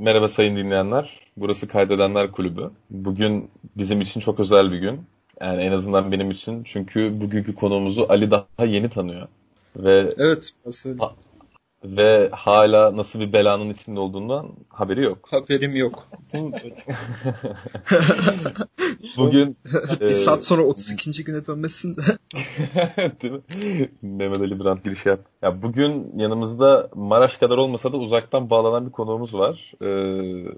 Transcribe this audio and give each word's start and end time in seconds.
Merhaba 0.00 0.28
sayın 0.28 0.56
dinleyenler. 0.56 1.20
Burası 1.36 1.68
Kaydedenler 1.68 2.32
Kulübü. 2.32 2.70
Bugün 2.90 3.50
bizim 3.76 4.00
için 4.00 4.20
çok 4.20 4.40
özel 4.40 4.72
bir 4.72 4.78
gün. 4.78 5.00
Yani 5.40 5.62
en 5.62 5.72
azından 5.72 6.12
benim 6.12 6.30
için. 6.30 6.64
Çünkü 6.64 7.20
bugünkü 7.20 7.54
konuğumuzu 7.54 8.06
Ali 8.08 8.30
daha 8.30 8.46
yeni 8.66 8.90
tanıyor. 8.90 9.28
Ve 9.76 10.14
Evet, 10.18 10.52
ha- 10.98 11.14
ve 11.84 12.28
hala 12.32 12.96
nasıl 12.96 13.20
bir 13.20 13.32
belanın 13.32 13.70
içinde 13.70 14.00
olduğundan 14.00 14.48
haberi 14.68 15.02
yok. 15.02 15.28
haberim 15.30 15.76
yok. 15.76 16.08
Bugün 19.16 19.56
Bir 20.00 20.06
e, 20.06 20.14
saat 20.14 20.44
sonra 20.44 20.62
32. 20.62 21.24
güne 21.24 21.46
dönmesin 21.46 21.96
de. 21.96 22.02
Değil 23.22 23.32
mi? 23.32 23.40
Mehmet 24.02 24.40
Ali 24.40 24.60
Brandt 24.60 24.84
girişi 24.84 25.08
yap. 25.08 25.20
Ya 25.42 25.62
bugün 25.62 26.18
yanımızda 26.18 26.90
Maraş 26.94 27.36
kadar 27.36 27.56
olmasa 27.56 27.92
da 27.92 27.96
uzaktan 27.96 28.50
bağlanan 28.50 28.86
bir 28.86 28.92
konuğumuz 28.92 29.34
var. 29.34 29.72
Ee, 29.82 29.86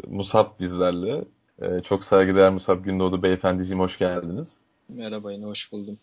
Musab 0.09 0.46
bizlerle. 0.60 1.24
Ee, 1.62 1.80
çok 1.84 2.05
saygıdeğer 2.05 2.51
Musab 2.51 2.84
Gündoğdu 2.84 3.23
beyefendiciğim 3.23 3.80
hoş 3.80 3.98
geldiniz. 3.98 4.56
Merhaba 4.88 5.32
yine 5.32 5.45
hoş 5.45 5.73
buldum. 5.73 5.98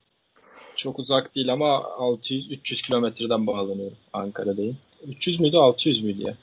Çok 0.76 1.00
uzak 1.00 1.36
değil 1.36 1.54
ama 1.54 1.66
600-300 2.00 2.82
kilometreden 2.86 3.48
bağlanıyorum 3.48 3.98
Ankara'dayım. 4.14 4.78
300 5.08 5.40
müydü 5.40 5.58
600 5.58 6.04
müydü 6.04 6.22
ya? 6.22 6.36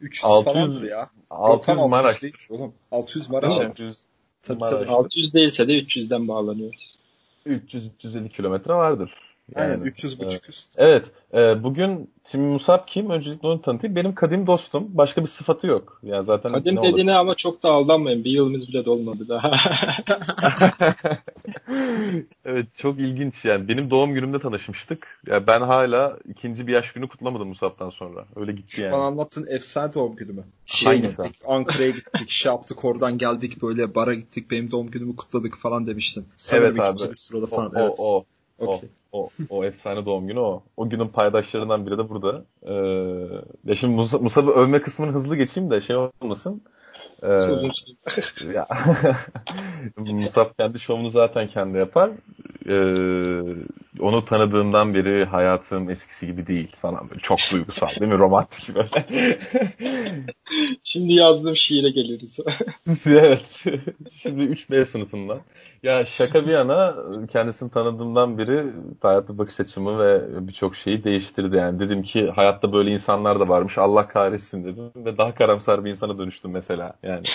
300 0.00 0.24
600 0.24 0.54
falandır 0.54 0.82
ya. 0.82 1.10
600 1.30 1.68
Yok 1.68 1.78
lan, 1.78 1.90
Maraş. 1.90 2.22
değil 2.22 2.34
oğlum. 2.50 2.72
600 2.90 3.30
Maraş. 3.30 3.60
600 3.60 3.98
Tabii, 4.42 4.60
tabii. 4.60 4.86
600 4.90 5.34
değilse 5.34 5.68
de 5.68 5.78
300'den 5.78 6.28
bağlanıyoruz. 6.28 6.98
300-350 7.46 8.28
kilometre 8.28 8.74
vardır. 8.74 9.12
Aynen 9.54 9.70
Yani, 9.72 9.88
300 9.88 10.14
e, 10.14 10.18
buçuk 10.18 10.48
üst. 10.48 10.74
Evet, 10.78 11.04
e, 11.34 11.62
bugün 11.62 12.10
şimdi 12.30 12.44
Musab 12.44 12.86
kim? 12.86 13.10
Öncelikle 13.10 13.48
onu 13.48 13.62
tanıtayım. 13.62 13.96
Benim 13.96 14.14
kadim 14.14 14.46
dostum. 14.46 14.86
Başka 14.88 15.22
bir 15.22 15.26
sıfatı 15.26 15.66
yok. 15.66 16.00
Yani 16.02 16.24
zaten 16.24 16.52
Kadim 16.52 16.74
ne 16.74 16.80
olur? 16.80 16.92
dediğine 16.92 17.12
ama 17.12 17.34
çok 17.34 17.62
da 17.62 17.68
aldanmayın. 17.68 18.24
Bir 18.24 18.30
yılımız 18.30 18.68
bile 18.68 18.84
dolmadı 18.84 19.28
daha. 19.28 19.50
evet 22.44 22.66
çok 22.76 22.98
ilginç 22.98 23.44
yani. 23.44 23.68
Benim 23.68 23.90
doğum 23.90 24.14
günümde 24.14 24.38
tanışmıştık. 24.40 25.20
Ya 25.26 25.46
ben 25.46 25.60
hala 25.60 26.18
ikinci 26.28 26.66
bir 26.66 26.72
yaş 26.72 26.92
günü 26.92 27.08
kutlamadım 27.08 27.48
Musab'dan 27.48 27.90
sonra. 27.90 28.24
Öyle 28.36 28.52
gitti 28.52 28.76
Şu 28.76 28.82
yani. 28.82 28.92
bana 28.92 29.02
anlattığın 29.04 29.46
efsane 29.50 29.94
doğum 29.94 30.16
günü 30.16 30.32
mü? 30.32 30.44
Şeye 30.66 30.90
Hangisi? 30.90 31.16
gittik, 31.16 31.42
Ankara'ya 31.46 31.90
gittik, 31.90 32.30
şey 32.30 32.52
yaptık, 32.52 32.84
oradan 32.84 33.18
geldik 33.18 33.62
böyle 33.62 33.94
bara 33.94 34.14
gittik, 34.14 34.50
benim 34.50 34.70
doğum 34.70 34.90
günümü 34.90 35.16
kutladık 35.16 35.56
falan 35.56 35.86
demiştin. 35.86 36.24
Sanırım 36.36 36.66
Evet 36.66 36.86
ikinci 36.86 37.04
abi. 37.04 37.10
bir 37.10 37.16
sırada 37.16 37.46
falan. 37.46 37.74
o, 37.74 37.80
evet. 37.80 37.94
o, 37.98 38.16
o, 38.16 38.24
Okey. 38.58 38.88
o, 39.12 39.28
o 39.50 39.64
efsane 39.64 40.06
doğum 40.06 40.26
günü 40.26 40.38
o. 40.38 40.62
O 40.76 40.88
günün 40.88 41.08
paydaşlarından 41.08 41.86
biri 41.86 41.98
de 41.98 42.08
burada. 42.08 42.44
Ee, 42.62 42.74
ya 43.64 43.76
şimdi 43.76 44.00
Musa- 44.00 44.22
Musab'ı 44.22 44.50
övme 44.50 44.82
kısmını 44.82 45.12
hızlı 45.12 45.36
geçeyim 45.36 45.70
de 45.70 45.80
şey 45.80 45.96
olmasın. 45.96 46.62
Ee, 47.22 47.28
süre. 48.20 48.54
ya 48.54 48.68
Musab 49.96 50.46
kendi 50.58 50.80
şovunu 50.80 51.08
zaten 51.08 51.48
kendi 51.48 51.78
yapar. 51.78 52.10
Ee, 52.68 53.54
onu 54.00 54.24
tanıdığımdan 54.24 54.94
beri 54.94 55.24
hayatım 55.24 55.90
eskisi 55.90 56.26
gibi 56.26 56.46
değil 56.46 56.76
falan 56.76 57.10
böyle 57.10 57.20
çok 57.20 57.38
duygusal 57.52 57.88
değil 58.00 58.12
mi? 58.12 58.18
Romantik 58.18 58.74
böyle. 58.74 59.08
Şimdi 60.84 61.12
yazdığım 61.12 61.56
şiire 61.56 61.90
geliyoruz. 61.90 62.36
evet. 63.06 63.64
Şimdi 64.12 64.42
3B 64.42 64.84
sınıfından. 64.84 65.40
Ya 65.82 66.06
şaka 66.06 66.46
bir 66.46 66.52
yana 66.52 66.96
kendisini 67.32 67.70
tanıdığımdan 67.70 68.38
beri 68.38 68.72
hayata 69.00 69.38
bakış 69.38 69.60
açımı 69.60 69.98
ve 69.98 70.22
birçok 70.48 70.76
şeyi 70.76 71.04
değiştirdi 71.04 71.56
yani. 71.56 71.80
Dedim 71.80 72.02
ki 72.02 72.30
hayatta 72.30 72.72
böyle 72.72 72.90
insanlar 72.90 73.40
da 73.40 73.48
varmış. 73.48 73.78
Allah 73.78 74.08
kahretsin 74.08 74.64
dedim 74.64 74.92
ve 74.96 75.18
daha 75.18 75.34
karamsar 75.34 75.84
bir 75.84 75.90
insana 75.90 76.18
dönüştüm 76.18 76.50
mesela. 76.50 76.92
Yani 77.02 77.22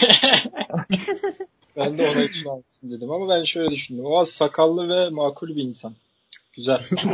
ben 1.78 1.98
de 1.98 2.10
ona 2.10 2.24
için 2.24 2.50
haklısın 2.50 2.92
dedim 2.92 3.12
ama 3.12 3.30
ben 3.30 3.44
şöyle 3.44 3.72
düşündüm. 3.72 4.06
O 4.06 4.26
sakallı 4.26 4.90
ve 4.90 5.10
makul 5.10 5.48
bir 5.48 5.64
insan. 5.64 5.94
Güzel. 6.54 6.82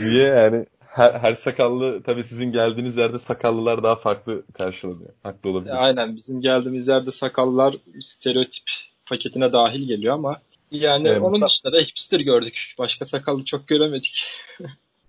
niye 0.00 0.26
yani 0.26 0.66
her, 0.86 1.12
her 1.12 1.34
sakallı 1.34 2.02
tabii 2.02 2.24
sizin 2.24 2.52
geldiğiniz 2.52 2.96
yerde 2.96 3.18
sakallılar 3.18 3.82
daha 3.82 3.96
farklı 3.96 4.42
karşılanıyor. 4.52 5.10
Haklı 5.22 5.50
olabilir. 5.50 5.84
Aynen 5.84 6.16
bizim 6.16 6.40
geldiğimiz 6.40 6.88
yerde 6.88 7.12
sakallar 7.12 7.76
stereotip 8.00 8.64
paketine 9.06 9.52
dahil 9.52 9.86
geliyor 9.88 10.14
ama 10.14 10.40
yani 10.70 11.08
Evet, 11.08 11.22
onun 11.22 11.40
Musa- 11.40 11.46
dışında 11.46 11.72
da 11.72 11.80
hipster 11.80 12.20
gördük. 12.20 12.74
Başka 12.78 13.04
sakallı 13.04 13.44
çok 13.44 13.68
göremedik. 13.68 14.24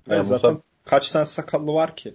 Yani 0.08 0.16
Yani 0.18 0.24
zaten 0.24 0.62
kaç 0.86 1.12
tane 1.12 1.26
sakallı 1.26 1.74
var 1.74 1.96
ki? 1.96 2.14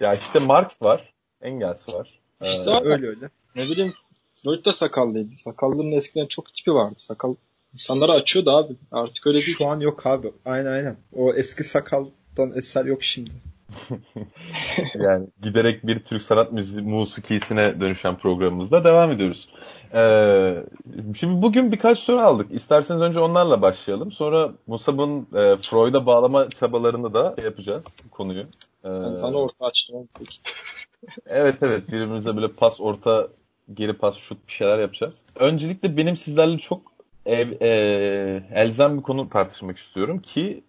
Ya 0.00 0.14
işte 0.14 0.38
Marx 0.38 0.82
var. 0.82 1.12
Engels 1.42 1.88
var. 1.88 2.18
Ee, 2.42 2.46
İşte 2.48 2.70
abi, 2.70 2.88
Öyle 2.88 3.06
öyle. 3.06 3.30
ne 3.56 3.62
bileyim 3.68 3.94
Freud 4.42 4.64
da 4.64 4.72
sakallıydı. 4.72 5.36
Sakallının 5.36 5.92
eskiden 5.92 6.26
çok 6.26 6.54
tipi 6.54 6.74
vardı. 6.74 6.94
Sakal 6.98 7.34
insanları 7.72 8.12
açıyordu 8.12 8.50
abi. 8.50 8.72
Artık 8.92 9.26
öyle 9.26 9.34
değil. 9.38 9.56
Şu 9.58 9.66
an 9.66 9.80
yok 9.80 10.06
abi. 10.06 10.32
Aynen 10.44 10.72
aynen. 10.72 10.96
O 11.12 11.34
eski 11.34 11.64
sakaldan 11.64 12.52
eser 12.56 12.84
yok 12.84 13.02
şimdi. 13.02 13.30
yani 14.94 15.26
giderek 15.42 15.86
bir 15.86 15.98
Türk 15.98 16.22
sanat 16.22 16.52
müziği 16.52 16.86
musikisine 16.86 17.80
dönüşen 17.80 18.16
programımızda 18.16 18.84
devam 18.84 19.12
ediyoruz. 19.12 19.48
Ee, 19.94 20.64
şimdi 21.16 21.42
bugün 21.42 21.72
birkaç 21.72 21.98
soru 21.98 22.20
aldık. 22.20 22.46
İsterseniz 22.50 23.02
önce 23.02 23.20
onlarla 23.20 23.62
başlayalım. 23.62 24.12
Sonra 24.12 24.52
Musab'ın 24.66 25.20
e, 25.20 25.56
Freud'a 25.56 26.06
bağlama 26.06 26.48
çabalarını 26.48 27.14
da 27.14 27.34
yapacağız 27.42 27.84
konuyu. 28.10 28.42
Ee, 28.84 28.88
Ben 28.88 29.14
sana 29.14 29.36
orta 29.36 29.66
açtım. 29.66 30.08
Evet 31.26 31.56
evet 31.62 31.88
birbirimize 31.88 32.36
böyle 32.36 32.48
pas 32.48 32.80
orta 32.80 33.28
geri 33.74 33.92
pas 33.92 34.16
şut 34.16 34.48
bir 34.48 34.52
şeyler 34.52 34.78
yapacağız. 34.78 35.14
Öncelikle 35.36 35.96
benim 35.96 36.16
sizlerle 36.16 36.58
çok 36.58 36.82
ev, 37.26 37.60
e, 37.60 37.68
elzem 38.54 38.98
bir 38.98 39.02
konu 39.02 39.28
tartışmak 39.28 39.78
istiyorum 39.78 40.18
ki 40.18 40.64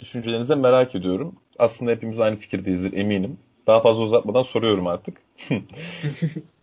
düşüncelerinize 0.00 0.54
merak 0.54 0.94
ediyorum. 0.94 1.36
Aslında 1.58 1.90
hepimiz 1.90 2.20
aynı 2.20 2.36
fikirdeyizdir 2.36 2.92
eminim. 2.92 3.38
Daha 3.66 3.80
fazla 3.80 4.02
uzatmadan 4.02 4.42
soruyorum 4.42 4.86
artık. 4.86 5.16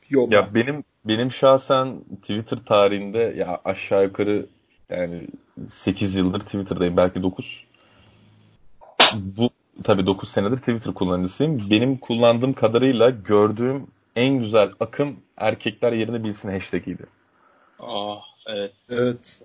Yok. 0.09 0.34
Ya 0.34 0.50
benim 0.56 0.84
benim 1.06 1.31
şahsen 1.31 2.00
Twitter 2.22 2.58
tarihinde 2.66 3.34
ya 3.38 3.62
aşağı 3.66 4.03
yukarı 4.03 4.46
yani 4.90 5.28
8 5.72 6.16
yıldır 6.16 6.40
Twitter'dayım 6.40 6.98
belki 6.98 7.24
9. 7.24 7.64
Bu 9.14 9.50
tabii 9.84 10.08
9 10.08 10.30
senedir 10.30 10.58
Twitter 10.58 10.94
kullanıcısıyım. 10.94 11.70
Benim 11.70 11.98
kullandığım 11.98 12.53
kadarıyla 12.53 13.09
gördüğüm 13.09 13.88
en 14.16 14.40
güzel 14.40 14.72
akım 14.80 15.20
erkekler 15.38 15.94
yerini 15.94 16.24
bilsin 16.24 16.50
hashtag'iydi. 16.50 17.03
Aa, 17.80 18.18
evet. 18.48 18.72
Evet. 18.90 19.42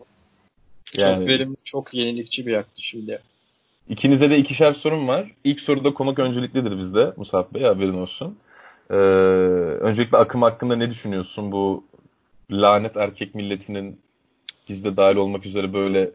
Yani 0.97 1.19
Çok 1.19 1.29
verimli, 1.29 1.57
çok 1.65 1.95
yenilikçi 1.95 2.47
bir 2.47 2.53
yaklaşımdı. 2.53 3.23
İkinize 3.89 4.31
de 4.31 4.39
ikişer 4.39 4.73
sorum 4.73 5.09
var. 5.09 5.31
İlk 5.45 5.61
soruda 5.61 5.95
konuk 5.95 6.19
önceliklidir 6.19 6.79
bizde 6.79 7.13
Musab 7.17 7.55
Bey 7.55 7.63
haberin 7.63 7.95
olsun. 7.95 8.37
Ee, 8.91 8.95
öncelikle 8.95 10.19
akım 10.19 10.43
hakkında 10.43 10.77
ne 10.77 10.91
düşünüyorsun? 10.91 11.53
Bu 11.53 11.85
lanet 12.51 12.97
erkek 12.97 13.35
milletinin 13.35 14.01
bizde 14.69 14.97
dahil 14.97 15.17
olmak 15.17 15.47
üzere 15.47 15.73
böyle 15.73 16.11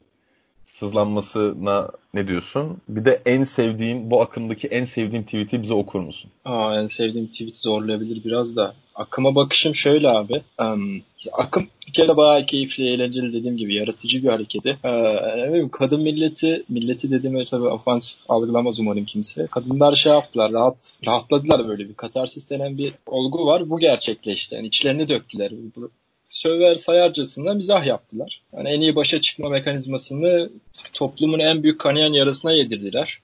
sızlanmasına 0.65 1.89
ne 2.13 2.27
diyorsun? 2.27 2.77
Bir 2.89 3.05
de 3.05 3.21
en 3.25 3.43
sevdiğin, 3.43 4.11
bu 4.11 4.21
akımdaki 4.21 4.67
en 4.67 4.83
sevdiğin 4.83 5.23
tweet'i 5.23 5.61
bize 5.61 5.73
okur 5.73 5.99
musun? 5.99 6.31
Aa, 6.45 6.75
en 6.81 6.87
sevdiğim 6.87 7.27
tweet 7.27 7.57
zorlayabilir 7.57 8.23
biraz 8.23 8.55
da. 8.55 8.75
Akıma 8.95 9.35
bakışım 9.35 9.75
şöyle 9.75 10.09
abi. 10.09 10.41
Em, 10.59 11.01
akım 11.31 11.67
bir 11.87 11.93
kere 11.93 12.17
bayağı 12.17 12.45
keyifli, 12.45 12.89
eğlenceli 12.89 13.33
dediğim 13.33 13.57
gibi 13.57 13.75
yaratıcı 13.75 14.23
bir 14.23 14.27
hareketi. 14.29 14.77
Ee, 14.85 15.67
kadın 15.71 16.01
milleti, 16.01 16.63
milleti 16.69 17.11
dediğime 17.11 17.45
tabii 17.45 17.67
ofansif 17.67 18.17
algılamaz 18.29 18.79
umarım 18.79 19.05
kimse. 19.05 19.47
Kadınlar 19.47 19.95
şey 19.95 20.11
yaptılar, 20.11 20.51
rahat, 20.51 20.97
rahatladılar 21.05 21.67
böyle 21.67 21.89
bir 21.89 21.93
katarsis 21.93 22.49
denen 22.49 22.77
bir 22.77 22.93
olgu 23.05 23.45
var. 23.45 23.69
Bu 23.69 23.79
gerçekleşti. 23.79 24.55
Yani 24.55 24.67
içlerini 24.67 25.09
döktüler. 25.09 25.51
Bu- 25.75 25.91
Söver 26.29 26.75
sayarcasına 26.75 27.53
mizah 27.53 27.85
yaptılar. 27.85 28.41
Yani 28.57 28.69
en 28.69 28.81
iyi 28.81 28.95
başa 28.95 29.21
çıkma 29.21 29.49
mekanizmasını 29.49 30.49
toplumun 30.93 31.39
en 31.39 31.63
büyük 31.63 31.79
kanayan 31.79 32.13
yarasına 32.13 32.51
yedirdiler. 32.51 33.19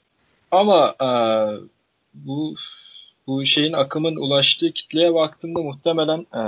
Ama 0.51 0.95
e, 1.01 1.09
bu 2.13 2.55
bu 3.27 3.45
şeyin 3.45 3.73
akımın 3.73 4.15
ulaştığı 4.15 4.71
kitleye 4.71 5.13
baktığımda 5.13 5.59
muhtemelen 5.59 6.19
e, 6.19 6.41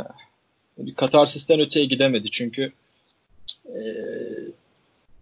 bir 0.78 0.96
katarsisten 0.96 1.60
öteye 1.60 1.86
gidemedi. 1.86 2.32
Çünkü 2.32 2.72
e, 3.66 3.80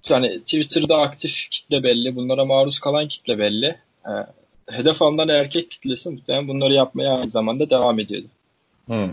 yani 0.09 0.39
Twitter'da 0.39 0.97
aktif 0.97 1.49
kitle 1.51 1.83
belli. 1.83 2.15
Bunlara 2.15 2.45
maruz 2.45 2.79
kalan 2.79 3.07
kitle 3.07 3.39
belli. 3.39 3.75
E, 4.05 4.11
hedef 4.67 5.01
alınan 5.01 5.29
erkek 5.29 5.71
kitlesi 5.71 6.09
muhtemelen 6.09 6.47
bunları 6.47 6.73
yapmaya 6.73 7.17
aynı 7.17 7.29
zamanda 7.29 7.69
devam 7.69 7.99
ediyordu. 7.99 8.27
Hmm. 8.85 9.11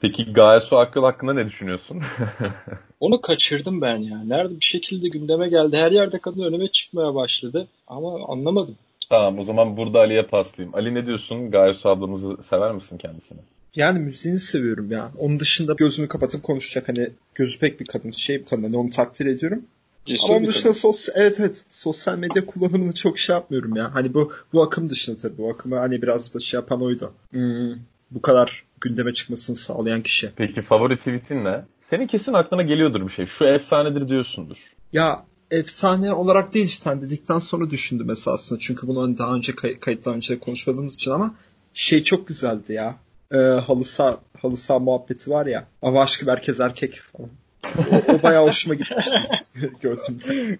Peki 0.00 0.32
Gaye 0.32 0.60
Su 0.60 0.78
Akıl 0.78 1.02
hakkında 1.02 1.34
ne 1.34 1.46
düşünüyorsun? 1.46 2.02
Onu 3.00 3.20
kaçırdım 3.20 3.80
ben 3.80 3.96
ya. 3.96 4.22
Nerede 4.24 4.60
bir 4.60 4.64
şekilde 4.64 5.08
gündeme 5.08 5.48
geldi. 5.48 5.76
Her 5.76 5.92
yerde 5.92 6.18
kadın 6.18 6.42
önüme 6.42 6.68
çıkmaya 6.68 7.14
başladı. 7.14 7.68
Ama 7.86 8.26
anlamadım. 8.28 8.76
Tamam 9.08 9.38
o 9.38 9.44
zaman 9.44 9.76
burada 9.76 9.98
Ali'ye 9.98 10.22
paslayayım. 10.22 10.74
Ali 10.74 10.94
ne 10.94 11.06
diyorsun? 11.06 11.50
Gayesu 11.50 11.88
ablamızı 11.88 12.42
sever 12.42 12.72
misin 12.72 12.98
kendisini? 12.98 13.38
Yani 13.76 13.98
müziğini 13.98 14.38
seviyorum 14.38 14.90
ya. 14.90 15.12
Onun 15.18 15.40
dışında 15.40 15.72
gözünü 15.72 16.08
kapatıp 16.08 16.42
konuşacak 16.42 16.88
hani 16.88 17.10
gözü 17.34 17.58
pek 17.58 17.80
bir 17.80 17.86
kadın 17.86 18.10
şey 18.10 18.40
bir 18.40 18.44
kadın 18.44 18.62
hani 18.62 18.76
onu 18.76 18.90
takdir 18.90 19.26
ediyorum. 19.26 19.62
Cesur 20.06 20.24
Ama 20.24 20.36
onun 20.36 20.46
dışında 20.46 20.72
sos 20.72 21.08
evet 21.14 21.40
evet 21.40 21.64
sosyal 21.70 22.18
medya 22.18 22.46
kullanımını 22.46 22.94
çok 22.94 23.18
şey 23.18 23.34
yapmıyorum 23.34 23.76
ya. 23.76 23.94
Hani 23.94 24.14
bu 24.14 24.32
bu 24.52 24.62
akım 24.62 24.90
dışında 24.90 25.16
tabii. 25.16 25.38
Bu 25.38 25.50
akımı 25.50 25.76
hani 25.76 26.02
biraz 26.02 26.34
da 26.34 26.40
şey 26.40 26.60
yapan 26.60 26.82
oydu. 26.82 27.12
Hmm, 27.30 27.72
bu 28.10 28.22
kadar 28.22 28.64
gündeme 28.80 29.12
çıkmasını 29.12 29.56
sağlayan 29.56 30.02
kişi. 30.02 30.30
Peki 30.36 30.62
favori 30.62 30.98
tweetin 30.98 31.44
ne? 31.44 31.64
Senin 31.80 32.06
kesin 32.06 32.32
aklına 32.32 32.62
geliyordur 32.62 33.06
bir 33.06 33.12
şey. 33.12 33.26
Şu 33.26 33.44
efsanedir 33.44 34.08
diyorsundur. 34.08 34.56
Ya 34.92 35.24
efsane 35.50 36.12
olarak 36.12 36.54
değil 36.54 36.66
işte 36.66 36.90
hani 36.90 37.02
dedikten 37.02 37.38
sonra 37.38 37.70
düşündüm 37.70 38.10
esasında. 38.10 38.58
Çünkü 38.58 38.86
bunu 38.86 39.02
hani 39.02 39.18
daha 39.18 39.34
önce 39.34 39.54
kay- 39.54 39.78
kayıttan 39.78 40.14
önce 40.14 40.38
konuşmadığımız 40.38 40.94
için 40.94 41.10
ama 41.10 41.34
şey 41.74 42.02
çok 42.02 42.28
güzeldi 42.28 42.72
ya. 42.72 42.96
Ee, 43.32 43.36
halı 43.36 43.84
saha, 43.84 44.20
halı 44.42 44.56
saha 44.56 44.78
muhabbeti 44.78 45.30
var 45.30 45.46
ya. 45.46 45.66
Ama 45.82 46.02
aşkı 46.02 46.30
herkes 46.30 46.60
erkek 46.60 46.94
falan. 46.94 47.30
O, 47.64 48.12
o 48.14 48.22
bayağı 48.22 48.46
hoşuma 48.46 48.74
gitmişti 48.74 49.20
gördüğümde. 49.80 50.58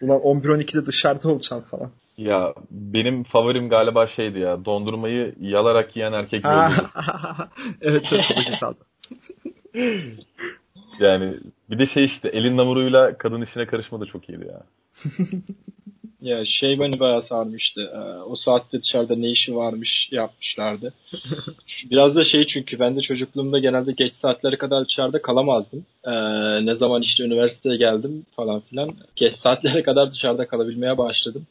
Ulan 0.00 0.20
11-12'de 0.20 0.86
dışarıda 0.86 1.28
olacağım 1.28 1.62
falan. 1.62 1.90
Ya 2.18 2.54
benim 2.70 3.24
favorim 3.24 3.68
galiba 3.68 4.06
şeydi 4.06 4.38
ya. 4.38 4.64
Dondurmayı 4.64 5.34
yalarak 5.40 5.96
yiyen 5.96 6.12
erkek 6.12 6.44
evet 7.80 8.12
evet 8.12 8.30
da 8.36 8.42
güzeldi. 8.42 8.78
Yani 11.00 11.34
bir 11.70 11.78
de 11.78 11.86
şey 11.86 12.04
işte 12.04 12.28
elin 12.28 12.56
namuruyla 12.56 13.18
kadın 13.18 13.42
işine 13.42 13.66
karışma 13.66 14.00
da 14.00 14.06
çok 14.06 14.28
iyiydi 14.28 14.46
ya. 14.48 14.62
Ya 16.20 16.44
şey 16.44 16.80
beni 16.80 17.00
bayağı 17.00 17.22
sarmıştı. 17.22 17.92
Ee, 17.94 18.22
o 18.22 18.34
saatte 18.34 18.82
dışarıda 18.82 19.16
ne 19.16 19.30
işi 19.30 19.56
varmış 19.56 20.08
yapmışlardı. 20.12 20.92
Biraz 21.90 22.16
da 22.16 22.24
şey 22.24 22.46
çünkü 22.46 22.78
ben 22.78 22.96
de 22.96 23.00
çocukluğumda 23.00 23.58
genelde 23.58 23.92
geç 23.92 24.16
saatlere 24.16 24.58
kadar 24.58 24.86
dışarıda 24.86 25.22
kalamazdım. 25.22 25.86
Ee, 26.04 26.12
ne 26.66 26.74
zaman 26.74 27.02
işte 27.02 27.24
üniversiteye 27.24 27.76
geldim 27.76 28.26
falan 28.36 28.60
filan. 28.60 28.96
Geç 29.16 29.36
saatlere 29.36 29.82
kadar 29.82 30.12
dışarıda 30.12 30.48
kalabilmeye 30.48 30.98
başladım. 30.98 31.46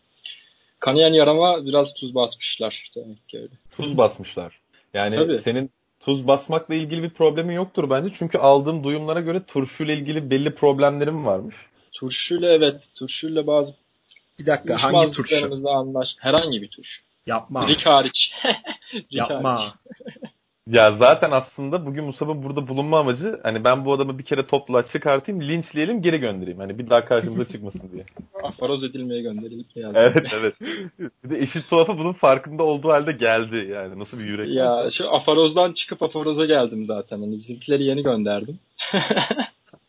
Kanayan 0.79 1.13
yarama 1.13 1.65
biraz 1.65 1.93
tuz 1.93 2.15
basmışlar 2.15 2.91
demek 2.95 3.29
ki 3.29 3.37
öyle. 3.37 3.53
Tuz 3.77 3.97
basmışlar. 3.97 4.59
Yani 4.93 5.15
Tabii. 5.15 5.35
senin 5.35 5.69
tuz 5.99 6.27
basmakla 6.27 6.75
ilgili 6.75 7.03
bir 7.03 7.09
problemin 7.09 7.53
yoktur 7.53 7.89
bence. 7.89 8.09
Çünkü 8.17 8.37
aldığım 8.37 8.83
duyumlara 8.83 9.21
göre 9.21 9.43
turşuyla 9.47 9.93
ilgili 9.93 10.29
belli 10.29 10.55
problemlerim 10.55 11.25
varmış. 11.25 11.55
Turşuyla 11.95 12.51
evet, 12.51 12.81
turşuyla 12.95 13.47
bazı 13.47 13.73
Bir 14.39 14.45
dakika 14.45 14.83
hangi 14.83 15.11
turşu? 15.11 15.69
anlaş. 15.69 16.15
Herhangi 16.19 16.61
bir 16.61 16.67
turşu. 16.67 17.01
Yapma. 17.25 17.67
Rick 17.67 17.85
hariç. 17.85 18.33
Rick 18.93 19.13
Yapma. 19.13 19.59
hariç. 19.59 19.73
Ya 20.67 20.91
zaten 20.91 21.31
aslında 21.31 21.85
bugün 21.85 22.05
Musab'ın 22.05 22.43
burada 22.43 22.67
bulunma 22.67 22.99
amacı 22.99 23.39
hani 23.43 23.63
ben 23.63 23.85
bu 23.85 23.93
adamı 23.93 24.17
bir 24.19 24.23
kere 24.23 24.47
topla 24.47 24.83
çıkartayım, 24.83 25.41
linçleyelim, 25.41 26.01
geri 26.01 26.17
göndereyim. 26.17 26.59
Hani 26.59 26.79
bir 26.79 26.89
daha 26.89 27.05
karşımıza 27.05 27.45
çıkmasın 27.51 27.91
diye. 27.93 28.05
Afaroz 28.43 28.83
edilmeye 28.83 29.21
gönderilip 29.21 29.67
yani. 29.75 29.97
Evet 29.97 30.27
evet. 30.33 30.55
Bir 31.23 31.29
de 31.29 31.39
işin 31.39 31.61
tuhafı 31.61 31.97
bunun 31.97 32.13
farkında 32.13 32.63
olduğu 32.63 32.89
halde 32.89 33.11
geldi 33.11 33.67
yani. 33.71 33.99
Nasıl 33.99 34.19
bir 34.19 34.25
yürek 34.25 34.49
Ya 34.49 34.89
şu 34.91 35.15
Afaroz'dan 35.15 35.73
çıkıp 35.73 36.03
Afaroz'a 36.03 36.45
geldim 36.45 36.85
zaten. 36.85 37.19
Hani 37.19 37.37
bizimkileri 37.37 37.83
yeni 37.83 38.03
gönderdim. 38.03 38.59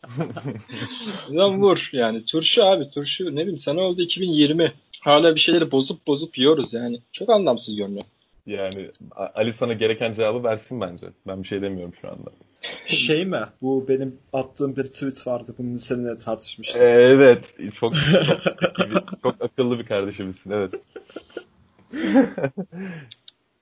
Lan 1.31 1.61
vur 1.61 1.89
yani. 1.91 2.25
Turşu 2.25 2.63
abi 2.63 2.89
turşu 2.89 3.25
ne 3.25 3.41
bileyim 3.41 3.57
sana 3.57 3.81
oldu 3.81 4.01
2020. 4.01 4.73
Hala 5.01 5.35
bir 5.35 5.39
şeyleri 5.39 5.71
bozup 5.71 6.07
bozup 6.07 6.37
yiyoruz 6.37 6.73
yani. 6.73 6.99
Çok 7.11 7.29
anlamsız 7.29 7.75
görünüyor. 7.75 8.05
Yani 8.45 8.91
Ali 9.35 9.53
sana 9.53 9.73
gereken 9.73 10.13
cevabı 10.13 10.43
versin 10.43 10.81
bence. 10.81 11.05
Ben 11.27 11.43
bir 11.43 11.47
şey 11.47 11.61
demiyorum 11.61 11.93
şu 12.01 12.07
anda. 12.07 12.31
Şey 12.85 13.25
mi? 13.25 13.39
Bu 13.61 13.85
benim 13.87 14.19
attığım 14.33 14.75
bir 14.75 14.83
tweet 14.83 15.27
vardı. 15.27 15.55
Bunun 15.57 15.75
üzerine 15.75 16.17
tartışmıştık. 16.17 16.81
Evet. 16.81 17.45
Çok 17.79 17.93
çok, 18.77 19.21
çok 19.23 19.35
akıllı 19.41 19.79
bir 19.79 19.85
kardeşimizsin. 19.85 20.51
Evet. 20.51 20.73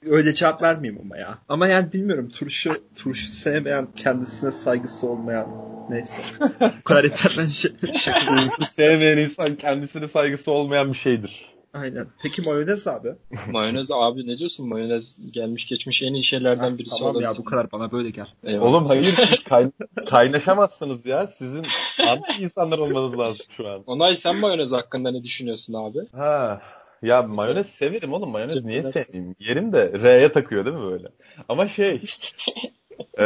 Öyle 0.06 0.34
cevap 0.34 0.62
vermeyeyim 0.62 1.02
ama 1.06 1.18
ya. 1.18 1.38
Ama 1.50 1.68
yani 1.68 1.94
bilmiyorum 1.94 2.30
turşu 2.30 2.82
turşu 2.96 3.32
sevmeyen, 3.32 3.88
kendisine 3.96 4.52
saygısı 4.52 5.08
olmayan 5.08 5.48
neyse. 5.90 6.22
Bu 6.60 6.84
kadar 6.84 7.04
yeter 7.04 7.36
bence. 7.38 7.70
Şaka. 8.00 8.26
Turşu 8.26 8.72
sevmeyen 8.72 9.18
insan 9.18 9.56
kendisine 9.56 10.08
saygısı 10.08 10.52
olmayan 10.52 10.94
bir 10.94 10.98
şeydir. 10.98 11.56
Aynen. 11.74 12.08
Peki 12.24 12.42
mayonez 12.42 12.88
abi? 12.88 13.10
Mayonez 13.52 13.92
abi 13.92 14.28
ne 14.28 14.38
diyorsun? 14.38 14.68
Mayonez 14.70 15.16
gelmiş 15.32 15.68
geçmiş 15.68 16.04
en 16.04 16.14
iyi 16.14 16.24
şeylerden 16.24 16.72
Ha, 16.72 16.78
birisi 16.78 16.98
tamam 17.00 17.16
ya 17.22 17.30
olabilir. 17.30 17.40
bu 17.40 17.44
kadar 17.50 17.72
bana 17.72 17.92
böyle 17.92 18.10
gel. 18.10 18.28
Eyvallah. 18.44 18.68
Oğlum 18.68 18.86
hayır 18.86 19.16
siz 19.30 19.44
kay- 19.44 19.72
kaynaşamazsınız 20.10 21.06
ya. 21.06 21.28
Sizin 21.28 21.66
anti 22.08 22.32
insanlar 22.44 22.78
olmanız 22.78 23.20
lazım 23.20 23.46
şu 23.58 23.68
an. 23.68 23.84
Onay 23.88 24.16
sen 24.16 24.36
mayonez 24.40 24.72
hakkında 24.72 25.12
ne 25.12 25.24
düşünüyorsun 25.24 25.74
abi? 25.74 26.00
Ha. 26.16 26.62
Ya 27.06 27.22
mayonez 27.22 27.70
severim 27.70 28.14
oğlum. 28.14 28.30
Mayonez 28.32 28.56
Cidden 28.56 28.68
niye 28.70 28.84
sevmeyeyim? 28.84 29.36
Yerim 29.40 29.74
de 29.74 29.92
R'ye 30.00 30.32
takıyor 30.32 30.66
değil 30.66 30.76
mi 30.76 30.92
böyle? 30.92 31.08
Ama 31.50 31.68
şey 31.68 32.02
e, 33.20 33.24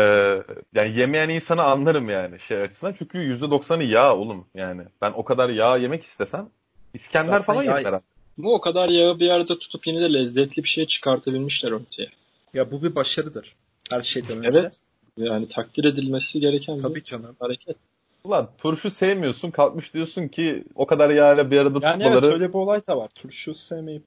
yani 0.75 0.95
yemeyen 0.99 1.29
insanı 1.29 1.63
anlarım 1.63 2.09
yani 2.09 2.39
şey 2.39 2.61
açısından. 2.61 2.93
Çünkü 2.93 3.17
%90'ı 3.17 3.83
yağ 3.83 4.15
oğlum 4.15 4.47
yani. 4.55 4.81
Ben 5.01 5.11
o 5.15 5.23
kadar 5.25 5.49
yağ 5.49 5.77
yemek 5.77 6.03
istesem 6.03 6.49
İskender 6.93 7.25
Zaten 7.39 7.41
falan 7.41 7.63
yağ- 7.63 7.77
yeter. 7.77 8.01
Bu 8.37 8.53
o 8.55 8.61
kadar 8.61 8.89
yağı 8.89 9.19
bir 9.19 9.29
arada 9.29 9.59
tutup 9.59 9.87
yine 9.87 10.01
de 10.01 10.13
lezzetli 10.13 10.63
bir 10.63 10.69
şey 10.69 10.85
çıkartabilmişler 10.87 11.71
ortaya. 11.71 12.07
Ya 12.53 12.71
bu 12.71 12.83
bir 12.83 12.95
başarıdır. 12.95 13.55
Her 13.91 14.01
şeyden 14.01 14.37
önce. 14.45 14.59
Evet. 14.59 14.79
Yani 15.17 15.47
takdir 15.49 15.85
edilmesi 15.85 16.39
gereken 16.39 16.77
Tabii 16.77 16.95
bir 16.95 17.03
canım. 17.03 17.35
hareket. 17.39 17.77
Ulan 18.23 18.49
turşu 18.57 18.89
sevmiyorsun 18.89 19.51
kalkmış 19.51 19.93
diyorsun 19.93 20.27
ki 20.27 20.63
o 20.75 20.85
kadar 20.87 21.09
yağla 21.09 21.51
bir 21.51 21.57
arada 21.57 21.79
Yani 21.81 22.03
evet 22.03 22.13
tutmaları 22.13 22.33
öyle 22.33 22.49
bir 22.49 22.53
olay 22.53 22.87
da 22.87 22.97
var. 22.97 23.09
Turşu 23.15 23.55
sevmeyip. 23.55 24.03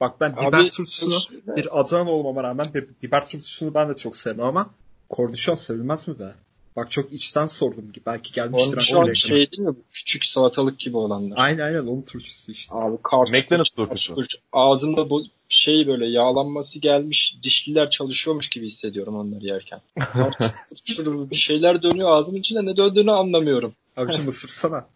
Bak 0.00 0.20
ben 0.20 0.32
Abi, 0.32 0.46
biber 0.46 0.62
turşusunu 0.64 1.14
turşu- 1.14 1.56
bir 1.56 1.80
Adana 1.80 2.10
olmama 2.10 2.42
rağmen 2.42 2.66
bi- 2.74 2.88
biber 3.02 3.26
turşusunu 3.26 3.74
ben 3.74 3.88
de 3.88 3.94
çok 3.94 4.16
sevmem 4.16 4.46
ama 4.46 4.70
kornişon 5.08 5.54
sevilmez 5.54 6.08
mi 6.08 6.18
be? 6.18 6.34
Bak 6.76 6.90
çok 6.90 7.12
içten 7.12 7.46
sordum 7.46 7.92
ki 7.92 8.00
belki 8.06 8.32
gelmiştir. 8.32 8.72
Onun 8.72 8.78
şu 8.78 9.00
an 9.00 9.12
şey 9.12 9.52
değil 9.52 9.62
mi? 9.62 9.74
bu 9.76 9.82
Küçük 9.92 10.24
salatalık 10.24 10.78
gibi 10.78 10.96
olanlar. 10.96 11.36
Aynen 11.38 11.64
aynen 11.64 11.86
onun 11.86 12.02
turşusu 12.02 12.52
işte. 12.52 12.74
Abi 12.76 12.96
kartuş, 13.02 13.38
McDonald's 13.38 13.70
turşusu. 13.70 14.14
kartuş, 14.14 14.36
Ağzımda 14.52 15.10
bu 15.10 15.22
şey 15.48 15.86
böyle 15.86 16.06
yağlanması 16.06 16.78
gelmiş 16.78 17.36
dişliler 17.42 17.90
çalışıyormuş 17.90 18.48
gibi 18.48 18.66
hissediyorum 18.66 19.16
onları 19.16 19.44
yerken. 19.44 19.80
Bir 21.30 21.36
şeyler 21.36 21.82
dönüyor 21.82 22.10
ağzımın 22.10 22.38
içinde 22.38 22.64
ne 22.64 22.76
döndüğünü 22.76 23.12
anlamıyorum. 23.12 23.72
Abiciğim 23.96 24.28
ısırsana. 24.28 24.86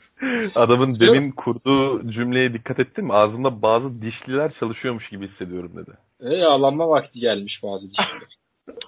adamın 0.54 1.00
demin 1.00 1.30
kurduğu 1.30 2.10
cümleye 2.10 2.52
dikkat 2.52 2.78
ettin 2.78 3.04
mi? 3.04 3.12
Ağzımda 3.12 3.62
bazı 3.62 4.02
dişliler 4.02 4.52
çalışıyormuş 4.52 5.08
gibi 5.08 5.24
hissediyorum 5.24 5.72
dedi. 5.76 5.90
Ve 6.20 6.36
yağlanma 6.36 6.88
vakti 6.88 7.20
gelmiş 7.20 7.62
bazı 7.62 7.90
dişliler. 7.90 8.38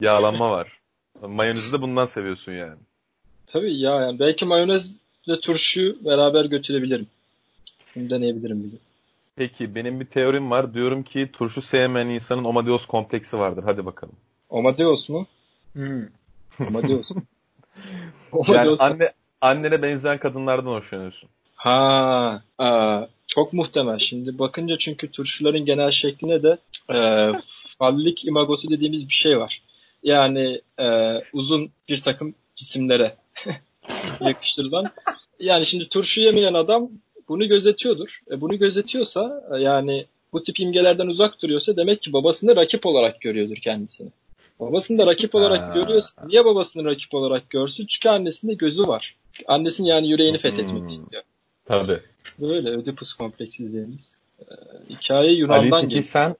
Yağlanma 0.00 0.50
var. 0.50 0.75
Mayonezi 1.22 1.72
de 1.72 1.82
bundan 1.82 2.04
seviyorsun 2.04 2.52
yani. 2.52 2.78
Tabii 3.46 3.80
ya 3.80 4.00
yani 4.00 4.18
belki 4.18 4.44
mayonezle 4.44 5.40
turşuyu 5.42 6.04
beraber 6.04 6.44
götürebilirim. 6.44 7.06
Bunu 7.96 8.10
deneyebilirim 8.10 8.64
bir 8.64 8.70
gün. 8.70 8.80
Peki 9.36 9.74
benim 9.74 10.00
bir 10.00 10.06
teorim 10.06 10.50
var. 10.50 10.74
Diyorum 10.74 11.02
ki 11.02 11.30
turşu 11.32 11.62
sevmeyen 11.62 12.06
insanın 12.08 12.44
Amadeus 12.44 12.86
kompleksi 12.86 13.38
vardır. 13.38 13.62
Hadi 13.66 13.86
bakalım. 13.86 14.14
Amadeus 14.50 15.08
mu? 15.08 15.26
Hmm. 15.72 16.02
Amadeus. 16.66 17.10
Yani 18.48 18.76
anne 18.78 19.12
annene 19.40 19.82
benzeyen 19.82 20.18
kadınlardan 20.18 20.70
hoşlanıyorsun. 20.70 21.28
Ha, 21.54 22.42
aa, 22.58 23.06
çok 23.26 23.52
muhtemel. 23.52 23.98
Şimdi 23.98 24.38
bakınca 24.38 24.78
çünkü 24.78 25.10
turşuların 25.10 25.64
genel 25.64 25.90
şekline 25.90 26.42
de 26.42 26.58
e, 26.94 26.98
fallik 27.78 28.24
imagosu 28.24 28.70
dediğimiz 28.70 29.08
bir 29.08 29.14
şey 29.14 29.38
var. 29.38 29.62
Yani 30.06 30.60
e, 30.80 31.14
uzun 31.32 31.70
bir 31.88 32.00
takım 32.02 32.34
cisimlere 32.54 33.14
yakıştırılan. 34.20 34.86
Yani 35.40 35.66
şimdi 35.66 35.88
turşu 35.88 36.20
yemeyen 36.20 36.54
adam 36.54 36.88
bunu 37.28 37.48
gözetiyordur. 37.48 38.20
E, 38.30 38.40
bunu 38.40 38.58
gözetiyorsa 38.58 39.42
e, 39.54 39.62
yani 39.62 40.06
bu 40.32 40.42
tip 40.42 40.60
imgelerden 40.60 41.06
uzak 41.06 41.42
duruyorsa 41.42 41.76
demek 41.76 42.02
ki 42.02 42.12
babasını 42.12 42.56
rakip 42.56 42.86
olarak 42.86 43.20
görüyordur 43.20 43.56
kendisini. 43.56 44.08
Babasını 44.60 44.98
da 44.98 45.06
rakip 45.06 45.34
olarak 45.34 45.60
Ha. 45.60 45.74
görüyorsa 45.74 46.26
niye 46.26 46.44
babasını 46.44 46.84
rakip 46.84 47.14
olarak 47.14 47.50
görsün? 47.50 47.86
Çünkü 47.86 48.08
annesinde 48.08 48.54
gözü 48.54 48.82
var. 48.86 49.16
Annesinin 49.46 49.88
yani 49.88 50.08
yüreğini 50.08 50.38
fethetmek 50.38 50.80
Hmm. 50.80 50.86
istiyor. 50.86 51.22
Tabii. 51.64 52.00
Böyle 52.40 52.70
Ödipus 52.70 53.12
kompleksi 53.12 53.68
dediğimiz. 53.68 54.16
Ee, 54.40 54.44
hikaye 54.90 55.20
Ali 55.20 55.36
Yunan'dan 55.38 55.70
peki 55.80 55.86
geliyor. 55.88 56.02
sen 56.02 56.36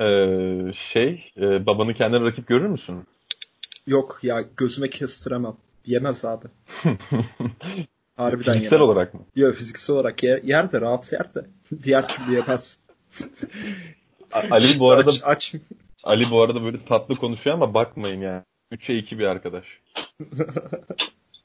eee, 0.00 0.72
şey 0.74 1.32
e, 1.36 1.66
babanı 1.66 1.94
kendine 1.94 2.20
rakip 2.20 2.46
görür 2.46 2.66
müsün? 2.66 3.04
Yok 3.86 4.18
ya 4.22 4.44
gözüme 4.56 4.90
kestiremem. 4.90 5.56
Yemez 5.86 6.24
abi. 6.24 6.46
Harbiden 8.16 8.52
Fiziksel 8.52 8.76
yemem. 8.76 8.88
olarak 8.88 9.14
mı? 9.14 9.20
Yok 9.36 9.54
fiziksel 9.54 9.96
olarak 9.96 10.22
yer, 10.22 10.42
yer 10.42 10.72
de 10.72 10.80
rahat 10.80 11.12
yer 11.12 11.34
de. 11.34 11.46
Diğer 11.82 12.08
türlü 12.08 12.34
yemez. 12.34 12.80
Ali 14.50 14.78
bu 14.78 14.90
arada 14.90 15.10
aç, 15.10 15.20
aç. 15.24 15.54
Ali 16.04 16.30
bu 16.30 16.42
arada 16.42 16.62
böyle 16.62 16.84
tatlı 16.84 17.16
konuşuyor 17.16 17.54
ama 17.56 17.74
bakmayın 17.74 18.20
yani. 18.20 18.42
3'e 18.72 18.96
2 18.96 19.18
bir 19.18 19.24
arkadaş. 19.24 19.64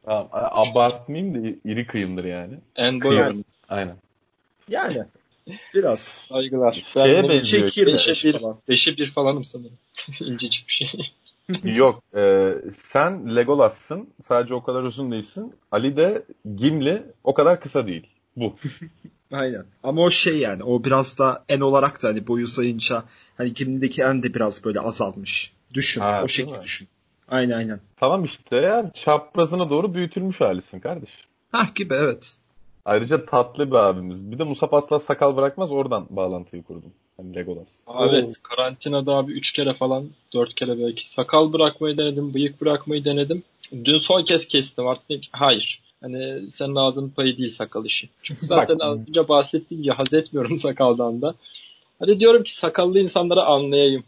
Abartmayayım 0.05 1.35
da 1.35 1.57
iri 1.65 1.87
kıyımdır 1.87 2.23
yani. 2.25 2.53
En 2.75 3.01
boy 3.01 3.15
Yani-. 3.15 3.43
Aynen. 3.69 3.95
Yani 4.69 5.05
biraz. 5.73 6.01
Saygılar. 6.29 6.83
Şeye 6.93 7.23
Ben 7.23 7.29
benziyor. 7.29 7.69
Çekir 7.69 7.93
beşe 7.93 8.33
bir, 8.33 8.39
falan. 8.39 8.57
beşe 8.69 8.97
bir 8.97 9.11
falanım 9.11 9.45
sanırım. 9.45 9.77
İncecik 10.19 10.67
bir 10.67 10.73
şey. 10.73 10.89
Yok. 11.75 12.03
e, 12.15 12.51
sen 12.71 13.35
Legolas'sın. 13.35 14.09
Sadece 14.27 14.53
o 14.53 14.63
kadar 14.63 14.83
uzun 14.83 15.11
değilsin. 15.11 15.55
Ali 15.71 15.97
de 15.97 16.25
Gimli 16.55 17.03
o 17.23 17.33
kadar 17.33 17.61
kısa 17.61 17.87
değil. 17.87 18.07
Bu. 18.35 18.55
Aynen. 19.31 19.65
Ama 19.83 20.01
o 20.01 20.09
şey 20.09 20.37
yani 20.37 20.63
o 20.63 20.83
biraz 20.83 21.19
da 21.19 21.45
en 21.49 21.59
olarak 21.59 22.03
da 22.03 22.07
hani 22.07 22.27
boyu 22.27 22.43
uzayınca 22.45 23.03
hani 23.37 23.53
Gimli'deki 23.53 24.01
en 24.01 24.23
de 24.23 24.33
biraz 24.33 24.65
böyle 24.65 24.79
azalmış. 24.79 25.53
Düşün. 25.73 26.01
Ha, 26.01 26.21
o 26.23 26.27
şekilde 26.27 26.57
mi? 26.57 26.63
düşün. 26.63 26.87
Aynen 27.27 27.57
aynen. 27.57 27.79
Tamam 27.97 28.25
işte 28.25 28.55
ya 28.55 28.91
çaprazına 28.93 29.69
doğru 29.69 29.93
büyütülmüş 29.93 30.41
halisin 30.41 30.79
kardeş. 30.79 31.09
Hah 31.51 31.75
gibi 31.75 31.93
evet. 31.93 32.37
Ayrıca 32.85 33.25
tatlı 33.25 33.71
bir 33.71 33.75
abimiz. 33.75 34.31
Bir 34.31 34.39
de 34.39 34.43
Musab 34.43 34.73
asla 34.73 34.99
sakal 34.99 35.37
bırakmaz 35.37 35.71
oradan 35.71 36.07
bağlantıyı 36.09 36.63
kurdum. 36.63 36.93
Hani 37.17 37.35
Legolas. 37.35 37.69
Evet 37.99 38.35
karantinada 38.43 39.13
abi 39.13 39.31
3 39.31 39.51
kere 39.51 39.73
falan 39.73 40.09
4 40.33 40.53
kere 40.53 40.79
belki 40.79 41.09
sakal 41.09 41.53
bırakmayı 41.53 41.97
denedim, 41.97 42.33
bıyık 42.33 42.61
bırakmayı 42.61 43.05
denedim. 43.05 43.43
Dün 43.85 43.97
son 43.97 44.23
kez 44.23 44.47
kestim 44.47 44.87
artık. 44.87 45.23
Hayır. 45.31 45.81
Hani 46.01 46.51
senin 46.51 46.75
ağzının 46.75 47.09
payı 47.09 47.37
değil 47.37 47.49
sakal 47.49 47.85
işi. 47.85 48.09
Çünkü 48.23 48.45
zaten 48.45 48.77
az 48.79 49.07
önce 49.09 49.27
bahsettiğim 49.27 49.83
gibi 49.83 49.93
haz 49.93 50.13
etmiyorum 50.13 50.57
sakaldan 50.57 51.21
da. 51.21 51.35
Hadi 51.99 52.19
diyorum 52.19 52.43
ki 52.43 52.55
sakallı 52.55 52.99
insanları 52.99 53.41
anlayayım. 53.41 54.03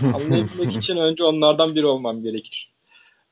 Anlayabilmek 0.14 0.76
için 0.76 0.96
önce 0.96 1.24
onlardan 1.24 1.74
biri 1.74 1.86
olmam 1.86 2.22
gerekir. 2.22 2.69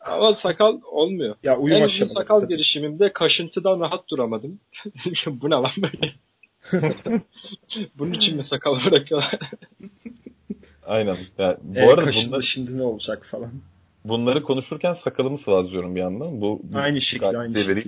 Ama 0.01 0.35
sakal 0.35 0.81
olmuyor. 0.93 1.35
Ya 1.43 1.59
uyum 1.59 1.77
en 1.79 1.83
uzun 1.85 2.07
sakal 2.07 2.41
tabii. 2.41 2.49
girişimimde 2.55 3.13
kaşıntıdan 3.13 3.81
rahat 3.81 4.09
duramadım. 4.11 4.61
Bu 5.27 5.51
ne 5.51 5.55
lan 5.55 5.71
böyle? 5.77 6.15
Bunun 7.99 8.13
için 8.13 8.37
mi 8.37 8.45
sakal 8.45 8.85
bırakıyorlar? 8.87 9.39
Aynen. 10.87 11.17
Yani 11.39 11.57
bu 11.63 11.79
E, 11.79 11.83
arada 11.83 12.11
bunları, 12.27 12.43
şimdi 12.43 12.79
ne 12.79 12.83
olacak 12.83 13.27
falan. 13.27 13.51
bunları 14.05 14.43
konuşurken 14.43 14.93
sakalımı 14.93 15.39
sıvazlıyorum 15.39 15.95
bir 15.95 16.01
yandan. 16.01 16.41
Bu 16.41 16.61
bu 16.63 16.79
Aynı 16.79 17.01
şekilde 17.01 17.39
aynı 17.39 17.59
şekilde. 17.59 17.83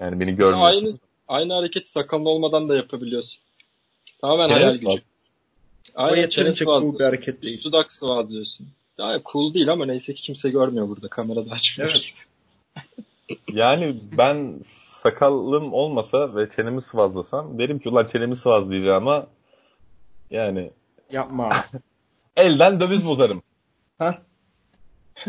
Yani 0.00 0.20
beni 0.20 0.36
görmüyorsun. 0.36 0.84
Aynı, 0.86 0.98
aynı 1.28 1.52
hareketi 1.54 1.90
sakalın 1.90 2.24
olmadan 2.24 2.68
da 2.68 2.76
yapabiliyorsun. 2.76 3.40
Tamamen 4.20 4.48
hayal 4.48 4.70
sıvaz. 4.70 4.94
gücü. 4.94 5.04
O 5.96 6.02
Aynen 6.02 6.16
yeterince 6.22 6.64
çene 6.64 6.66
cool 6.66 6.98
bir 6.98 7.04
hareket 7.04 7.42
değil. 7.42 7.64
Dudak 7.64 7.92
sıvazlıyorsun. 7.92 8.66
Yani 8.98 9.22
cool 9.32 9.54
değil 9.54 9.68
ama 9.68 9.86
neyse 9.86 10.14
ki 10.14 10.22
kimse 10.22 10.50
görmüyor 10.50 10.88
burada. 10.88 11.08
Kamerada 11.08 11.50
açmıyoruz. 11.50 12.14
Yani 13.52 14.00
ben 14.18 14.60
sakalım 15.02 15.72
olmasa 15.72 16.36
ve 16.36 16.48
çenemi 16.56 16.80
sıvazlasam 16.80 17.58
derim 17.58 17.78
ki 17.78 17.88
ulan 17.88 18.06
çenemi 18.06 18.36
sıvazlayacağıma 18.36 19.26
yani 20.30 20.70
Yapma. 21.12 21.50
elden 22.36 22.80
döviz 22.80 23.08
bozarım. 23.08 23.42
ha? 23.98 24.22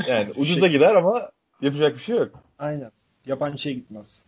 Yani 0.07 0.31
ucuza 0.37 0.67
gider 0.67 0.95
ama 0.95 1.29
yapacak 1.61 1.95
bir 1.95 2.01
şey 2.01 2.15
yok. 2.15 2.31
Aynen. 2.59 2.91
Yabancıya 3.25 3.75
gitmez. 3.75 4.25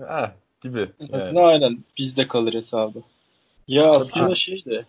Ha 0.00 0.34
gibi. 0.62 0.90
Aslında 1.00 1.26
Yani. 1.26 1.40
aynen 1.40 1.84
bizde 1.98 2.28
kalır 2.28 2.54
hesabı. 2.54 3.02
Ya 3.68 3.90
aslında 3.90 4.34
şeydi. 4.34 4.86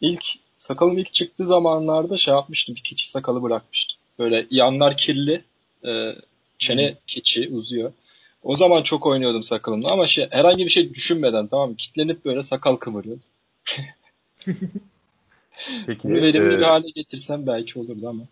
İlk 0.00 0.24
sakalım 0.60 0.98
ilk 0.98 1.12
çıktığı 1.14 1.46
zamanlarda 1.46 2.16
şey 2.16 2.34
yapmıştım. 2.34 2.74
Bir 2.74 2.80
keçi 2.80 3.10
sakalı 3.10 3.42
bırakmıştım. 3.42 3.98
Böyle 4.18 4.46
yanlar 4.50 4.96
kirli. 4.96 5.44
e, 5.84 6.14
çene 6.58 6.94
keçi 7.06 7.48
uzuyor. 7.52 7.92
O 8.42 8.56
zaman 8.56 8.82
çok 8.82 9.06
oynuyordum 9.06 9.42
sakalımla 9.44 9.88
ama 9.92 10.06
şey 10.06 10.26
herhangi 10.30 10.64
bir 10.64 10.70
şey 10.70 10.94
düşünmeden 10.94 11.46
tamam 11.46 11.70
mı? 11.70 11.76
Kitlenip 11.76 12.24
böyle 12.24 12.42
sakal 12.42 12.76
kıvırıyordum. 12.76 13.22
Peki 15.86 16.04
Bunu 16.04 16.14
verimli 16.14 16.54
e, 16.54 16.58
bir 16.58 16.62
hale 16.62 16.90
getirsem 16.90 17.46
belki 17.46 17.78
olurdu 17.78 18.08
ama. 18.08 18.22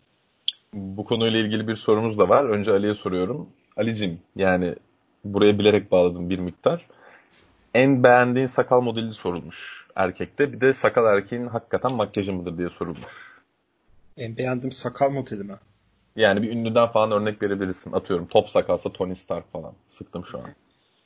bu 0.73 1.05
konuyla 1.05 1.39
ilgili 1.39 1.67
bir 1.67 1.75
sorumuz 1.75 2.17
da 2.17 2.29
var. 2.29 2.43
Önce 2.43 2.71
Ali'ye 2.71 2.93
soruyorum. 2.93 3.49
Ali'cim 3.77 4.19
yani 4.35 4.75
buraya 5.25 5.59
bilerek 5.59 5.91
bağladım 5.91 6.29
bir 6.29 6.39
miktar. 6.39 6.85
En 7.73 8.03
beğendiğin 8.03 8.47
sakal 8.47 8.81
modeli 8.81 9.13
sorulmuş 9.13 9.87
erkekte. 9.95 10.53
Bir 10.53 10.61
de 10.61 10.73
sakal 10.73 11.05
erkeğin 11.17 11.47
hakikaten 11.47 11.93
makyajı 11.93 12.33
mıdır 12.33 12.57
diye 12.57 12.69
sorulmuş. 12.69 13.11
En 14.17 14.37
beğendiğim 14.37 14.71
sakal 14.71 15.09
modeli 15.09 15.43
mi? 15.43 15.55
Yani 16.15 16.41
bir 16.41 16.51
ünlüden 16.51 16.87
falan 16.87 17.11
örnek 17.11 17.41
verebilirsin. 17.41 17.91
Atıyorum 17.91 18.27
top 18.27 18.49
sakalsa 18.49 18.91
Tony 18.91 19.15
Stark 19.15 19.51
falan. 19.51 19.73
Sıktım 19.89 20.25
şu 20.31 20.37
an. 20.37 20.45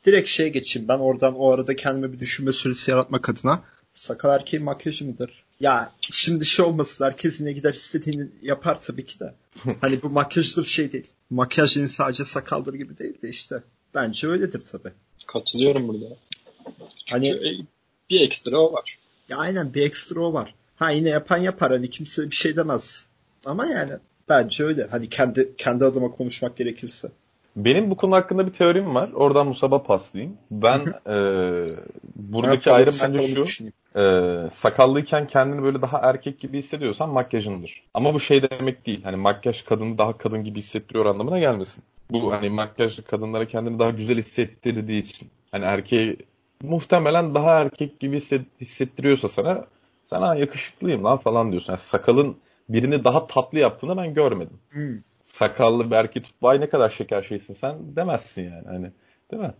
Direkt 0.05 0.27
şeye 0.27 0.49
geçeyim. 0.49 0.87
Ben 0.87 0.99
oradan 0.99 1.35
o 1.35 1.53
arada 1.53 1.75
kendime 1.75 2.13
bir 2.13 2.19
düşünme 2.19 2.51
süresi 2.51 2.91
yaratmak 2.91 3.29
adına 3.29 3.63
sakal 3.93 4.35
erkeğin 4.35 4.65
makyajı 4.65 5.07
mıdır? 5.07 5.43
Ya 5.59 5.91
şimdi 6.11 6.45
şey 6.45 6.65
olmasın 6.65 7.05
herkes 7.05 7.39
yine 7.39 7.51
gider 7.51 7.73
istediğini 7.73 8.27
yapar 8.41 8.81
tabii 8.81 9.05
ki 9.05 9.19
de. 9.19 9.33
Hani 9.81 10.01
bu 10.01 10.09
makyajdır 10.09 10.65
şey 10.65 10.91
değil. 10.91 11.07
Makyaj 11.29 11.77
yine 11.77 11.87
sadece 11.87 12.23
sakaldır 12.23 12.73
gibi 12.73 12.97
değil 12.97 13.21
de 13.21 13.29
işte. 13.29 13.63
Bence 13.95 14.27
öyledir 14.27 14.61
tabii. 14.71 14.93
Katılıyorum 15.27 15.87
burada. 15.87 16.05
Hani 17.13 17.29
Çünkü 17.29 17.65
bir 18.09 18.21
ekstra 18.21 18.57
o 18.57 18.73
var. 18.73 18.97
ya 19.29 19.37
aynen 19.37 19.73
bir 19.73 19.81
ekstra 19.85 20.19
o 20.21 20.33
var. 20.33 20.53
Ha 20.75 20.91
yine 20.91 21.09
yapan 21.09 21.37
yapar 21.37 21.71
hani 21.71 21.89
kimse 21.89 22.25
bir 22.25 22.35
şey 22.35 22.55
demez. 22.55 23.07
Ama 23.45 23.65
yani 23.65 23.91
bence 24.29 24.63
öyle. 24.63 24.87
Hani 24.91 25.09
kendi 25.09 25.55
kendi 25.57 25.85
adıma 25.85 26.11
konuşmak 26.11 26.57
gerekirse. 26.57 27.11
Benim 27.55 27.89
bu 27.91 27.95
konu 27.97 28.15
hakkında 28.15 28.47
bir 28.47 28.53
teorim 28.53 28.95
var. 28.95 29.09
Oradan 29.13 29.47
Musab'a 29.47 29.83
paslayayım. 29.83 30.37
Ben 30.51 30.79
e, 31.07 31.15
buradaki 32.15 32.65
Ben 32.69 32.73
ayrım 32.73 32.93
bence 33.03 33.45
şu. 33.45 33.65
e, 33.99 34.49
sakallıyken 34.51 35.27
kendini 35.27 35.63
böyle 35.63 35.81
daha 35.81 35.97
erkek 35.97 36.39
gibi 36.39 36.57
hissediyorsan 36.57 37.09
makyajındır. 37.09 37.83
Ama 37.93 38.13
bu 38.13 38.19
şey 38.19 38.41
demek 38.49 38.85
değil. 38.85 39.03
Hani 39.03 39.15
makyaj 39.15 39.61
kadını 39.63 39.97
daha 39.97 40.17
kadın 40.17 40.43
gibi 40.43 40.59
hissettiriyor 40.59 41.05
anlamına 41.05 41.39
gelmesin. 41.39 41.83
Bu 42.11 42.31
hani 42.31 42.49
makyaj 42.49 42.99
kadınlara 43.03 43.47
kendini 43.47 43.79
daha 43.79 43.89
güzel 43.89 44.17
hissettirdiği 44.17 45.01
için. 45.01 45.27
Hani 45.51 45.65
erkeği 45.65 46.17
muhtemelen 46.63 47.35
daha 47.35 47.59
erkek 47.61 47.99
gibi 47.99 48.17
hisset- 48.17 48.61
hissettiriyorsa 48.61 49.27
sana 49.27 49.65
sen 50.05 50.21
ha 50.21 50.35
yakışıklıyım 50.35 51.03
lan 51.03 51.17
falan 51.17 51.51
diyorsun. 51.51 51.73
Yani 51.73 51.79
sakalın 51.79 52.37
birini 52.69 53.03
daha 53.03 53.27
tatlı 53.27 53.59
yaptığını 53.59 53.97
ben 53.97 54.13
görmedim. 54.13 54.57
Hmm. 54.69 54.97
Sakallı 55.23 55.91
bir 55.91 55.95
erkeği 55.95 56.23
tutup 56.23 56.43
vay 56.43 56.59
ne 56.61 56.69
kadar 56.69 56.89
şeker 56.89 57.23
şeysin 57.23 57.53
sen 57.53 57.95
demezsin 57.95 58.43
yani. 58.43 58.67
Hani 58.67 58.91
değil 59.31 59.43
mi? 59.43 59.53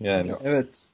Yani 0.00 0.32
Evet. 0.44 0.88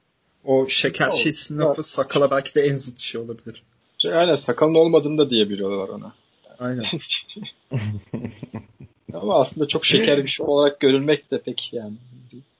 O 0.45 0.67
şeker 0.67 1.07
o- 1.07 1.57
lafı 1.59 1.83
sakala 1.83 2.31
belki 2.31 2.55
de 2.55 2.61
en 2.61 2.75
zıt 2.75 2.99
şey 2.99 3.21
olabilir. 3.21 3.63
Şey, 3.97 4.13
aynen 4.13 4.35
sakalın 4.35 4.75
olmadığını 4.75 5.17
da 5.17 5.29
diyebiliyorlar 5.29 5.89
ona. 5.89 6.13
Aynen. 6.59 6.85
Ama 9.13 9.39
aslında 9.39 9.67
çok 9.67 9.85
şeker 9.85 10.23
bir 10.23 10.29
şey 10.29 10.45
olarak 10.45 10.79
görülmek 10.79 11.31
de 11.31 11.41
pek 11.41 11.69
yani 11.73 11.93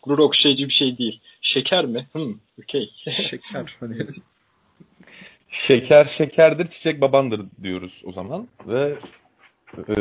gurur 0.04 0.20
okşayıcı 0.20 0.68
bir 0.68 0.74
şey 0.74 0.98
değil. 0.98 1.20
Şeker 1.46 1.86
mi? 1.86 2.08
Hmm, 2.12 2.34
okey. 2.64 2.92
Şeker. 3.10 3.78
Hani 3.80 3.98
Şeker 5.52 6.06
şekerdir, 6.06 6.68
çiçek 6.68 7.02
babandır 7.02 7.42
diyoruz 7.64 8.02
o 8.06 8.12
zaman 8.12 8.48
ve 8.68 8.96
e, 9.88 9.96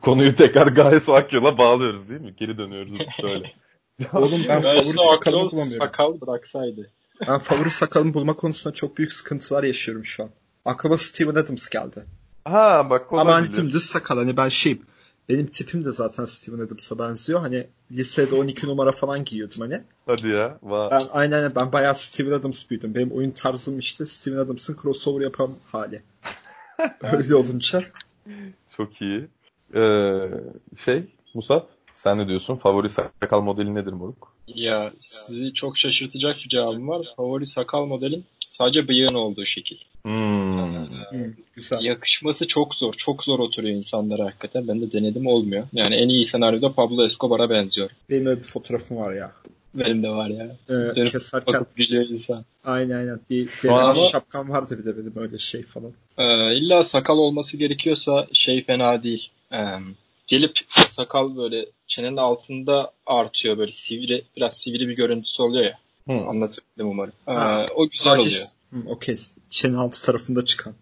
konuyu 0.00 0.36
tekrar 0.36 0.66
Gayes 0.66 1.08
Akyol'a 1.08 1.58
bağlıyoruz 1.58 2.08
değil 2.08 2.20
mi? 2.20 2.34
Geri 2.36 2.58
dönüyoruz 2.58 2.92
böyle. 3.22 3.52
Oğlum 4.12 4.44
ben 4.48 4.60
favori 4.60 4.98
sakalımı 4.98 5.50
bulamıyorum. 5.50 5.86
Sakal 5.86 6.20
bıraksaydı. 6.20 6.90
Ben 7.28 7.38
favori 7.38 7.70
sakalımı 7.70 8.14
bulma 8.14 8.36
konusunda 8.36 8.74
çok 8.74 8.98
büyük 8.98 9.12
sıkıntılar 9.12 9.64
yaşıyorum 9.64 10.04
şu 10.04 10.22
an. 10.22 10.30
Aklıma 10.64 10.96
Steven 10.98 11.34
Adams 11.34 11.68
geldi. 11.68 12.04
Ha 12.44 12.86
bak 12.90 13.06
Ama 13.12 13.34
hani 13.34 13.42
olabilir. 13.42 13.56
dümdüz 13.56 13.82
sakal. 13.82 14.16
Hani 14.16 14.36
ben 14.36 14.48
şeyim. 14.48 14.82
Benim 15.28 15.46
tipim 15.46 15.84
de 15.84 15.90
zaten 15.92 16.24
Steven 16.24 16.58
Adams'a 16.58 16.98
benziyor. 16.98 17.40
Hani 17.40 17.66
lisede 17.92 18.34
12 18.34 18.66
numara 18.66 18.92
falan 18.92 19.24
giyiyordum 19.24 19.60
hani. 19.60 19.82
Hadi 20.06 20.28
ya. 20.28 20.58
Va- 20.64 20.90
Ben 20.90 21.06
aynen 21.12 21.54
ben 21.54 21.72
bayağı 21.72 21.94
Steven 21.94 22.30
Adams 22.30 22.70
büyüdüm. 22.70 22.94
Benim 22.94 23.12
oyun 23.12 23.30
tarzım 23.30 23.78
işte 23.78 24.06
Steven 24.06 24.36
Adams'ın 24.38 24.76
crossover 24.82 25.24
yapan 25.24 25.50
hali. 25.72 26.02
Öyle 27.12 27.34
olunca. 27.34 27.84
Çok 28.76 29.00
iyi. 29.02 29.28
Ee, 29.74 30.28
şey 30.84 31.04
Musab 31.34 31.60
sen 31.94 32.18
ne 32.18 32.28
diyorsun? 32.28 32.56
Favori 32.56 32.88
sakal 32.90 33.40
modeli 33.40 33.74
nedir 33.74 33.92
moruk? 33.92 34.32
Ya 34.46 34.92
sizi 35.00 35.54
çok 35.54 35.78
şaşırtacak 35.78 36.36
bir 36.44 36.48
cevabım 36.48 36.88
var. 36.88 37.06
Favori 37.16 37.46
sakal 37.46 37.86
modelim 37.86 38.24
sadece 38.58 38.88
bıyığın 38.88 39.14
olduğu 39.14 39.44
şekil. 39.44 39.76
Hmm. 40.02 40.56
Hmm, 41.10 41.32
güzel. 41.54 41.80
Yakışması 41.82 42.46
çok 42.46 42.74
zor. 42.74 42.92
Çok 42.92 43.24
zor 43.24 43.38
oturuyor 43.38 43.74
insanlara 43.74 44.24
hakikaten. 44.24 44.68
Ben 44.68 44.80
de 44.80 44.92
denedim 44.92 45.26
olmuyor. 45.26 45.66
Yani 45.72 45.94
en 45.94 46.08
iyi 46.08 46.24
senaryoda 46.24 46.72
Pablo 46.72 47.04
Escobar'a 47.04 47.50
benziyor. 47.50 47.90
Benim 48.10 48.26
öyle 48.26 48.40
bir 48.40 48.44
fotoğrafım 48.44 48.96
var 48.96 49.12
ya. 49.14 49.32
benim 49.74 50.02
de 50.02 50.08
var 50.08 50.28
ya. 50.30 50.56
Ee, 50.68 50.72
Dönüp 50.72 51.12
keserken 51.12 51.54
Bakıp 51.54 51.76
gülüyor 51.76 52.08
insan. 52.08 52.44
aynen 52.64 52.96
aynen. 52.98 53.20
Bir 53.30 53.48
ama- 53.68 53.94
şapkam 53.94 54.50
vardı 54.50 54.78
bir 54.78 54.84
de 54.84 54.96
benim 54.98 55.12
öyle 55.16 55.38
şey 55.38 55.62
falan. 55.62 55.92
Ee, 56.18 56.56
illa 56.56 56.84
sakal 56.84 57.18
olması 57.18 57.56
gerekiyorsa 57.56 58.26
şey 58.32 58.64
fena 58.64 59.02
değil. 59.02 59.28
Ee, 59.52 59.58
gelip 60.26 60.58
sakal 60.88 61.36
böyle 61.36 61.66
çenenin 61.86 62.16
altında 62.16 62.90
artıyor 63.06 63.58
böyle 63.58 63.72
sivri 63.72 64.24
biraz 64.36 64.56
sivri 64.58 64.88
bir 64.88 64.96
görüntüsü 64.96 65.42
oluyor 65.42 65.64
ya. 65.64 65.78
Hı. 66.08 66.12
Anlatabildim 66.12 66.88
umarım. 66.88 67.12
Ee, 67.28 67.68
o 67.74 67.88
güzel 67.88 68.16
Sadece 68.16 68.28
oluyor. 68.28 68.86
Hı, 68.86 68.90
okey. 68.90 69.16
Çene 69.50 69.76
altı 69.76 70.02
tarafında 70.06 70.44
çıkan. 70.44 70.74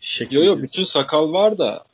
Şekil. 0.00 0.36
Yo 0.36 0.44
yo 0.44 0.62
bütün 0.62 0.84
sakal 0.84 1.32
var 1.32 1.58
da 1.58 1.84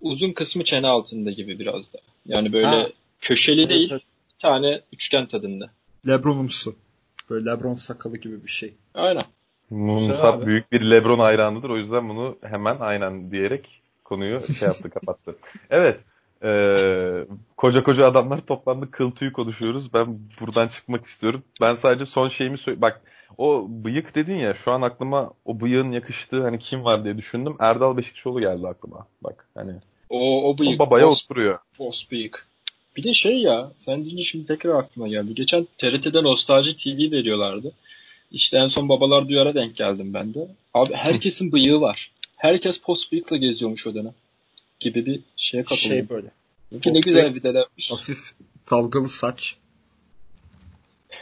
uzun 0.00 0.32
kısmı 0.32 0.64
çene 0.64 0.86
altında 0.86 1.30
gibi 1.30 1.58
biraz 1.58 1.92
da. 1.92 1.98
Yani 2.26 2.52
böyle 2.52 2.66
Ha. 2.66 2.88
köşeli 3.20 3.60
Evet, 3.60 3.70
değil 3.70 3.88
evet. 3.92 4.02
bir 4.02 4.38
tane 4.38 4.80
üçgen 4.92 5.26
tadında. 5.26 5.70
Lebronumsu. 6.08 6.76
Böyle 7.30 7.50
Lebron 7.50 7.74
sakalı 7.74 8.16
gibi 8.16 8.44
bir 8.44 8.50
şey. 8.50 8.74
Aynen. 8.94 9.24
Abi. 10.22 10.46
büyük 10.46 10.72
bir 10.72 10.80
LeBron 10.90 11.18
hayranıdır. 11.18 11.70
O 11.70 11.76
yüzden 11.76 12.08
bunu 12.08 12.36
hemen 12.42 12.76
aynen 12.80 13.30
diyerek 13.30 13.80
konuyu 14.04 14.40
şey 14.40 14.68
yaptı 14.68 14.90
kapattı. 14.94 15.36
Evet. 15.70 16.00
Eee, 16.44 17.26
koca 17.56 17.82
koca 17.82 18.06
adamlar 18.06 18.40
toplandı 18.40 18.90
kıl 18.90 19.10
tüyü 19.10 19.32
konuşuyoruz. 19.32 19.94
Ben 19.94 20.18
buradan 20.40 20.68
çıkmak 20.68 21.04
istiyorum. 21.04 21.42
Ben 21.60 21.74
sadece 21.74 22.06
son 22.06 22.28
şeyimi 22.28 22.58
söyle. 22.58 22.80
Bak 22.80 23.02
o 23.38 23.66
bıyık 23.68 24.14
dedin 24.14 24.36
ya 24.36 24.54
şu 24.54 24.72
an 24.72 24.82
aklıma 24.82 25.30
o 25.44 25.60
bıyığın 25.60 25.92
yakıştığı 25.92 26.42
hani 26.42 26.58
kim 26.58 26.84
var 26.84 27.04
diye 27.04 27.18
düşündüm. 27.18 27.56
Erdal 27.58 27.96
Beşikçioğlu 27.96 28.40
geldi 28.40 28.68
aklıma. 28.68 29.06
Bak 29.22 29.46
hani 29.54 29.72
O, 30.08 30.18
o 30.20 30.50
o 30.50 30.58
bıyık. 30.58 30.78
babaya 30.78 31.06
boss, 31.06 31.24
oturuyor. 31.24 31.58
boss 31.78 32.10
bıyık. 32.10 32.46
Bir 32.96 33.02
de 33.02 33.14
şey 33.14 33.38
ya 33.38 33.70
sen 33.76 34.04
deyince 34.04 34.24
şimdi 34.24 34.46
tekrar 34.46 34.74
aklıma 34.74 35.08
geldi. 35.08 35.34
Geçen 35.34 35.66
TRT'de 35.78 36.22
Nostalji 36.22 36.76
TV 36.76 37.12
veriyorlardı. 37.12 37.72
İşte 38.30 38.58
en 38.58 38.68
son 38.68 38.88
Babalar 38.88 39.28
Duyar'a 39.28 39.54
denk 39.54 39.76
geldim 39.76 40.14
ben 40.14 40.34
de. 40.34 40.48
Abi 40.74 40.94
herkesin 40.94 41.52
bıyığı 41.52 41.80
var. 41.80 42.10
Herkes 42.36 42.80
post 42.80 43.12
bıyıkla 43.12 43.36
geziyormuş 43.36 43.86
o 43.86 43.94
dönem. 43.94 44.14
Gibi 44.80 45.06
bir 45.06 45.20
şeye 45.36 45.62
katıldım. 45.62 45.88
Şey 45.88 46.08
böyle. 46.08 46.30
Ki 46.82 46.94
ne 46.94 47.00
güzel 47.00 47.34
bir 47.34 47.42
denemmiş. 47.42 47.90
Hafif 47.90 48.32
dalgalı 48.70 49.08
saç. 49.08 49.56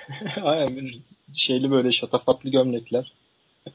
Aynen 0.42 0.76
bir 0.76 1.00
şeyli 1.34 1.70
böyle 1.70 1.92
şatafatlı 1.92 2.50
gömlekler. 2.50 3.12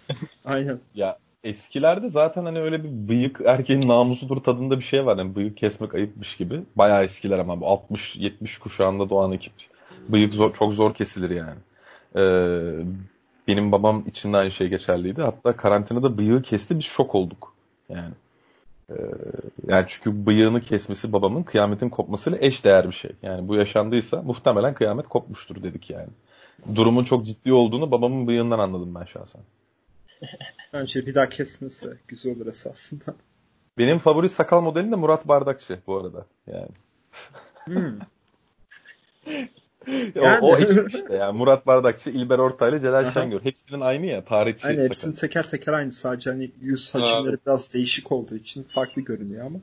Aynen. 0.45 0.79
Ya 0.95 1.17
eskilerde 1.43 2.09
zaten 2.09 2.45
hani 2.45 2.59
öyle 2.59 2.83
bir 2.83 2.89
bıyık 3.09 3.41
erkeğin 3.45 3.87
namusudur 3.87 4.37
tadında 4.37 4.79
bir 4.79 4.83
şey 4.83 5.05
var. 5.05 5.17
Yani 5.17 5.35
bıyık 5.35 5.57
kesmek 5.57 5.95
ayıpmış 5.95 6.35
gibi. 6.37 6.61
Bayağı 6.75 7.03
eskiler 7.03 7.39
ama 7.39 7.61
bu 7.61 7.65
60-70 7.65 8.59
kuşağında 8.59 9.09
doğan 9.09 9.31
ekip. 9.31 9.53
Bıyık 10.09 10.33
zor, 10.33 10.53
çok 10.53 10.73
zor 10.73 10.93
kesilir 10.93 11.29
yani. 11.29 11.59
Ee, 12.15 12.85
benim 13.47 13.71
babam 13.71 14.03
için 14.07 14.33
de 14.33 14.37
aynı 14.37 14.51
şey 14.51 14.67
geçerliydi. 14.67 15.21
Hatta 15.21 15.55
karantinada 15.57 16.17
bıyığı 16.17 16.41
kesti 16.41 16.79
biz 16.79 16.85
şok 16.85 17.15
olduk. 17.15 17.53
Yani. 17.89 18.13
Ee, 18.89 18.93
yani 19.67 19.85
çünkü 19.87 20.25
bıyığını 20.25 20.61
kesmesi 20.61 21.13
babamın 21.13 21.43
kıyametin 21.43 21.89
kopmasıyla 21.89 22.39
eş 22.41 22.65
değer 22.65 22.87
bir 22.87 22.93
şey. 22.93 23.11
Yani 23.21 23.47
bu 23.47 23.55
yaşandıysa 23.55 24.21
muhtemelen 24.21 24.73
kıyamet 24.73 25.07
kopmuştur 25.07 25.63
dedik 25.63 25.89
yani. 25.89 26.09
Durumun 26.75 27.03
çok 27.03 27.25
ciddi 27.25 27.53
olduğunu 27.53 27.91
babamın 27.91 28.27
bıyığından 28.27 28.59
anladım 28.59 28.95
ben 28.95 29.05
şahsen. 29.05 29.41
Bence 30.73 31.05
bir 31.05 31.15
daha 31.15 31.29
kesmesi 31.29 31.89
güzel 32.07 32.35
olur 32.35 32.47
esasında. 32.47 33.15
Benim 33.77 33.99
favori 33.99 34.29
sakal 34.29 34.61
modelim 34.61 34.91
de 34.91 34.95
Murat 34.95 35.27
Bardakçı 35.27 35.79
bu 35.87 35.97
arada. 35.97 36.25
Yani. 36.47 36.69
Hmm. 37.65 37.99
O, 40.15 40.19
Yani. 40.19 40.39
o 40.41 40.57
ekip 40.57 40.95
işte 40.95 41.15
yani. 41.15 41.37
Murat 41.37 41.67
Bardakçı, 41.67 42.09
İlber 42.09 42.39
Ortaylı, 42.39 42.79
Celal. 42.79 43.13
Şengör. 43.13 43.41
Hepsinin 43.41 43.81
aynı 43.81 44.05
ya. 44.05 44.23
Tarihçi 44.25 44.67
Aynen 44.67 44.83
hepsinin 44.83 45.13
teker 45.13 45.47
teker 45.47 45.73
aynı. 45.73 45.91
Sadece 45.91 46.29
hani 46.29 46.51
yüz 46.61 46.95
hacimleri 46.95 47.37
biraz 47.45 47.73
değişik 47.73 48.11
olduğu 48.11 48.35
için 48.35 48.63
farklı 48.63 49.01
görünüyor 49.01 49.45
ama. 49.45 49.59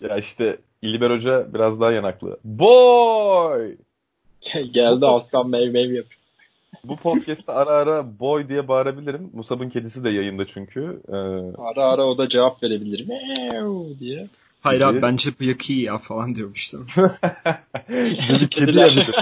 Ya 0.00 0.16
işte 0.16 0.58
İlber 0.82 1.10
Hoca 1.10 1.54
biraz 1.54 1.80
daha 1.80 1.92
yanaklı. 1.92 2.38
Boy! 2.44 3.76
Geldi 4.72 5.06
alttan 5.06 5.50
mev 5.50 5.72
mev 5.72 5.90
yapıyor. 5.90 6.18
Bu 6.84 6.96
podcast'ta 6.96 7.54
ara 7.54 7.70
ara 7.70 8.18
boy 8.20 8.48
diye 8.48 8.68
bağırabilirim. 8.68 9.30
Musab'ın 9.32 9.68
kedisi 9.68 10.04
de 10.04 10.10
yayında 10.10 10.46
çünkü. 10.46 11.00
Ee, 11.08 11.12
Ara 11.62 11.84
ara 11.84 12.04
o 12.06 12.18
da 12.18 12.28
cevap 12.28 12.62
verebilir. 12.62 13.08
Meow 13.08 14.00
diye. 14.00 14.28
Hayır 14.60 14.80
abi 14.80 15.02
bence 15.02 15.30
bıyık 15.40 15.70
iyi 15.70 15.82
ya 15.84 15.98
falan 15.98 16.34
diyormuştum. 16.34 16.86
bir 17.88 18.48
kedi 18.48 18.48
Kediler. 18.48 18.90
ya 18.90 18.96
bir 18.96 19.06
de. 19.06 19.12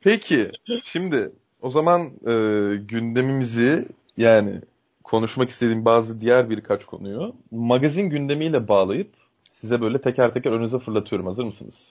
Peki 0.00 0.50
şimdi 0.84 1.32
o 1.62 1.70
zaman 1.70 2.06
e, 2.06 2.32
gündemimizi 2.76 3.88
yani 4.16 4.60
konuşmak 5.04 5.48
istediğim 5.48 5.84
bazı 5.84 6.20
diğer 6.20 6.50
birkaç 6.50 6.84
konuyu 6.84 7.34
magazin 7.50 8.10
gündemiyle 8.10 8.68
bağlayıp 8.68 9.10
size 9.52 9.80
böyle 9.80 10.00
teker 10.00 10.34
teker 10.34 10.52
önünüze 10.52 10.78
fırlatıyorum. 10.78 11.26
Hazır 11.26 11.44
mısınız? 11.44 11.88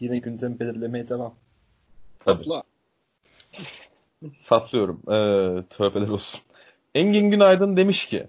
Yine 0.00 0.18
gündem 0.18 0.58
belirlemeye 0.58 1.08
devam. 1.08 1.34
Tabii. 2.18 2.44
Topla. 2.44 2.62
Satlıyorum. 4.38 5.00
Ee, 5.08 5.62
tövbeler 5.70 6.08
olsun. 6.08 6.40
Engin 6.94 7.30
Günaydın 7.30 7.76
demiş 7.76 8.06
ki 8.06 8.26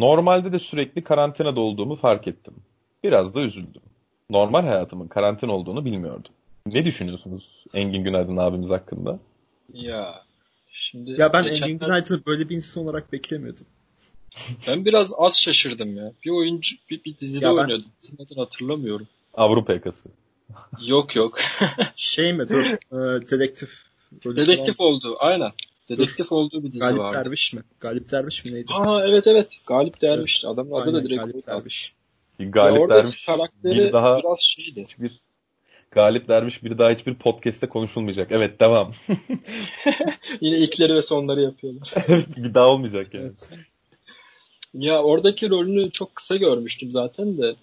normalde 0.00 0.52
de 0.52 0.58
sürekli 0.58 1.04
karantinada 1.04 1.60
olduğumu 1.60 1.96
fark 1.96 2.28
ettim. 2.28 2.54
Biraz 3.04 3.34
da 3.34 3.40
üzüldüm. 3.40 3.82
Normal 4.30 4.62
hayatımın 4.66 5.08
karantina 5.08 5.52
olduğunu 5.52 5.84
bilmiyordum. 5.84 6.32
Ne 6.66 6.84
düşünüyorsunuz 6.84 7.64
Engin 7.74 8.04
Günaydın 8.04 8.36
abimiz 8.36 8.70
hakkında? 8.70 9.18
Ya. 9.72 10.22
Şimdi 10.72 11.10
Ya 11.20 11.32
ben 11.32 11.44
geçenler- 11.44 11.66
Engin 11.68 11.78
Günaydın'ı 11.78 12.22
böyle 12.26 12.48
bir 12.48 12.56
insan 12.56 12.84
olarak 12.84 13.12
beklemiyordum. 13.12 13.66
Ben 14.68 14.84
biraz 14.84 15.12
az 15.18 15.40
şaşırdım 15.40 15.96
ya. 15.96 16.12
Bir 16.24 16.30
oyuncu 16.30 16.76
bir, 16.90 17.04
bir 17.04 17.18
dizide 17.18 17.44
Ya 17.44 17.50
ben- 17.50 17.56
oynuyordu. 17.56 17.84
Adını 18.18 18.38
hatırlamıyorum. 18.44 19.08
Avrupa 19.34 19.72
yakası. 19.72 20.08
Yok 20.86 21.16
yok. 21.16 21.38
Şey 21.94 22.32
mi 22.32 22.48
dur 22.48 22.64
e, 22.92 23.30
dedektif 23.30 23.84
Dedektif 24.24 24.76
falan. 24.76 24.90
oldu. 24.92 25.16
Aynen. 25.20 25.50
Dedektif 25.88 26.32
olduğu 26.32 26.62
bir 26.64 26.72
dizi 26.72 26.78
Galip 26.78 26.98
vardı. 26.98 27.16
Derviş 27.24 27.52
mi? 27.54 27.62
Galip 27.80 28.10
Derviş 28.10 28.44
mi 28.44 28.54
neydi? 28.54 28.72
Aa 28.74 29.06
evet 29.06 29.26
evet. 29.26 29.60
Galip 29.66 30.02
Derviş. 30.02 30.44
Adamın 30.44 30.80
adı 30.80 30.92
da 30.94 31.04
direkt 31.04 31.20
Galip. 31.20 31.46
Derviş. 31.46 31.92
Galip 32.38 32.90
Derviş 32.90 33.26
karakteri 33.26 33.78
bir 33.78 33.92
daha 33.92 34.18
biraz 34.18 34.40
şeydi. 34.40 34.82
hiçbir 34.82 35.12
Galip 35.90 36.28
Derviş 36.28 36.64
bir 36.64 36.78
daha 36.78 36.90
hiçbir 36.90 37.14
podcast'te 37.14 37.68
konuşulmayacak. 37.68 38.32
Evet 38.32 38.60
devam. 38.60 38.92
Yine 40.40 40.58
ilkleri 40.58 40.94
ve 40.94 41.02
sonları 41.02 41.42
yapıyorlar. 41.42 41.94
evet 42.08 42.36
bir 42.36 42.54
daha 42.54 42.66
olmayacak 42.68 43.14
yani. 43.14 43.22
Evet. 43.24 43.50
Ya 44.74 45.02
oradaki 45.02 45.50
rolünü 45.50 45.90
çok 45.90 46.16
kısa 46.16 46.36
görmüştüm 46.36 46.90
zaten 46.92 47.38
de. 47.38 47.54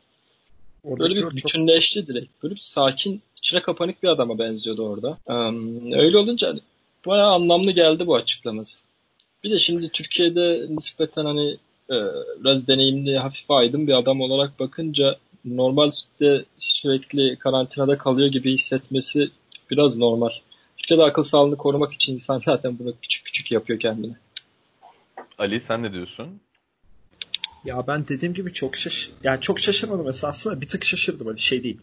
Oradaki 0.83 1.01
Böyle 1.09 1.15
bir 1.15 1.21
rol 1.21 1.29
çok- 1.29 1.37
bütünleşti 1.37 2.07
direkt. 2.07 2.43
Böyle 2.43 2.55
bir 2.55 2.59
sakin, 2.59 3.21
içine 3.37 3.61
kapanık 3.61 4.03
bir 4.03 4.07
adama 4.07 4.39
benziyordu 4.39 4.89
orada. 4.89 5.17
Em, 5.27 5.91
öyle 5.93 6.17
olunca 6.17 6.55
bayağı 7.05 7.31
anlamlı 7.31 7.71
geldi 7.71 8.07
bu 8.07 8.15
açıklaması. 8.15 8.77
Bir 9.43 9.51
de 9.51 9.57
şimdi 9.57 9.89
Türkiye'de 9.89 10.65
nispeten 10.69 11.25
hani 11.25 11.57
e, 11.89 11.95
biraz 12.39 12.67
deneyimli, 12.67 13.17
hafif 13.17 13.51
aydın 13.51 13.87
bir 13.87 13.97
adam 13.97 14.21
olarak 14.21 14.59
bakınca 14.59 15.17
normal 15.45 15.91
sütte 15.91 16.45
sürekli 16.57 17.35
karantinada 17.35 17.97
kalıyor 17.97 18.27
gibi 18.27 18.53
hissetmesi 18.53 19.31
biraz 19.71 19.97
normal. 19.97 20.29
Türkiye'de 20.77 21.03
akıl 21.03 21.23
sağlığını 21.23 21.57
korumak 21.57 21.93
için 21.93 22.13
insan 22.13 22.41
zaten 22.45 22.79
bunu 22.79 22.93
küçük 23.01 23.25
küçük 23.25 23.51
yapıyor 23.51 23.79
kendine. 23.79 24.13
Ali 25.37 25.59
sen 25.59 25.83
ne 25.83 25.93
diyorsun? 25.93 26.41
Ya 27.65 27.87
ben 27.87 28.07
dediğim 28.07 28.33
gibi 28.33 28.53
çok 28.53 28.75
şaş 28.75 29.09
yani 29.23 29.41
çok 29.41 29.59
şaşırmadım 29.59 30.07
esasında 30.07 30.61
bir 30.61 30.67
tık 30.67 30.85
şaşırdım 30.85 31.27
hani 31.27 31.39
şey 31.39 31.63
değil. 31.63 31.77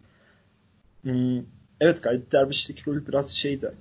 Hmm, 1.03 1.43
evet 1.81 2.03
Galip 2.03 2.33
Derviş'teki 2.33 2.87
rolü 2.87 3.07
biraz 3.07 3.31
şeydi. 3.31 3.73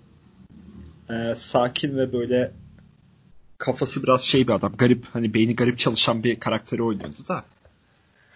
Ee, 1.10 1.36
sakin 1.36 1.98
ve 1.98 2.14
böyle 2.14 2.52
kafası 3.58 4.04
biraz 4.04 4.22
şey 4.22 4.48
bir 4.48 4.54
adam. 4.54 4.74
Garip 4.78 5.06
hani 5.14 5.34
beyni 5.34 5.56
garip 5.56 5.78
çalışan 5.78 6.24
bir 6.24 6.40
karakteri 6.40 6.84
oynuyordu 6.84 7.28
da. 7.30 7.44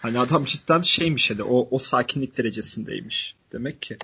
Hani 0.01 0.19
adam 0.19 0.43
cidden 0.43 0.81
şeymiş 0.81 1.31
hani 1.31 1.43
o, 1.43 1.67
o 1.71 1.77
sakinlik 1.77 2.37
derecesindeymiş. 2.37 3.35
Demek 3.51 3.81
ki. 3.81 3.97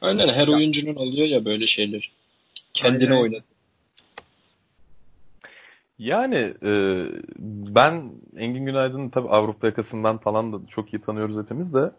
Aynen 0.00 0.28
her 0.28 0.48
oyuncunun 0.48 0.94
oluyor 0.94 1.26
ya 1.26 1.44
böyle 1.44 1.66
şeyler. 1.66 2.10
Kendini 2.72 3.14
oynadı. 3.14 3.44
Yani 5.98 6.54
e, 6.62 7.04
ben 7.74 8.12
Engin 8.36 8.66
Günaydın'ı 8.66 9.10
tabii 9.10 9.28
Avrupa 9.28 9.66
yakasından 9.66 10.18
falan 10.18 10.52
da 10.52 10.66
çok 10.68 10.94
iyi 10.94 11.00
tanıyoruz 11.00 11.44
hepimiz 11.44 11.74
de. 11.74 11.90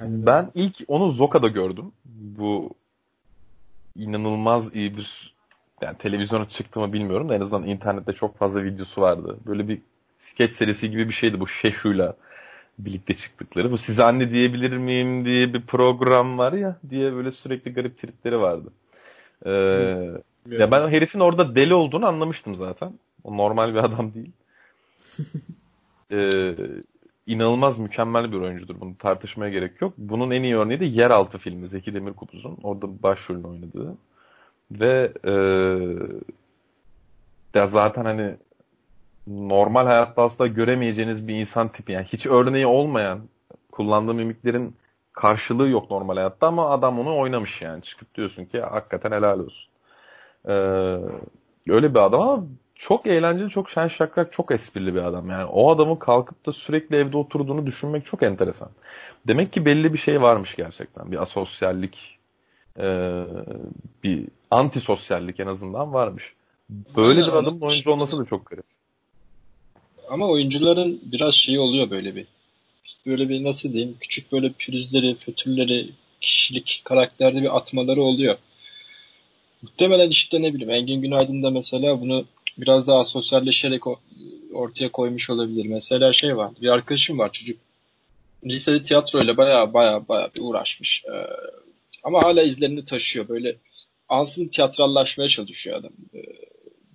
Aynen. 0.00 0.26
Ben 0.26 0.50
ilk 0.54 0.76
onu 0.88 1.10
Zoka'da 1.10 1.48
gördüm. 1.48 1.92
Bu 2.04 2.74
inanılmaz 3.98 4.74
iyi 4.74 4.96
bir 4.96 5.34
yani 5.82 5.98
televizyona 5.98 6.48
çıktı 6.48 6.80
mı 6.80 6.92
bilmiyorum 6.92 7.28
da 7.28 7.34
en 7.34 7.40
azından 7.40 7.68
internette 7.68 8.12
çok 8.12 8.38
fazla 8.38 8.64
videosu 8.64 9.00
vardı. 9.00 9.38
Böyle 9.46 9.68
bir 9.68 9.80
skeç 10.18 10.54
serisi 10.54 10.90
gibi 10.90 11.08
bir 11.08 11.14
şeydi 11.14 11.40
bu 11.40 11.48
Şeşu'yla. 11.48 12.16
birlikte 12.78 13.14
çıktıkları. 13.14 13.70
Bu 13.70 13.78
size 13.78 14.04
anne 14.04 14.30
diyebilir 14.30 14.76
miyim 14.76 15.24
diye 15.24 15.54
bir 15.54 15.60
program 15.62 16.38
var 16.38 16.52
ya 16.52 16.76
diye 16.90 17.14
böyle 17.14 17.32
sürekli 17.32 17.72
garip 17.72 17.98
tripleri 17.98 18.40
vardı. 18.40 18.72
Ee, 19.46 19.50
ya 20.50 20.70
ben 20.70 20.88
herifin 20.88 21.20
orada 21.20 21.54
deli 21.54 21.74
olduğunu 21.74 22.06
anlamıştım 22.06 22.54
zaten. 22.54 22.92
O 23.24 23.36
normal 23.36 23.74
bir 23.74 23.78
adam 23.78 24.14
değil. 24.14 24.32
ee, 26.12 26.54
inanılmaz 27.28 27.78
mükemmel 27.78 28.32
bir 28.32 28.36
oyuncudur. 28.36 28.80
Bunu 28.80 28.98
tartışmaya 28.98 29.50
gerek 29.50 29.82
yok. 29.82 29.94
Bunun 29.98 30.30
en 30.30 30.42
iyi 30.42 30.56
örneği 30.56 30.80
de 30.80 30.84
Yeraltı 30.84 31.38
filmi. 31.38 31.68
Zeki 31.68 31.94
Demirkubuz'un. 31.94 32.58
Orada 32.62 33.02
başrolünü 33.02 33.46
oynadığı. 33.46 33.96
Ve 34.70 35.12
e, 35.24 35.32
ya 37.54 37.66
zaten 37.66 38.04
hani 38.04 38.36
normal 39.26 39.86
hayatta 39.86 40.22
asla 40.22 40.46
göremeyeceğiniz 40.46 41.28
bir 41.28 41.34
insan 41.34 41.68
tipi. 41.68 41.92
Yani 41.92 42.04
hiç 42.04 42.26
örneği 42.26 42.66
olmayan 42.66 43.20
kullandığı 43.72 44.14
mimiklerin 44.14 44.76
karşılığı 45.12 45.68
yok 45.68 45.90
normal 45.90 46.16
hayatta 46.16 46.46
ama 46.46 46.70
adam 46.70 46.98
onu 46.98 47.18
oynamış 47.18 47.62
yani. 47.62 47.82
Çıkıp 47.82 48.14
diyorsun 48.14 48.44
ki 48.44 48.60
hakikaten 48.60 49.12
helal 49.12 49.40
olsun. 49.40 49.70
Ee, 50.48 50.52
öyle 51.68 51.94
bir 51.94 51.98
adam 51.98 52.20
ama 52.20 52.44
çok 52.78 53.06
eğlenceli, 53.06 53.50
çok 53.50 53.70
şen 53.70 53.88
şakrak, 53.88 54.32
çok 54.32 54.50
esprili 54.50 54.94
bir 54.94 55.02
adam. 55.02 55.30
Yani 55.30 55.44
o 55.44 55.70
adamın 55.70 55.96
kalkıp 55.96 56.46
da 56.46 56.52
sürekli 56.52 56.96
evde 56.96 57.16
oturduğunu 57.16 57.66
düşünmek 57.66 58.06
çok 58.06 58.22
enteresan. 58.22 58.70
Demek 59.26 59.52
ki 59.52 59.64
belli 59.64 59.92
bir 59.92 59.98
şey 59.98 60.22
varmış 60.22 60.56
gerçekten. 60.56 61.12
Bir 61.12 61.22
asosyallik, 61.22 62.18
e, 62.78 63.22
bir 64.04 64.24
antisosyallik 64.50 65.40
en 65.40 65.46
azından 65.46 65.92
varmış. 65.92 66.32
Böyle 66.96 67.20
bir 67.20 67.32
adamın 67.32 67.60
oyuncu 67.60 67.90
olması 67.90 68.18
da 68.18 68.24
çok 68.24 68.46
garip. 68.46 68.64
Ama 70.10 70.28
oyuncuların 70.28 71.00
biraz 71.02 71.34
şeyi 71.34 71.58
oluyor 71.58 71.90
böyle 71.90 72.16
bir. 72.16 72.26
Böyle 73.06 73.28
bir 73.28 73.44
nasıl 73.44 73.72
diyeyim 73.72 73.96
küçük 74.00 74.32
böyle 74.32 74.52
pürüzleri, 74.52 75.14
fötürleri, 75.14 75.90
kişilik, 76.20 76.82
karakterde 76.84 77.42
bir 77.42 77.56
atmaları 77.56 78.02
oluyor. 78.02 78.36
Muhtemelen 79.62 80.08
işte 80.08 80.42
ne 80.42 80.54
bileyim 80.54 80.70
Engin 80.70 81.02
Günaydın 81.02 81.42
da 81.42 81.50
mesela 81.50 82.00
bunu 82.00 82.24
biraz 82.58 82.86
daha 82.86 83.04
sosyalleşerek 83.04 83.82
ortaya 84.52 84.92
koymuş 84.92 85.30
olabilir. 85.30 85.66
Mesela 85.66 86.12
şey 86.12 86.36
var, 86.36 86.52
bir 86.62 86.68
arkadaşım 86.68 87.18
var 87.18 87.32
çocuk. 87.32 87.58
Lisede 88.44 88.82
tiyatroyla 88.82 89.36
baya 89.36 89.74
baya 89.74 90.08
baya 90.08 90.30
bir 90.36 90.40
uğraşmış. 90.42 91.04
Ee, 91.04 91.26
ama 92.04 92.22
hala 92.22 92.42
izlerini 92.42 92.84
taşıyor. 92.84 93.28
Böyle 93.28 93.56
ansızın 94.08 94.48
tiyatrallaşmaya 94.48 95.28
çalışıyor 95.28 95.76
adam. 95.76 95.92
Ee, 96.14 96.22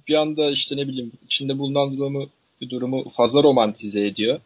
bir 0.08 0.16
anda 0.16 0.52
işte 0.52 0.78
ne 0.78 0.88
bileyim 0.88 1.12
içinde 1.26 1.60
bulunan 1.60 1.98
durumu 1.98 2.30
bir 2.62 2.70
durumu 2.70 3.10
fazla 3.10 3.44
romantize 3.44 4.08
ediyor. 4.08 4.40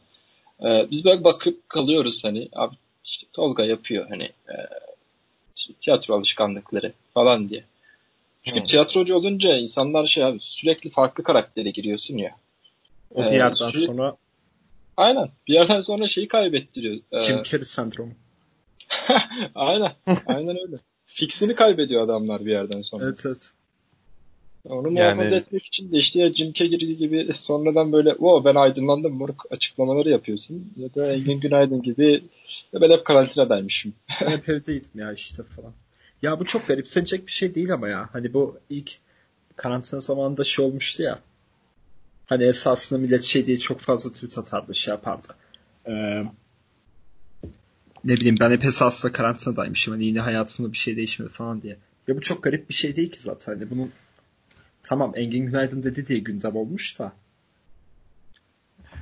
Ee, 0.62 0.88
biz 0.92 1.06
böyle 1.06 1.24
bakıp 1.24 1.70
kalıyoruz 1.70 2.24
hani 2.24 2.50
abi 2.54 2.76
işte 3.06 3.28
Tolga 3.34 3.66
yapıyor 3.66 4.06
hani 4.10 4.24
e, 4.24 4.56
tiyatro 5.82 6.16
alışkanlıkları 6.16 6.94
falan 7.14 7.50
diye. 7.50 7.64
Çünkü 8.48 8.60
hmm. 8.60 8.68
tiyatrocu 8.68 9.16
olunca 9.16 9.58
insanlar 9.58 10.08
şey 10.08 10.24
abi 10.24 10.38
sürekli 10.42 10.90
farklı 10.90 11.24
karaktere 11.24 11.70
giriyorsun 11.70 12.18
ya. 12.18 12.36
O 13.14 13.22
bir 13.22 13.26
ee, 13.26 13.36
yerden 13.36 13.54
sürekli... 13.54 13.80
sonra 13.80 14.18
Aynen. 14.98 15.30
Bir 15.48 15.54
yerden 15.54 15.82
sonra 15.82 16.08
şeyi 16.08 16.28
kaybettiriyor. 16.28 16.96
Ee... 17.12 17.20
Jim 17.20 17.44
Carrey 17.44 17.66
sendromu. 17.66 18.12
aynen. 19.56 19.92
Aynen 20.26 20.58
öyle. 20.66 20.78
Fixini 21.06 21.56
kaybediyor 21.56 22.04
adamlar 22.04 22.46
bir 22.46 22.52
yerden 22.52 22.82
sonra. 22.82 23.06
Evet 23.06 23.26
evet. 23.26 23.52
Onu 24.66 24.92
muhafaza 24.92 25.24
yani... 25.24 25.36
etmek 25.36 25.66
için 25.66 25.92
de 25.92 25.98
işte 25.98 26.20
ya 26.20 26.34
Jim 26.34 26.54
Carrey 26.54 26.96
gibi 26.96 27.34
sonradan 27.34 27.94
böyle 27.94 28.14
o 28.14 28.46
ben 28.46 28.56
aydınlandım 28.56 29.14
moruk 29.14 29.46
açıklamaları 29.52 30.10
yapıyorsun. 30.10 30.74
Ya 30.78 30.96
da 30.96 31.14
Engin 31.14 31.40
Günaydın 31.40 31.82
gibi 31.82 32.24
ya 32.74 32.82
ben 32.82 32.92
hep 32.92 33.06
karantinadaymışım. 33.06 33.94
ben 34.22 34.32
hep 34.32 34.50
evdeydim 34.50 34.92
ya 34.96 35.14
işte 35.14 35.44
falan. 35.44 35.74
Ya 36.22 36.40
bu 36.40 36.46
çok 36.46 36.68
garipsenecek 36.68 37.28
bir 37.28 37.32
şey 37.32 37.56
değil 37.56 37.74
ama 37.74 37.88
ya. 37.88 38.10
Hani 38.14 38.34
bu 38.34 38.60
ilk 38.70 38.98
karantina 39.56 40.00
zamanında 40.00 40.44
şey 40.44 40.66
olmuştu 40.66 41.04
ya. 41.04 41.20
Hani 42.26 42.44
esasında 42.44 43.00
millet 43.00 43.24
şey 43.24 43.46
diye 43.46 43.58
çok 43.58 43.80
fazla 43.80 44.12
tweet 44.12 44.38
atardı 44.38 44.74
şey 44.74 44.92
yapardı. 44.92 45.28
Ee, 45.88 46.24
ne 48.04 48.14
bileyim 48.14 48.36
ben 48.40 48.52
hep 48.52 48.66
esasında 48.66 49.12
karantinadaymışım. 49.12 49.94
Hani 49.94 50.06
yine 50.06 50.20
hayatımda 50.20 50.74
bir 50.74 50.78
şey 50.78 50.98
değişmedi 50.98 51.30
falan 51.30 51.62
diye. 51.62 51.78
Ya 52.08 52.18
bu 52.18 52.22
çok 52.22 52.44
garip 52.44 52.70
bir 52.70 52.74
şey 52.74 52.96
değil 52.96 53.12
ki 53.12 53.20
zaten. 53.20 53.54
Hani 53.54 53.70
bunun 53.70 53.92
tamam 54.84 55.12
Engin 55.16 55.46
Günaydın 55.46 55.84
dedi 55.84 56.08
diye 56.08 56.20
gündem 56.20 56.56
olmuş 56.56 57.00
da. 57.00 57.14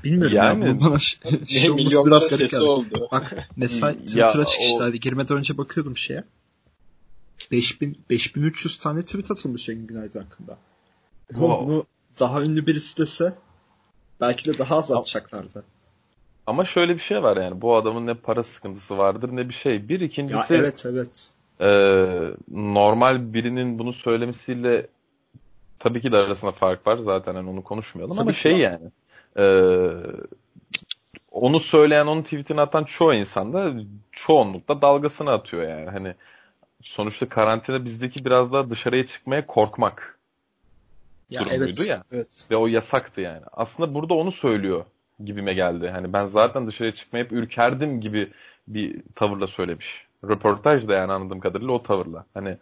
Bilmiyorum 0.03 0.37
yani, 0.37 0.67
ya. 0.67 0.79
Bu 0.79 0.85
bana 0.85 0.99
şey, 0.99 1.45
şey 1.47 1.71
olması 1.71 2.05
biraz 2.05 2.27
garip 2.27 2.51
geldi. 2.51 2.63
Oldu. 2.63 3.07
Bak 3.11 3.35
mesela 3.55 3.95
Twitter'a 3.95 4.45
çıkıştaydı. 4.45 4.97
O... 4.97 4.99
Girmeden 4.99 5.37
önce 5.37 5.57
bakıyordum 5.57 5.97
şeye. 5.97 6.23
5000, 7.51 7.97
5300 8.09 8.79
tane 8.79 9.03
tweet 9.03 9.31
atılmış 9.31 9.69
Engin 9.69 9.87
Günaydın 9.87 10.21
hakkında. 10.21 10.57
Wow. 11.27 11.65
Bunu 11.65 11.85
daha 12.19 12.43
ünlü 12.43 12.67
birisi 12.67 13.01
dese 13.01 13.33
belki 14.21 14.53
de 14.53 14.57
daha 14.57 14.77
az 14.77 14.91
atacaklardı. 14.91 15.63
Ama 16.47 16.63
şöyle 16.63 16.93
bir 16.93 16.99
şey 16.99 17.23
var 17.23 17.37
yani 17.37 17.61
bu 17.61 17.75
adamın 17.75 18.07
ne 18.07 18.13
para 18.13 18.43
sıkıntısı 18.43 18.97
vardır 18.97 19.29
ne 19.31 19.49
bir 19.49 19.53
şey. 19.53 19.89
Bir 19.89 19.99
ikincisi 19.99 20.53
ya 20.53 20.59
evet 20.59 20.85
evet. 20.85 21.31
E, 21.59 21.67
normal 22.51 23.33
birinin 23.33 23.79
bunu 23.79 23.93
söylemesiyle 23.93 24.87
tabii 25.79 26.01
ki 26.01 26.11
de 26.11 26.17
arasında 26.17 26.51
fark 26.51 26.87
var 26.87 26.97
zaten 26.97 27.33
yani 27.33 27.49
onu 27.49 27.63
konuşmayalım 27.63 28.15
tabii 28.15 28.21
ama 28.21 28.33
şey 28.33 28.53
var. 28.53 28.59
yani 28.59 28.91
e, 29.37 29.45
onu 31.31 31.59
söyleyen 31.59 32.05
onun 32.05 32.23
tweetini 32.23 32.61
atan 32.61 32.83
çoğu 32.83 33.13
insan 33.13 33.53
da 33.53 33.73
çoğunlukla 34.11 34.81
dalgasını 34.81 35.31
atıyor 35.31 35.69
yani 35.69 35.89
hani 35.89 36.15
sonuçta 36.85 37.29
karantina 37.29 37.85
bizdeki 37.85 38.25
biraz 38.25 38.53
daha 38.53 38.69
dışarıya 38.69 39.05
çıkmaya 39.05 39.47
korkmak 39.47 40.19
ya 41.29 41.41
durumuydu 41.41 41.63
evet, 41.65 41.89
ya 41.89 42.03
evet. 42.11 42.47
ve 42.51 42.55
o 42.55 42.67
yasaktı 42.67 43.21
yani 43.21 43.41
aslında 43.51 43.93
burada 43.93 44.13
onu 44.13 44.31
söylüyor 44.31 44.85
gibime 45.23 45.53
geldi 45.53 45.89
hani 45.89 46.13
ben 46.13 46.25
zaten 46.25 46.67
dışarıya 46.67 46.95
çıkmaya 46.95 47.23
hep 47.25 47.31
ürkerdim 47.31 48.01
gibi 48.01 48.31
bir 48.67 49.01
tavırla 49.15 49.47
söylemiş 49.47 50.05
röportaj 50.23 50.87
da 50.87 50.93
yani 50.93 51.11
anladığım 51.11 51.39
kadarıyla 51.39 51.71
o 51.71 51.83
tavırla 51.83 52.25
hani 52.33 52.57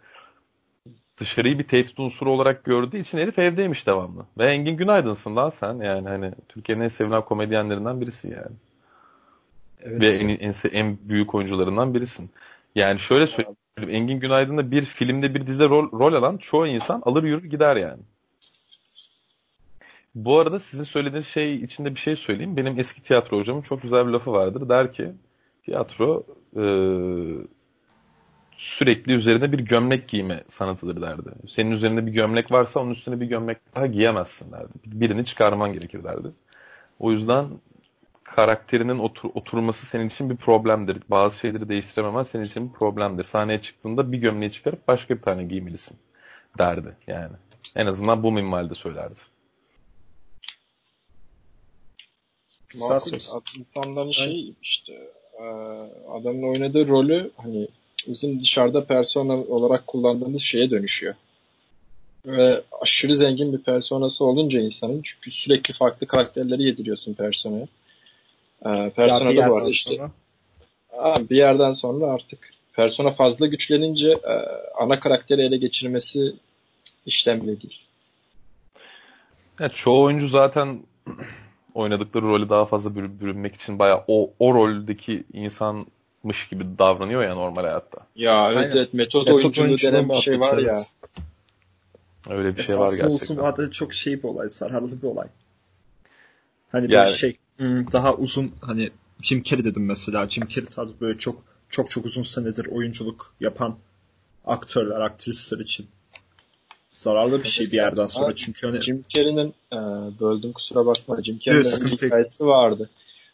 dışarıyı 1.18 1.58
bir 1.58 1.68
tehdit 1.68 2.00
unsuru 2.00 2.32
olarak 2.32 2.64
gördüğü 2.64 2.98
için 2.98 3.18
herif 3.18 3.38
evdeymiş 3.38 3.86
devamlı. 3.86 4.26
Ve 4.38 4.50
Engin 4.50 4.76
Günaydın'sın 4.76 5.36
lan 5.36 5.48
sen. 5.48 5.74
Yani 5.74 6.08
hani 6.08 6.32
Türkiye'nin 6.48 6.84
en 6.84 6.88
sevilen 6.88 7.22
komedyenlerinden 7.22 8.00
birisi 8.00 8.28
yani. 8.28 8.56
Evet. 9.82 10.00
Ve 10.00 10.08
en, 10.08 10.28
en, 10.28 10.54
en 10.72 10.98
büyük 11.02 11.34
oyuncularından 11.34 11.94
birisin. 11.94 12.30
Yani 12.74 12.98
şöyle 12.98 13.26
söyleyeyim. 13.26 13.56
Engin 13.82 14.20
Günaydın'da 14.20 14.70
bir 14.70 14.84
filmde 14.84 15.34
bir 15.34 15.46
dizide 15.46 15.68
rol, 15.68 15.92
rol 15.92 16.14
alan 16.14 16.36
çoğu 16.36 16.66
insan 16.66 17.02
alır 17.04 17.22
yürür 17.22 17.44
gider 17.44 17.76
yani. 17.76 18.02
Bu 20.14 20.38
arada 20.38 20.58
sizin 20.58 20.84
söylediğiniz 20.84 21.26
şey 21.26 21.56
içinde 21.56 21.94
bir 21.94 22.00
şey 22.00 22.16
söyleyeyim. 22.16 22.56
Benim 22.56 22.78
eski 22.78 23.02
tiyatro 23.02 23.38
hocamın 23.38 23.62
çok 23.62 23.82
güzel 23.82 24.06
bir 24.06 24.12
lafı 24.12 24.32
vardır. 24.32 24.68
Der 24.68 24.92
ki 24.92 25.12
tiyatro 25.64 26.24
e, 26.56 26.64
sürekli 28.56 29.14
üzerine 29.14 29.52
bir 29.52 29.58
gömlek 29.58 30.08
giyme 30.08 30.44
sanatıdır 30.48 31.02
derdi. 31.02 31.30
Senin 31.48 31.70
üzerinde 31.70 32.06
bir 32.06 32.12
gömlek 32.12 32.52
varsa 32.52 32.80
onun 32.80 32.90
üstüne 32.90 33.20
bir 33.20 33.26
gömlek 33.26 33.58
daha 33.74 33.86
giyemezsin 33.86 34.52
derdi. 34.52 34.72
Birini 34.86 35.24
çıkarman 35.24 35.72
gerekir 35.72 36.04
derdi. 36.04 36.28
O 36.98 37.12
yüzden 37.12 37.46
karakterinin 38.36 38.98
otur, 38.98 39.30
oturması 39.34 39.86
senin 39.86 40.08
için 40.08 40.30
bir 40.30 40.36
problemdir. 40.36 40.98
Bazı 41.10 41.38
şeyleri 41.38 41.68
değiştirememen 41.68 42.22
senin 42.22 42.44
için 42.44 42.68
bir 42.68 42.74
problemdir. 42.74 43.24
Sahneye 43.24 43.62
çıktığında 43.62 44.12
bir 44.12 44.18
gömleği 44.18 44.52
çıkarıp 44.52 44.88
başka 44.88 45.16
bir 45.16 45.22
tane 45.22 45.44
giymelisin 45.44 45.96
derdi 46.58 46.96
yani. 47.06 47.36
En 47.76 47.86
azından 47.86 48.22
bu 48.22 48.32
minvalde 48.32 48.74
söylerdi. 48.74 49.20
Makul. 52.74 53.18
İnsanların 53.58 54.10
şey 54.10 54.54
işte 54.62 55.10
adamın 56.10 56.42
oynadığı 56.42 56.88
rolü 56.88 57.30
hani 57.36 57.68
bizim 58.06 58.40
dışarıda 58.40 58.84
persona 58.84 59.32
olarak 59.32 59.86
kullandığımız 59.86 60.42
şeye 60.42 60.70
dönüşüyor. 60.70 61.14
Ve 62.26 62.62
aşırı 62.80 63.16
zengin 63.16 63.52
bir 63.52 63.58
personası 63.58 64.24
olunca 64.24 64.60
insanın 64.60 65.02
çünkü 65.04 65.30
sürekli 65.30 65.74
farklı 65.74 66.06
karakterleri 66.06 66.62
yediriyorsun 66.62 67.14
personaya. 67.14 67.66
Ee, 68.66 68.90
persona 68.96 69.36
da 69.36 69.48
bu 69.48 69.56
arada 69.56 69.68
işte 69.68 69.96
sonra... 70.90 71.30
bir 71.30 71.36
yerden 71.36 71.72
sonra 71.72 72.06
artık 72.06 72.38
persona 72.72 73.10
fazla 73.10 73.46
güçlenince 73.46 74.10
e, 74.10 74.34
ana 74.78 75.00
karakteri 75.00 75.42
ele 75.42 75.56
geçirmesi 75.56 76.34
işlemli 77.06 77.62
değil. 77.62 77.80
Ya, 79.60 79.68
çoğu 79.68 80.02
oyuncu 80.02 80.28
zaten 80.28 80.82
oynadıkları 81.74 82.24
rolü 82.24 82.48
daha 82.48 82.66
fazla 82.66 82.94
bürünmek 82.94 83.54
için 83.54 83.78
bayağı 83.78 84.04
o, 84.08 84.30
o 84.38 84.54
roldeki 84.54 85.24
insan 85.32 85.86
mış 86.22 86.48
gibi 86.48 86.64
davranıyor 86.78 87.22
ya 87.22 87.34
normal 87.34 87.62
hayatta. 87.62 87.98
Ya 88.16 88.52
evet 88.52 88.56
Aynen. 88.56 88.76
evet 88.76 88.94
metot, 88.94 89.26
metot 89.26 89.42
oyunculuğu 89.42 89.92
denen 89.92 90.08
bir 90.08 90.14
şey 90.14 90.40
var 90.40 90.58
ya. 90.58 90.76
Öyle 92.30 92.56
bir 92.56 92.60
Esaslı 92.60 92.72
şey 92.72 92.78
var 92.78 92.86
gerçekten. 92.86 93.10
olsun 93.10 93.36
vardı 93.36 93.70
çok 93.70 93.94
şey 93.94 94.22
bir 94.22 94.28
olay, 94.28 94.50
sararlı 94.50 95.02
bir 95.02 95.06
olay. 95.06 95.26
Hani 96.72 96.92
yani, 96.92 97.08
şey 97.08 97.36
daha 97.60 98.14
uzun 98.14 98.52
hani 98.60 98.90
Jim 99.22 99.42
Carrey 99.42 99.64
dedim 99.64 99.86
mesela. 99.86 100.28
Jim 100.28 100.48
Carrey 100.48 100.68
tarzı 100.68 101.00
böyle 101.00 101.18
çok 101.18 101.42
çok 101.70 101.90
çok 101.90 102.06
uzun 102.06 102.22
senedir 102.22 102.66
oyunculuk 102.66 103.34
yapan 103.40 103.76
aktörler, 104.44 105.00
aktrisler 105.00 105.58
için 105.58 105.86
zararlı 106.92 107.42
bir 107.42 107.48
şey 107.48 107.66
bir 107.66 107.72
yerden 107.72 108.06
sonra 108.06 108.34
çünkü 108.34 108.66
hani 108.66 108.80
Jim 108.80 109.04
Carrey'nin 109.08 109.54
e, 109.72 109.76
böldüm 110.20 110.52
kusura 110.52 110.86
bakma 110.86 111.22
Jim 111.22 111.38
Carrey'nin 111.38 111.80
bir 111.80 112.06
hikayesi 112.06 112.46
vardı. 112.46 112.90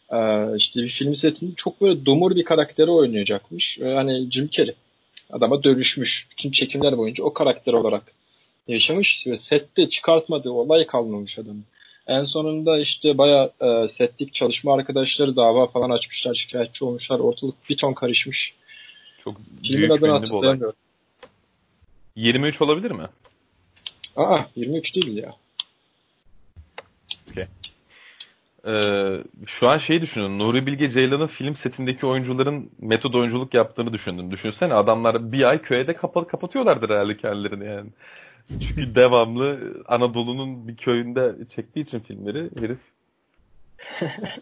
E, 0.09 0.17
işte 0.57 0.81
bir 0.81 0.89
film 0.89 1.15
setinde 1.15 1.55
çok 1.55 1.81
böyle 1.81 2.05
dumur 2.05 2.35
bir 2.35 2.43
karakteri 2.43 2.91
oynayacakmış. 2.91 3.79
E, 3.79 3.93
hani 3.93 4.31
Jim 4.31 4.49
Carrey 4.51 4.75
adama 5.29 5.63
dönüşmüş. 5.63 6.27
Bütün 6.31 6.51
çekimler 6.51 6.97
boyunca 6.97 7.23
o 7.23 7.33
karakter 7.33 7.73
olarak 7.73 8.03
yaşamış 8.67 9.27
ve 9.27 9.37
sette 9.37 9.89
çıkartmadığı 9.89 10.51
olay 10.51 10.87
kalmamış 10.87 11.39
adamın. 11.39 11.65
En 12.07 12.23
sonunda 12.23 12.79
işte 12.79 13.17
baya 13.17 13.51
e, 13.61 13.89
setlik 13.89 14.33
çalışma 14.33 14.73
arkadaşları 14.73 15.35
dava 15.35 15.67
falan 15.67 15.89
açmışlar, 15.89 16.35
şikayetçi 16.35 16.85
olmuşlar. 16.85 17.19
Ortalık 17.19 17.69
bir 17.69 17.77
ton 17.77 17.93
karışmış. 17.93 18.55
Çok 19.23 19.37
Filmin 19.63 19.77
büyük 19.77 19.91
adını 19.91 20.11
hatırlayamıyorum. 20.11 20.75
23 22.15 22.61
olabilir 22.61 22.91
mi? 22.91 23.05
Aa 24.15 24.39
23 24.55 24.95
değil 24.95 25.17
ya. 25.17 25.35
Ee, 28.67 29.23
şu 29.45 29.69
an 29.69 29.77
şeyi 29.77 30.01
düşünün. 30.01 30.39
Nuri 30.39 30.65
Bilge 30.65 30.89
Ceylan'ın 30.89 31.27
film 31.27 31.55
setindeki 31.55 32.05
oyuncuların 32.05 32.69
metod 32.79 33.13
oyunculuk 33.13 33.53
yaptığını 33.53 33.93
düşündüm. 33.93 34.31
Düşünsene 34.31 34.73
adamlar 34.73 35.31
bir 35.31 35.43
ay 35.43 35.61
köye 35.61 35.87
de 35.87 35.93
kapalı 35.93 36.27
kapatıyorlardır 36.27 36.89
herhalde 36.89 37.17
kendilerini 37.17 37.65
yani. 37.65 37.89
Çünkü 38.49 38.95
devamlı 38.95 39.73
Anadolu'nun 39.87 40.67
bir 40.67 40.77
köyünde 40.77 41.35
çektiği 41.55 41.81
için 41.81 41.99
filmleri 41.99 42.49
herif. 42.59 42.79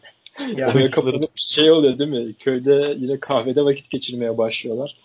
Yani 0.55 0.89
kapanıp 0.89 1.31
şey 1.35 1.71
oluyor 1.71 1.99
değil 1.99 2.09
mi? 2.09 2.33
Köyde 2.33 2.95
yine 2.97 3.19
kahvede 3.19 3.65
vakit 3.65 3.89
geçirmeye 3.89 4.37
başlıyorlar. 4.37 4.97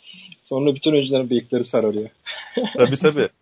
Sonra 0.45 0.75
bütün 0.75 0.93
oyuncuların 0.93 1.31
bıyıkları 1.31 1.65
sararıyor. 1.65 2.11
Tabii 2.77 2.97
tabii. 2.97 3.29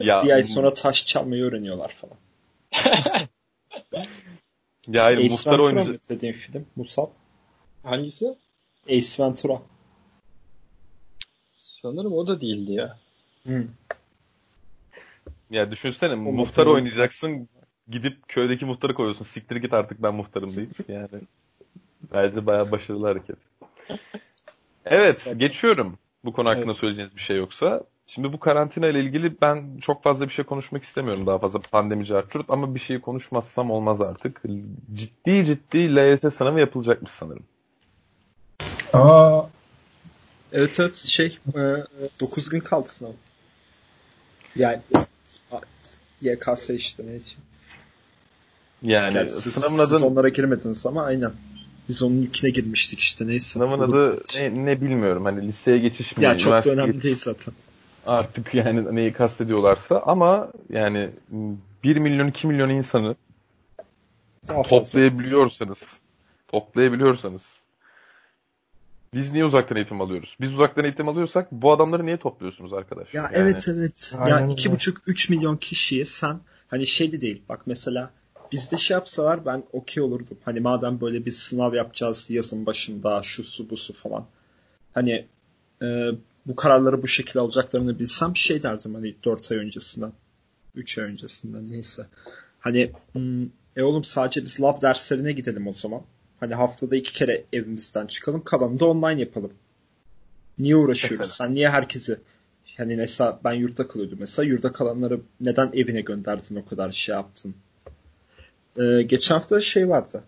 Ya, 0.00 0.24
bir 0.24 0.30
ay 0.30 0.42
sonra 0.42 0.74
taş 0.74 1.06
çalmayı 1.06 1.44
öğreniyorlar 1.44 1.88
falan. 1.88 2.16
ya 4.88 5.04
hayır, 5.04 5.18
Ace 5.18 5.28
muhtar 5.28 5.52
Ventura 5.52 5.62
oyuncu. 5.62 5.98
dediğin 6.08 6.32
film? 6.32 6.66
Musab? 6.76 7.06
Hangisi? 7.82 8.34
Ace 8.88 9.22
Ventura. 9.24 9.62
Sanırım 11.52 12.12
o 12.12 12.26
da 12.26 12.40
değildi 12.40 12.72
ya. 12.72 12.98
Hı. 13.46 13.66
Ya 15.50 15.70
düşünsene 15.70 16.14
muhtar 16.14 16.32
muhtarı- 16.38 16.70
oynayacaksın 16.70 17.48
gidip 17.90 18.28
köydeki 18.28 18.64
muhtarı 18.64 18.94
koyuyorsun. 18.94 19.24
Siktir 19.24 19.56
git 19.56 19.72
artık 19.72 20.02
ben 20.02 20.14
muhtarım 20.14 20.56
deyip. 20.56 20.70
Yani 20.88 21.08
bence 22.14 22.46
bayağı 22.46 22.70
başarılı 22.70 23.06
hareket. 23.06 23.36
Evet 24.86 25.34
geçiyorum. 25.36 25.98
Bu 26.24 26.32
konu 26.32 26.48
hakkında 26.48 26.64
Evet. 26.64 26.76
söyleyeceğiniz 26.76 27.16
bir 27.16 27.20
şey 27.22 27.36
yoksa. 27.36 27.82
Şimdi 28.06 28.32
bu 28.32 28.40
karantina 28.40 28.86
ile 28.86 29.00
ilgili 29.00 29.40
ben 29.42 29.78
çok 29.80 30.02
fazla 30.02 30.28
bir 30.28 30.32
şey 30.32 30.44
konuşmak 30.44 30.82
istemiyorum 30.82 31.26
daha 31.26 31.38
fazla 31.38 31.58
pandemi 31.58 32.06
cartçurt 32.06 32.46
ama 32.50 32.74
bir 32.74 32.80
şeyi 32.80 33.00
konuşmazsam 33.00 33.70
olmaz 33.70 34.00
artık. 34.00 34.42
Ciddi 34.94 35.44
ciddi 35.44 35.96
LYS 35.96 36.30
sınavı 36.30 36.60
yapılacakmış 36.60 37.10
sanırım. 37.10 37.42
Aa, 38.92 39.42
Evet 40.52 40.80
evet 40.80 40.96
şey 40.96 41.38
9 42.20 42.48
gün 42.48 42.60
kaldı 42.60 42.88
sınav. 42.88 43.10
Yani 44.56 44.78
YKS 46.22 46.70
işte 46.70 47.02
neyse. 47.06 47.34
Yani 48.82 49.16
Yani 49.16 49.30
siz, 49.30 49.52
sınavın 49.54 49.84
siz 49.84 49.92
adı 49.92 50.04
onlara 50.04 50.28
girmediniz 50.28 50.86
ama 50.86 51.04
aynen. 51.04 51.32
Biz 51.88 52.02
onun 52.02 52.22
yüküne 52.22 52.50
girmiştik 52.50 52.98
işte 53.00 53.26
neyse. 53.26 53.46
sınavın 53.46 53.78
adı 53.80 54.22
ne, 54.36 54.64
ne 54.66 54.80
bilmiyorum. 54.80 55.24
Hani 55.24 55.46
liseye 55.48 55.78
geçiş 55.78 56.16
mi? 56.16 56.24
Ya 56.24 56.38
çok 56.38 56.52
da 56.52 56.70
önemli 56.70 56.86
geçiş 56.92 57.04
değil 57.04 57.16
zaten. 57.16 57.54
artık 58.06 58.54
yani 58.54 58.94
neyi 58.96 59.12
kastediyorlarsa 59.12 60.02
ama 60.06 60.48
yani 60.70 61.10
1 61.84 61.96
milyon 61.96 62.28
2 62.28 62.46
milyon 62.46 62.70
insanı 62.70 63.16
Daha 64.48 64.62
fazla. 64.62 64.82
toplayabiliyorsanız 64.82 65.82
toplayabiliyorsanız 66.48 67.42
biz 69.14 69.32
niye 69.32 69.44
uzaktan 69.44 69.76
eğitim 69.76 70.00
alıyoruz? 70.00 70.36
Biz 70.40 70.54
uzaktan 70.54 70.84
eğitim 70.84 71.08
alıyorsak 71.08 71.52
bu 71.52 71.72
adamları 71.72 72.06
niye 72.06 72.16
topluyorsunuz 72.16 72.72
arkadaş? 72.72 73.14
Ya 73.14 73.22
Yani 73.22 73.32
evet 73.34 73.68
evet. 73.68 74.16
Aynen 74.18 74.46
ya 74.46 74.52
iki 74.52 74.72
buçuk 74.72 75.02
üç 75.06 75.30
milyon 75.30 75.56
kişiyi 75.56 76.06
sen 76.06 76.40
hani 76.68 76.86
şey 76.86 77.12
de 77.12 77.20
değil. 77.20 77.42
Bak 77.48 77.62
mesela 77.66 78.10
bizde 78.52 78.76
şey 78.76 78.94
yapsalar 78.94 79.46
ben 79.46 79.64
okey 79.72 80.02
olurdum. 80.02 80.38
Hani 80.44 80.60
madem 80.60 81.00
böyle 81.00 81.26
bir 81.26 81.30
sınav 81.30 81.74
yapacağız 81.74 82.30
yazın 82.30 82.66
başında 82.66 83.22
şu 83.22 83.44
su 83.44 83.70
bu 83.70 83.76
su 83.76 83.94
falan. 83.94 84.26
Hani 84.94 85.26
e, 85.82 86.08
bu 86.46 86.56
kararları 86.56 87.02
bu 87.02 87.08
şekilde 87.08 87.40
alacaklarını 87.40 87.98
bilsem 87.98 88.36
şey 88.36 88.62
derdim 88.62 88.94
hani 88.94 89.14
4 89.24 89.52
ay 89.52 89.58
öncesinden. 89.58 90.12
3 90.74 90.98
ay 90.98 91.04
öncesinden 91.04 91.68
neyse. 91.68 92.06
Hani 92.60 92.92
hmm, 93.12 93.44
e 93.76 93.82
oğlum 93.82 94.04
sadece 94.04 94.44
biz 94.44 94.60
lab 94.60 94.82
derslerine 94.82 95.32
gidelim 95.32 95.66
o 95.66 95.72
zaman. 95.72 96.02
Hani 96.40 96.54
haftada 96.54 96.96
iki 96.96 97.12
kere 97.12 97.44
evimizden 97.52 98.06
çıkalım 98.06 98.44
kalanını 98.44 98.80
da 98.80 98.86
online 98.86 99.20
yapalım. 99.20 99.52
Niye 100.58 100.76
uğraşıyoruz? 100.76 101.18
Mesela. 101.18 101.46
Sen 101.46 101.54
niye 101.54 101.70
herkesi 101.70 102.18
Hani 102.80 102.96
mesela 102.96 103.40
ben 103.44 103.52
yurtta 103.52 103.88
kalıyordum 103.88 104.18
mesela. 104.20 104.48
Yurda 104.48 104.72
kalanları 104.72 105.20
neden 105.40 105.70
evine 105.74 106.00
gönderdin 106.00 106.56
o 106.56 106.64
kadar 106.64 106.90
şey 106.90 107.14
yaptın? 107.14 107.54
Ee, 108.78 109.02
geçen 109.02 109.34
hafta 109.34 109.60
şey 109.60 109.88
vardı. 109.88 110.24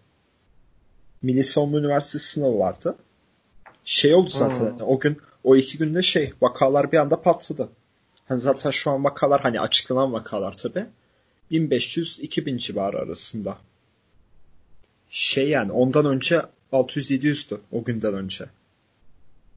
Milli 1.22 1.44
Savunma 1.44 1.78
Üniversitesi 1.78 2.28
sınavı 2.28 2.58
vardı. 2.58 2.96
Şey 3.84 4.14
oldu 4.14 4.28
zaten. 4.28 4.78
Hmm. 4.78 4.80
O 4.80 5.00
gün 5.00 5.18
o 5.44 5.56
iki 5.56 5.78
günde 5.78 6.02
şey 6.02 6.32
vakalar 6.42 6.92
bir 6.92 6.96
anda 6.96 7.22
patladı. 7.22 7.68
Hani 8.24 8.40
zaten 8.40 8.70
şu 8.70 8.90
an 8.90 9.04
vakalar 9.04 9.40
hani 9.40 9.60
açıklanan 9.60 10.12
vakalar 10.12 10.52
tabi. 10.52 10.86
1500-2000 11.50 12.58
civarı 12.58 12.98
arasında. 12.98 13.58
Şey 15.14 15.48
yani 15.48 15.72
ondan 15.72 16.06
önce 16.06 16.42
600-700'dü 16.72 17.60
o 17.72 17.84
günden 17.84 18.14
önce. 18.14 18.44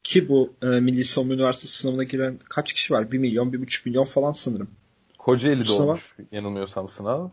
Ki 0.04 0.30
bu 0.30 0.54
e, 0.62 0.66
Milli 0.66 1.04
Savunma 1.04 1.34
Üniversitesi 1.34 1.78
sınavına 1.78 2.04
giren 2.04 2.40
kaç 2.50 2.74
kişi 2.74 2.94
var? 2.94 3.12
1 3.12 3.18
milyon, 3.18 3.52
1,5 3.52 3.82
milyon 3.86 4.06
falan 4.06 4.32
sanırım. 4.32 4.68
Kocaeli'de 5.18 5.64
sınav- 5.64 5.82
olmuş 5.82 6.16
yanılmıyorsam 6.32 6.90
sınav. 6.90 7.30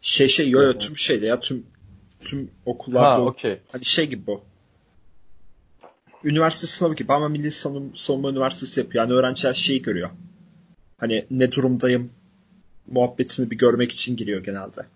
Şey 0.00 0.28
şey 0.28 0.50
yo 0.50 0.62
yo 0.62 0.78
tüm 0.78 0.96
şeyde 0.96 1.26
ya 1.26 1.40
tüm 1.40 1.66
tüm 2.20 2.50
okullarda 2.66 3.08
Ha 3.08 3.20
okey. 3.20 3.60
hani 3.72 3.84
şey 3.84 4.06
gibi 4.06 4.26
bu. 4.26 4.42
Üniversite 6.24 6.66
sınavı 6.66 6.94
gibi 6.94 7.12
ama 7.12 7.28
Milli 7.28 7.50
Savunma, 7.50 7.90
Savunma 7.94 8.30
Üniversitesi 8.30 8.80
yapıyor. 8.80 9.04
Yani 9.04 9.12
öğrenciler 9.14 9.54
şeyi 9.54 9.82
görüyor. 9.82 10.10
Hani 10.98 11.26
ne 11.30 11.52
durumdayım 11.52 12.10
muhabbetini 12.86 13.50
bir 13.50 13.58
görmek 13.58 13.92
için 13.92 14.16
giriyor 14.16 14.44
genelde. 14.44 14.86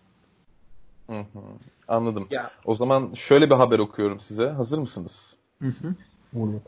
Hı 1.07 1.19
hı. 1.19 1.41
Anladım. 1.89 2.29
Ya. 2.31 2.51
O 2.65 2.75
zaman 2.75 3.15
şöyle 3.15 3.51
bir 3.51 3.55
haber 3.55 3.79
okuyorum 3.79 4.21
size. 4.21 4.49
Hazır 4.49 4.79
mısınız? 4.79 5.37
Hı 5.63 5.69
hı. 5.69 5.95
olur. 6.41 6.61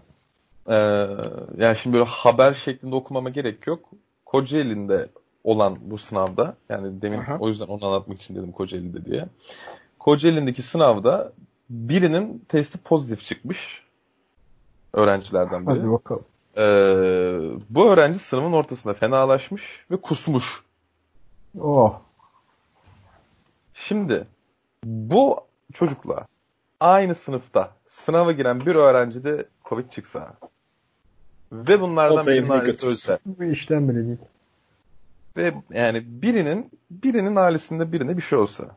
Ee, 0.68 0.74
yani 1.64 1.76
şimdi 1.76 1.94
böyle 1.94 2.08
haber 2.08 2.54
şeklinde 2.54 2.94
okumama 2.94 3.30
gerek 3.30 3.66
yok. 3.66 3.88
Kocaeli'nde 4.24 5.08
olan 5.44 5.78
bu 5.80 5.98
sınavda 5.98 6.56
yani 6.68 7.02
demin 7.02 7.18
Aha. 7.18 7.36
o 7.40 7.48
yüzden 7.48 7.66
onu 7.66 7.86
anlatmak 7.86 8.22
için 8.22 8.36
dedim 8.36 8.52
Kocaeli'de 8.52 9.04
diye. 9.04 9.28
Kocaeli'ndeki 9.98 10.62
sınavda 10.62 11.32
birinin 11.70 12.44
testi 12.48 12.78
pozitif 12.78 13.24
çıkmış 13.24 13.82
öğrencilerden 14.92 15.66
biri. 15.66 15.78
Hadi 15.78 15.90
bakalım. 15.90 16.24
Ee, 16.56 17.38
bu 17.70 17.90
öğrenci 17.90 18.18
sınavın 18.18 18.52
ortasında 18.52 18.94
fenalaşmış 18.94 19.86
ve 19.90 19.96
kusmuş. 19.96 20.64
Oh. 21.60 22.05
Şimdi 23.88 24.26
bu 24.84 25.40
çocukla 25.72 26.26
aynı 26.80 27.14
sınıfta 27.14 27.74
sınava 27.88 28.32
giren 28.32 28.60
bir 28.60 28.74
öğrenci 28.74 29.24
de 29.24 29.46
Covid 29.64 29.90
çıksa 29.90 30.34
ve 31.52 31.80
bunlardan 31.80 32.26
da 32.26 32.30
birinin 32.30 32.50
ölse 32.50 33.18
Bu 33.26 33.44
işten 33.44 33.88
bile 33.88 34.06
değil. 34.06 34.18
ve 35.36 35.54
yani 35.70 36.04
birinin 36.06 36.70
birinin 36.90 37.36
ailesinde 37.36 37.92
birine 37.92 38.16
bir 38.16 38.22
şey 38.22 38.38
olsa 38.38 38.76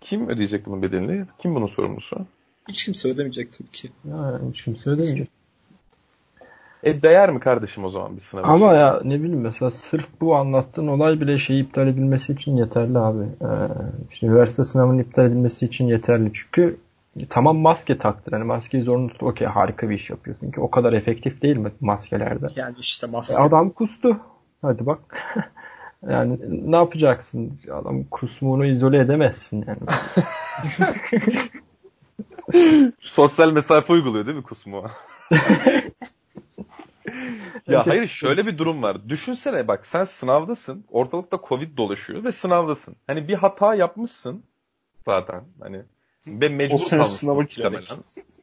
kim 0.00 0.28
ödeyecek 0.28 0.66
bunun 0.66 0.82
bedelini? 0.82 1.26
Kim 1.38 1.54
bunun 1.54 1.66
sorumlusu? 1.66 2.26
Hiç 2.68 2.84
kimse 2.84 3.08
ödemeyecek 3.08 3.52
tabii 3.52 3.70
ki. 3.70 3.90
Ya, 4.08 4.40
hiç 4.50 4.64
kimse 4.64 4.90
ödemeyecek. 4.90 5.28
E 6.82 7.02
değer 7.02 7.30
mi 7.30 7.40
kardeşim 7.40 7.84
o 7.84 7.90
zaman 7.90 8.16
bir 8.16 8.20
sınav 8.22 8.42
Ama 8.44 8.66
için? 8.66 8.80
ya 8.80 9.00
ne 9.04 9.22
bileyim 9.22 9.40
mesela 9.40 9.70
sırf 9.70 10.06
bu 10.20 10.36
anlattığın 10.36 10.88
olay 10.88 11.20
bile 11.20 11.38
şeyi 11.38 11.62
iptal 11.62 11.86
edilmesi 11.88 12.32
için 12.32 12.56
yeterli 12.56 12.98
abi. 12.98 13.22
Ee, 13.24 13.46
işte 14.10 14.26
üniversite 14.26 14.64
sınavının 14.64 14.98
iptal 14.98 15.24
edilmesi 15.24 15.66
için 15.66 15.86
yeterli. 15.86 16.30
Çünkü 16.32 16.76
tamam 17.30 17.56
maske 17.56 17.98
taktır. 17.98 18.32
Hani 18.32 18.44
maskeyi 18.44 18.82
zorunlu 18.84 19.08
tut. 19.08 19.22
Okey 19.22 19.46
harika 19.46 19.90
bir 19.90 19.94
iş 19.94 20.10
yapıyorsun 20.10 20.50
ki 20.50 20.60
o 20.60 20.70
kadar 20.70 20.92
efektif 20.92 21.42
değil 21.42 21.56
mi 21.56 21.70
maskelerde? 21.80 22.46
Yani 22.56 22.74
işte 22.78 23.06
E, 23.06 23.10
maske. 23.10 23.42
adam 23.42 23.70
kustu. 23.70 24.16
Hadi 24.62 24.86
bak. 24.86 24.98
yani 26.08 26.38
ne 26.72 26.76
yapacaksın? 26.76 27.58
Adam 27.72 28.04
kusmuğunu 28.04 28.66
izole 28.66 28.98
edemezsin 28.98 29.64
yani. 29.68 29.80
Sosyal 33.00 33.52
mesafe 33.52 33.92
uyguluyor 33.92 34.26
değil 34.26 34.36
mi 34.36 34.42
kusmu? 34.42 34.84
ya 37.68 37.86
hayır 37.86 38.06
şöyle 38.06 38.46
bir 38.46 38.58
durum 38.58 38.82
var. 38.82 39.08
Düşünsene 39.08 39.68
bak 39.68 39.86
sen 39.86 40.04
sınavdasın. 40.04 40.84
Ortalıkta 40.90 41.40
Covid 41.48 41.76
dolaşıyor 41.76 42.24
ve 42.24 42.32
sınavdasın. 42.32 42.96
Hani 43.06 43.28
bir 43.28 43.34
hata 43.34 43.74
yapmışsın 43.74 44.42
zaten. 45.04 45.44
Hani 45.60 45.82
ve 46.26 46.48
mecbur 46.48 46.74
O 46.74 46.78
sene 46.78 46.98
kalmışsın 46.98 47.18
sınava 47.18 47.40
muhtemelen. 47.40 47.84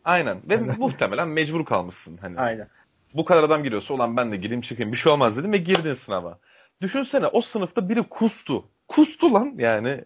Aynen. 0.06 0.42
Ve 0.50 0.58
muhtemelen 0.58 1.28
mecbur 1.28 1.66
kalmışsın. 1.66 2.18
Hani 2.18 2.40
Aynen. 2.40 2.68
bu 3.14 3.26
kadar 3.26 3.44
adam 3.44 3.64
giriyorsa 3.64 3.94
olan 3.94 4.18
ben 4.18 4.32
de 4.32 4.38
gireyim 4.38 4.62
çıkayım 4.62 4.92
bir 4.92 4.98
şey 4.98 5.12
olmaz 5.12 5.38
dedim 5.38 5.52
ve 5.52 5.58
girdin 5.58 5.94
sınava. 5.94 6.40
Düşünsene 6.82 7.28
o 7.28 7.42
sınıfta 7.42 7.90
biri 7.90 8.04
kustu. 8.04 8.66
Kustu 8.88 9.34
lan 9.34 9.56
yani. 9.58 10.06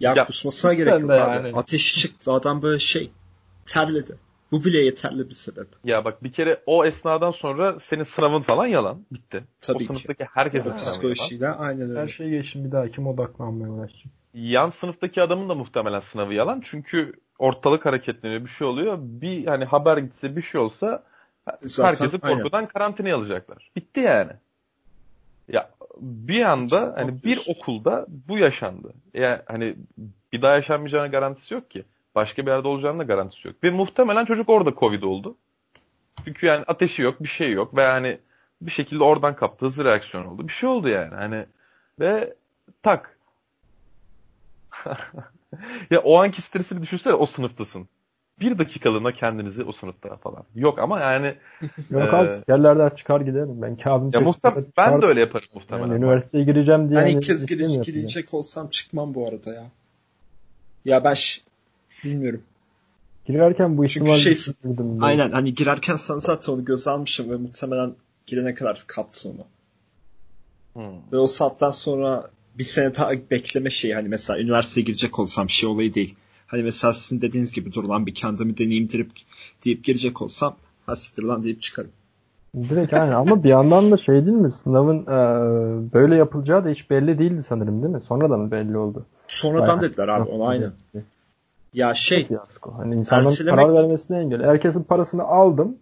Ya, 0.00 0.14
Ya, 0.16 0.24
kusmasına 0.24 0.74
gerek 0.74 1.00
yok 1.00 1.10
abi. 1.10 1.18
yani. 1.18 1.52
Ateşi 1.56 2.00
çıktı 2.00 2.32
adam 2.32 2.62
böyle 2.62 2.78
şey 2.78 3.10
terledi. 3.66 4.16
Bu 4.52 4.64
bile 4.64 4.78
yeterli 4.78 5.28
bir 5.28 5.34
sebep. 5.34 5.68
Ya 5.84 6.04
bak 6.04 6.24
bir 6.24 6.32
kere 6.32 6.62
o 6.66 6.84
esnadan 6.84 7.30
sonra 7.30 7.78
senin 7.78 8.02
sınavın 8.02 8.40
falan 8.40 8.66
yalan. 8.66 9.02
Bitti. 9.10 9.44
Tabii 9.60 9.76
o 9.76 9.78
ki. 9.78 9.86
sınıftaki 9.86 10.24
herkesin 10.24 10.70
sınavı 10.70 11.14
yalan. 11.40 11.58
Aynen 11.58 11.90
öyle. 11.90 12.00
Her 12.00 12.08
şey 12.08 12.30
geçin 12.30 12.64
bir 12.64 12.72
daha 12.72 12.88
kim 12.88 13.06
odaklanmaya 13.06 13.72
uğraşacak. 13.72 14.12
Yan 14.34 14.68
sınıftaki 14.68 15.22
adamın 15.22 15.48
da 15.48 15.54
muhtemelen 15.54 15.98
sınavı 15.98 16.34
yalan. 16.34 16.60
Çünkü 16.64 17.12
ortalık 17.38 17.86
hareketleniyor 17.86 18.40
bir 18.40 18.48
şey 18.48 18.66
oluyor. 18.66 18.98
Bir 19.00 19.46
hani 19.46 19.64
haber 19.64 19.96
gitse 19.96 20.36
bir 20.36 20.42
şey 20.42 20.60
olsa 20.60 21.02
Zaten 21.62 21.88
herkesi 21.88 22.18
aynen. 22.22 22.36
korkudan 22.36 22.66
karantinaya 22.66 23.16
alacaklar. 23.16 23.70
Bitti 23.76 24.00
yani. 24.00 24.32
Ya 25.48 25.70
bir 26.00 26.42
anda 26.42 26.94
hani 26.96 27.24
bir 27.24 27.40
okulda 27.48 28.06
bu 28.08 28.38
yaşandı. 28.38 28.92
Yani 29.14 29.38
hani 29.46 29.76
bir 30.32 30.42
daha 30.42 30.54
yaşanmayacağına 30.54 31.06
garantisi 31.06 31.54
yok 31.54 31.70
ki. 31.70 31.84
Başka 32.14 32.46
bir 32.46 32.50
yerde 32.50 32.68
olacağının 32.68 32.98
da 32.98 33.04
garantisi 33.04 33.48
yok. 33.48 33.56
Ve 33.64 33.70
muhtemelen 33.70 34.24
çocuk 34.24 34.48
orada 34.48 34.74
Covid 34.80 35.02
oldu. 35.02 35.36
Çünkü 36.24 36.46
yani 36.46 36.64
ateşi 36.66 37.02
yok, 37.02 37.22
bir 37.22 37.28
şey 37.28 37.52
yok 37.52 37.76
ve 37.76 37.86
hani 37.86 38.18
bir 38.62 38.70
şekilde 38.70 39.04
oradan 39.04 39.36
kaptı, 39.36 39.66
hızlı 39.66 39.84
reaksiyon 39.84 40.24
oldu. 40.26 40.48
Bir 40.48 40.52
şey 40.52 40.68
oldu 40.68 40.88
yani. 40.88 41.14
Hani 41.14 41.46
ve 42.00 42.34
tak. 42.82 43.18
ya 45.90 46.00
o 46.00 46.18
anki 46.18 46.42
stresini 46.42 46.82
düşünsene 46.82 47.14
o 47.14 47.26
sınıftasın. 47.26 47.88
Bir 48.40 48.58
dakikalığına 48.58 49.12
kendinizi 49.12 49.64
o 49.64 49.72
sınıfta 49.72 50.16
falan. 50.16 50.44
Yok 50.54 50.78
ama 50.78 51.00
yani 51.00 51.34
Yok 51.90 52.14
abi 52.14 52.28
sikerlerden 52.28 52.90
çıkar 52.90 53.20
giderim. 53.20 53.62
Ben 53.62 53.76
kağıdın 53.76 54.10
ya 54.12 54.20
muhtemelen 54.20 54.66
ben 54.76 55.02
de 55.02 55.06
öyle 55.06 55.20
yaparım 55.20 55.48
muhtemelen. 55.54 55.88
Yani 55.88 56.04
üniversiteye 56.04 56.44
gireceğim 56.44 56.88
diye. 56.88 57.00
Ben 57.00 57.04
hani 57.04 57.12
ilk 57.12 57.22
kez 57.22 57.50
yapacağım? 57.50 57.82
girecek 57.82 58.34
olsam 58.34 58.68
çıkmam 58.68 59.14
bu 59.14 59.28
arada 59.28 59.54
ya. 59.54 59.64
Ya 60.84 61.04
ben 61.04 61.14
ş- 61.14 61.42
bilmiyorum. 62.04 62.42
Girerken 63.26 63.78
bu 63.78 63.84
ihtimal 63.84 64.16
şey- 64.16 64.32
düşünürdüm. 64.32 65.02
Aynen 65.02 65.32
hani 65.32 65.54
girerken 65.54 65.96
sen 65.96 66.18
zaten 66.18 66.52
onu 66.52 66.64
göze 66.64 66.90
almışım 66.90 67.30
ve 67.30 67.36
muhtemelen 67.36 67.94
girene 68.26 68.54
kadar 68.54 68.84
kaptın 68.86 69.34
onu. 69.34 69.46
Hmm. 70.72 71.12
Ve 71.12 71.18
o 71.18 71.26
saatten 71.26 71.70
sonra 71.70 72.30
bir 72.58 72.64
sene 72.64 72.96
daha 72.96 73.12
bekleme 73.30 73.70
şeyi 73.70 73.94
hani 73.94 74.08
mesela 74.08 74.40
üniversiteye 74.40 74.84
girecek 74.84 75.18
olsam 75.18 75.48
şey 75.48 75.68
olayı 75.68 75.94
değil. 75.94 76.14
Hani 76.46 76.62
mesela 76.62 76.92
sizin 76.92 77.20
dediğiniz 77.20 77.52
gibi 77.52 77.72
dur 77.72 77.84
lan 77.84 78.06
bir 78.06 78.14
kendimi 78.14 78.58
deneyeyim 78.58 78.88
deyip, 78.90 79.10
deyip 79.64 79.84
girecek 79.84 80.22
olsam 80.22 80.56
ha 80.86 80.96
siktir 80.96 81.22
lan 81.22 81.42
deyip 81.42 81.62
çıkarım. 81.62 81.90
Direkt 82.56 82.92
aynen 82.92 83.12
ama 83.12 83.44
bir 83.44 83.48
yandan 83.48 83.90
da 83.90 83.96
şey 83.96 84.14
değil 84.14 84.36
mi? 84.36 84.50
Sınavın 84.50 85.02
e, 85.02 85.92
böyle 85.92 86.16
yapılacağı 86.16 86.64
da 86.64 86.68
hiç 86.68 86.90
belli 86.90 87.18
değildi 87.18 87.42
sanırım 87.42 87.82
değil 87.82 87.94
mi? 87.94 88.00
Sonradan 88.00 88.50
belli 88.50 88.78
oldu. 88.78 89.06
Sonradan 89.28 89.66
Bayağı. 89.66 89.80
dediler 89.80 90.08
abi 90.08 90.30
ona 90.30 90.48
aynen. 90.48 90.72
Ya 91.74 91.94
şey 91.94 92.26
Fiyasko. 92.26 92.74
Hani 92.78 92.94
insanların 92.94 93.30
Ertelemek- 93.30 93.66
karar 93.66 93.74
vermesine 93.74 94.18
engel. 94.18 94.42
Herkesin 94.44 94.82
parasını 94.82 95.22
aldım. 95.22 95.78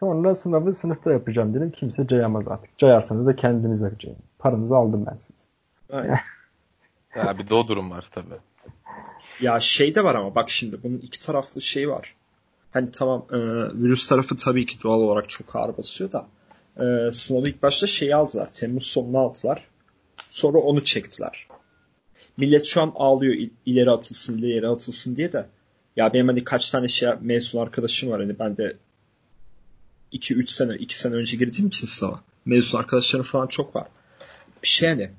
Sonra 0.00 0.34
sınavı 0.34 0.74
sınıfta 0.74 1.12
yapacağım 1.12 1.54
dedim. 1.54 1.70
Kimse 1.70 2.06
cayamaz 2.06 2.48
artık. 2.48 2.78
Cayarsanız 2.78 3.26
da 3.26 3.36
kendiniz 3.36 3.80
yapacağım. 3.80 4.16
Paranızı 4.38 4.76
aldım 4.76 5.06
ben 5.06 5.16
size. 5.18 5.38
aynen. 6.02 6.18
Ya 7.16 7.38
bir 7.38 7.48
de 7.48 7.54
o 7.54 7.68
durum 7.68 7.90
var 7.90 8.08
tabii. 8.14 8.34
Ya 9.40 9.60
şey 9.60 9.94
de 9.94 10.04
var 10.04 10.14
ama 10.14 10.34
bak 10.34 10.50
şimdi 10.50 10.82
bunun 10.82 10.98
iki 10.98 11.20
taraflı 11.20 11.60
şeyi 11.62 11.88
var. 11.88 12.14
Hani 12.70 12.90
tamam 12.90 13.26
e, 13.32 13.36
virüs 13.82 14.08
tarafı 14.08 14.36
tabii 14.36 14.66
ki 14.66 14.82
doğal 14.84 15.00
olarak 15.00 15.30
çok 15.30 15.56
ağır 15.56 15.76
basıyor 15.76 16.12
da 16.12 16.26
e, 16.76 17.10
sınavı 17.10 17.48
ilk 17.48 17.62
başta 17.62 17.86
şeyi 17.86 18.16
aldılar. 18.16 18.46
Temmuz 18.54 18.86
sonuna 18.86 19.18
aldılar. 19.18 19.68
Sonra 20.28 20.58
onu 20.58 20.84
çektiler. 20.84 21.46
Millet 22.36 22.66
şu 22.66 22.82
an 22.82 22.92
ağlıyor 22.94 23.34
il- 23.34 23.50
ileri 23.66 23.90
atılsın 23.90 24.38
ileri 24.38 24.68
atılsın 24.68 25.16
diye 25.16 25.32
de. 25.32 25.46
Ya 25.96 26.12
benim 26.12 26.28
hani 26.28 26.44
kaç 26.44 26.70
tane 26.70 26.88
şey 26.88 27.08
mezun 27.20 27.60
arkadaşım 27.60 28.10
var 28.10 28.20
hani 28.20 28.38
ben 28.38 28.56
de 28.56 28.76
2-3 30.12 30.50
sene 30.52 30.74
2 30.76 30.98
sene 30.98 31.14
önce 31.14 31.36
girdiğim 31.36 31.68
için 31.68 31.86
sınava. 31.86 32.20
Mezun 32.44 32.78
arkadaşlarım 32.78 33.24
falan 33.24 33.46
çok 33.46 33.76
var. 33.76 33.86
Bir 34.62 34.68
şey 34.68 34.88
hani 34.88 35.10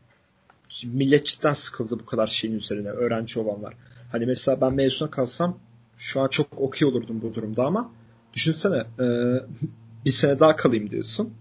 millet 0.86 1.26
cidden 1.26 1.54
sıkıldı 1.54 2.00
bu 2.00 2.06
kadar 2.06 2.28
şeyin 2.28 2.56
üzerine 2.56 2.90
öğrenci 2.90 3.40
olanlar. 3.40 3.74
Hani 4.12 4.26
mesela 4.26 4.62
ben 4.62 4.74
mezuna 4.74 5.10
kalsam 5.10 5.60
şu 5.98 6.22
an 6.22 6.28
çok 6.28 6.48
okey 6.62 6.88
olurdum 6.88 7.22
bu 7.22 7.34
durumda 7.36 7.66
ama 7.66 7.92
düşünsene 8.34 8.78
e, 8.78 9.06
bir 10.06 10.12
sene 10.12 10.40
daha 10.40 10.56
kalayım 10.56 10.90
diyorsun. 10.90 11.34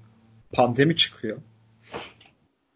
Pandemi 0.52 0.96
çıkıyor. 0.96 1.38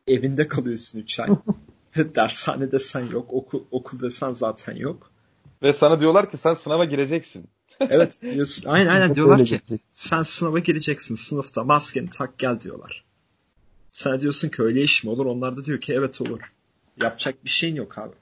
Evinde 0.06 0.48
kalıyorsun 0.48 0.98
3 0.98 1.20
ay. 1.20 1.28
Dershane 2.14 2.72
desen 2.72 3.06
yok. 3.10 3.32
Okul, 3.32 3.64
okul 3.70 4.00
desen 4.00 4.32
zaten 4.32 4.76
yok. 4.76 5.10
Ve 5.62 5.72
sana 5.72 6.00
diyorlar 6.00 6.30
ki 6.30 6.36
sen 6.36 6.54
sınava 6.54 6.84
gireceksin. 6.84 7.48
Evet 7.80 8.18
diyorsun. 8.22 8.68
Aynen 8.68 8.90
aynen 8.90 9.14
diyorlar 9.14 9.46
ki 9.46 9.60
sen 9.92 10.22
sınava 10.22 10.58
gireceksin 10.58 11.14
sınıfta 11.14 11.64
maskeni 11.64 12.10
tak 12.10 12.38
gel 12.38 12.60
diyorlar. 12.60 13.04
Sen 13.90 14.20
diyorsun 14.20 14.48
ki 14.48 14.62
öyle 14.62 14.82
iş 14.82 15.04
mi 15.04 15.10
olur? 15.10 15.26
Onlar 15.26 15.56
da 15.56 15.64
diyor 15.64 15.80
ki 15.80 15.92
evet 15.92 16.20
olur. 16.20 16.52
Yapacak 17.02 17.44
bir 17.44 17.50
şeyin 17.50 17.76
yok 17.76 17.98
abi. 17.98 18.14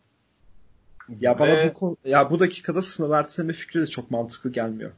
Ya 1.20 1.38
bana 1.38 1.52
Ve- 1.52 1.68
bu 1.68 1.72
konu- 1.72 1.96
ya 2.04 2.30
bu 2.30 2.40
dakikada 2.40 2.82
sınav 2.82 3.10
erteleme 3.10 3.52
fikri 3.52 3.80
de 3.80 3.86
çok 3.86 4.10
mantıklı 4.10 4.52
gelmiyor. 4.52 4.92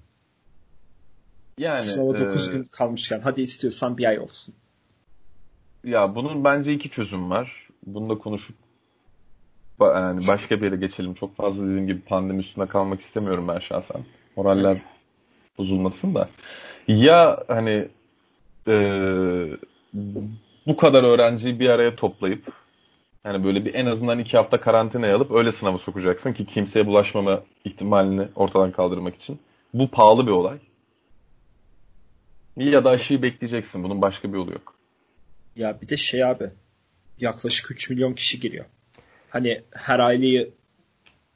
Yani 1.59 1.83
Sınava 1.83 2.19
9 2.19 2.49
e, 2.49 2.53
gün 2.53 2.65
kalmışken 2.65 3.21
hadi 3.21 3.43
istiyorsan 3.43 3.99
bir 3.99 4.05
ay 4.05 4.19
olsun. 4.19 4.55
Ya 5.85 6.15
bunun 6.15 6.45
bence 6.45 6.73
iki 6.73 6.91
çözüm 6.91 7.31
var. 7.31 7.69
Bunu 7.87 8.11
da 8.11 8.19
konuşup 8.19 8.57
yani 9.81 10.21
başka 10.29 10.61
bir 10.61 10.65
yere 10.65 10.77
geçelim. 10.77 11.15
Çok 11.15 11.37
fazla 11.37 11.65
dediğim 11.65 11.87
gibi 11.87 12.01
pandemi 12.01 12.41
üstünde 12.41 12.67
kalmak 12.67 13.01
istemiyorum 13.01 13.49
ben 13.49 13.59
şahsen. 13.59 14.05
Moraller 14.37 14.79
bozulmasın 15.59 16.15
da. 16.15 16.29
Ya 16.89 17.45
hani 17.49 17.89
e, 18.69 18.75
bu 20.67 20.77
kadar 20.77 21.03
öğrenciyi 21.05 21.61
bir 21.61 21.69
araya 21.69 21.97
toplayıp 21.97 22.53
yani 23.25 23.45
böyle 23.45 23.65
bir 23.65 23.75
en 23.75 23.87
azından 23.87 24.19
iki 24.19 24.37
hafta 24.37 24.61
karantinaya 24.61 25.17
alıp 25.17 25.31
öyle 25.31 25.53
sınava 25.53 25.79
sokacaksın 25.79 26.33
ki 26.33 26.47
kimseye 26.47 26.87
bulaşmama 26.87 27.43
ihtimalini 27.65 28.29
ortadan 28.35 28.73
kaldırmak 28.73 29.15
için. 29.15 29.39
Bu 29.75 29.91
pahalı 29.91 30.27
bir 30.27 30.33
olay. 30.33 30.59
Ya 32.57 32.85
da 32.85 32.91
aşıyı 32.91 33.23
bekleyeceksin. 33.23 33.85
Bunun 33.85 34.03
başka 34.03 34.29
bir 34.33 34.39
yolu 34.39 34.53
yok. 34.53 34.75
Ya 35.57 35.81
bir 35.83 35.89
de 35.89 35.97
şey 35.97 36.25
abi 36.25 36.51
yaklaşık 37.21 37.71
3 37.71 37.91
milyon 37.91 38.15
kişi 38.15 38.41
giriyor. 38.41 38.65
Hani 39.37 39.62
her 39.72 39.99
aileyi 39.99 40.53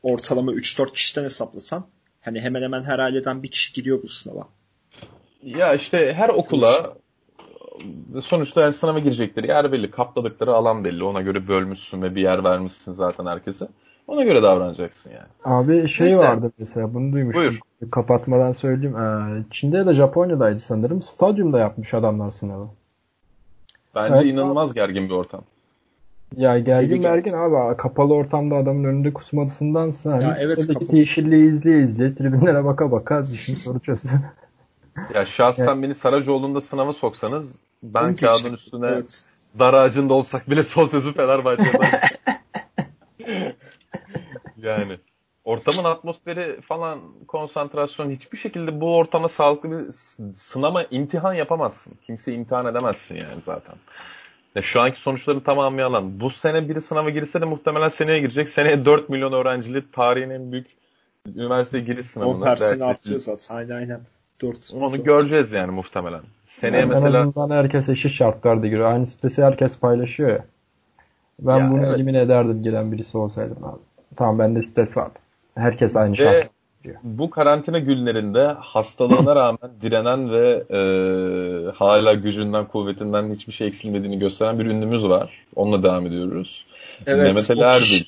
ortalama 0.02 0.52
3-4 0.52 0.92
kişiden 0.92 1.24
hesaplasan 1.24 1.86
hani 2.20 2.40
hemen 2.40 2.62
hemen 2.62 2.84
her 2.84 2.98
aileden 2.98 3.42
bir 3.42 3.48
kişi 3.48 3.72
giriyor 3.72 4.02
bu 4.02 4.08
sınava. 4.08 4.48
Ya 5.42 5.74
işte 5.74 6.12
her 6.12 6.28
okula 6.28 6.96
sonuçta 8.20 8.60
yani 8.60 8.72
sınava 8.72 8.98
girecekleri 8.98 9.46
yer 9.46 9.72
belli, 9.72 9.90
kapladıkları 9.90 10.54
alan 10.54 10.84
belli. 10.84 11.04
Ona 11.04 11.20
göre 11.20 11.48
bölmüşsün 11.48 12.02
ve 12.02 12.14
bir 12.14 12.22
yer 12.22 12.44
vermişsin 12.44 12.92
zaten 12.92 13.26
herkese. 13.26 13.68
Ona 14.06 14.22
göre 14.24 14.42
davranacaksın 14.42 15.10
yani. 15.10 15.28
Abi 15.44 15.88
şey 15.88 16.06
Neyse. 16.06 16.18
vardı 16.18 16.52
mesela 16.58 16.94
bunu 16.94 17.12
duymuştum. 17.12 17.42
Buyur. 17.42 17.60
Kapatmadan 17.90 18.52
söyleyeyim. 18.52 18.96
Ee, 18.96 19.44
Çin'de 19.50 19.76
ya 19.76 19.86
da 19.86 19.92
Japonya'daydı 19.92 20.58
sanırım. 20.58 21.02
Stadyumda 21.02 21.58
yapmış 21.58 21.94
adamlar 21.94 22.30
sınavı. 22.30 22.68
Bence 23.94 24.14
Evet. 24.14 24.26
inanılmaz 24.26 24.74
gergin 24.74 25.08
bir 25.08 25.14
ortam. 25.14 25.44
Ya 26.36 26.58
gergin 26.58 27.02
mergin 27.02 27.32
abi 27.32 27.76
kapalı 27.76 28.14
ortamda 28.14 28.56
adamın 28.56 28.84
önünde 28.84 29.12
kusmadısındansa 29.12 30.12
hani 30.12 30.22
Ya 30.22 30.36
evet, 30.40 30.58
sitedeki 30.58 30.84
kapalı. 30.84 30.98
yeşilliği 30.98 31.50
izleye 31.50 31.82
izleye 31.82 32.14
tribünlere 32.14 32.64
baka 32.64 32.92
baka 32.92 33.26
düşün 33.32 33.54
soru 33.54 33.80
çöz. 33.80 34.02
Ya 35.14 35.26
şahsen 35.26 35.82
beni 35.82 35.94
Saracoğlu'nda 35.94 36.60
sınava 36.60 36.92
soksanız 36.92 37.56
ben 37.82 38.02
Onu 38.02 38.16
kağıdın 38.16 38.18
diyecektim. 38.18 38.54
üstüne 38.54 38.86
Evet. 38.86 39.24
dar 39.58 39.74
ağacında 39.74 40.14
olsak 40.14 40.50
bile 40.50 40.62
son 40.62 40.86
sözü 40.86 41.14
Fenerbahçe'den. 41.14 42.00
yani 44.56 44.98
ortamın 45.44 45.84
atmosferi 45.84 46.60
falan 46.60 47.00
konsantrasyon 47.28 48.10
hiçbir 48.10 48.38
şekilde 48.38 48.80
bu 48.80 48.96
ortama 48.96 49.28
sağlıklı 49.28 49.70
bir 49.70 49.92
sınama 50.34 50.82
imtihan 50.90 51.34
yapamazsın. 51.34 51.92
Kimseyi 52.06 52.38
imtihan 52.38 52.66
edemezsin 52.66 53.16
yani 53.16 53.42
zaten. 53.42 53.74
Ya 54.54 54.62
şu 54.62 54.80
anki 54.80 55.00
sonuçları 55.00 55.42
tamamı 55.44 55.80
yalan. 55.80 56.20
Bu 56.20 56.30
sene 56.30 56.68
biri 56.68 56.80
sınava 56.80 57.10
girse 57.10 57.40
de 57.40 57.44
muhtemelen 57.44 57.88
seneye 57.88 58.18
girecek. 58.20 58.48
Seneye 58.48 58.84
4 58.84 59.08
milyon 59.08 59.32
öğrencili 59.32 59.90
tarihin 59.90 60.30
en 60.30 60.52
büyük 60.52 60.66
üniversite 61.36 61.80
giriş 61.80 61.98
10 61.98 62.02
sınavına. 62.02 62.44
personel 62.44 62.80
dersi- 62.80 62.84
artıyor 62.84 63.20
zaten. 63.20 63.54
Aynen 63.56 63.76
aynen. 63.76 64.00
4. 64.42 64.74
Onu 64.74 65.04
göreceğiz 65.04 65.52
yani 65.52 65.72
muhtemelen. 65.72 66.20
Seneye 66.46 66.82
en 66.82 66.88
mesela 66.88 67.22
azından 67.22 67.50
herkes 67.50 67.88
eşit 67.88 68.12
şartlarda 68.12 68.66
giriyor. 68.66 68.92
Aynı 68.92 69.06
stresi 69.06 69.42
herkes 69.42 69.78
paylaşıyor 69.78 70.30
ya. 70.30 70.44
Ben 71.40 71.58
Ya 71.58 71.70
bunu 71.70 71.86
evet. 71.86 71.96
elimine 71.96 72.20
ederdim 72.20 72.62
giren 72.62 72.92
birisi 72.92 73.18
olsaydım 73.18 73.64
abi. 73.64 73.78
Tamam 74.16 74.38
bende 74.38 74.62
stres 74.62 74.96
var. 74.96 75.10
Herkes 75.54 75.96
aynı 75.96 76.18
Ve 76.18 76.48
şart. 76.84 76.96
bu 77.02 77.30
karantina 77.30 77.78
günlerinde 77.78 78.46
hastalığına 78.46 79.36
rağmen 79.36 79.70
direnen 79.82 80.32
ve 80.32 80.64
e, 80.70 80.80
hala 81.72 82.14
gücünden, 82.14 82.64
kuvvetinden 82.64 83.34
hiçbir 83.34 83.52
şey 83.52 83.66
eksilmediğini 83.66 84.18
gösteren 84.18 84.58
bir 84.58 84.66
ünlümüz 84.66 85.08
var. 85.08 85.46
Onunla 85.56 85.82
devam 85.82 86.06
ediyoruz. 86.06 86.66
Evet, 87.06 87.22
Mehmet 87.22 87.50
Ali 87.50 87.60
Erbil. 87.60 88.04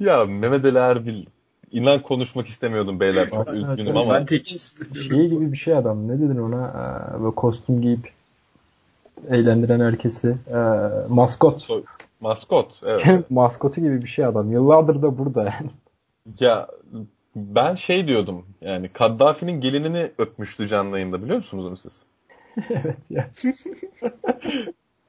ya 0.00 0.24
Mehmet 0.24 0.64
Ali 0.64 0.78
Erbil 0.78 1.24
inan 1.72 2.02
konuşmak 2.02 2.46
istemiyordum 2.46 3.00
beyler. 3.00 3.30
Çok 3.30 3.54
üzgünüm 3.54 3.96
ama 3.96 4.14
Ben 4.14 4.28
de 4.28 4.36
hiç 4.36 4.52
istemiyorum. 4.52 5.10
Şey 5.10 5.28
gibi 5.28 5.52
bir 5.52 5.56
şey 5.56 5.76
adam. 5.76 6.08
Ne 6.08 6.12
dedin 6.12 6.38
ona? 6.38 6.66
Ee, 6.66 7.22
böyle 7.22 7.34
kostüm 7.34 7.82
giyip 7.82 8.10
eğlendiren 9.28 9.80
herkesi. 9.80 10.36
Ee, 10.48 10.56
maskot. 11.08 11.68
Maskot. 12.22 12.80
Evet. 12.82 13.30
Maskotu 13.30 13.80
gibi 13.80 14.02
bir 14.02 14.08
şey 14.08 14.24
adam. 14.24 14.52
Yıllardır 14.52 15.02
da 15.02 15.18
burada 15.18 15.42
yani. 15.42 15.70
ya 16.40 16.68
ben 17.36 17.74
şey 17.74 18.06
diyordum 18.06 18.46
yani 18.60 18.88
Kaddafi'nin 18.88 19.60
gelinini 19.60 20.10
öpmüştü 20.18 20.68
canlı 20.68 20.98
yayında 20.98 21.22
biliyor 21.22 21.36
musunuz 21.36 21.66
onu 21.66 21.76
siz? 21.76 22.02
evet 22.70 22.96
ya. 23.10 23.30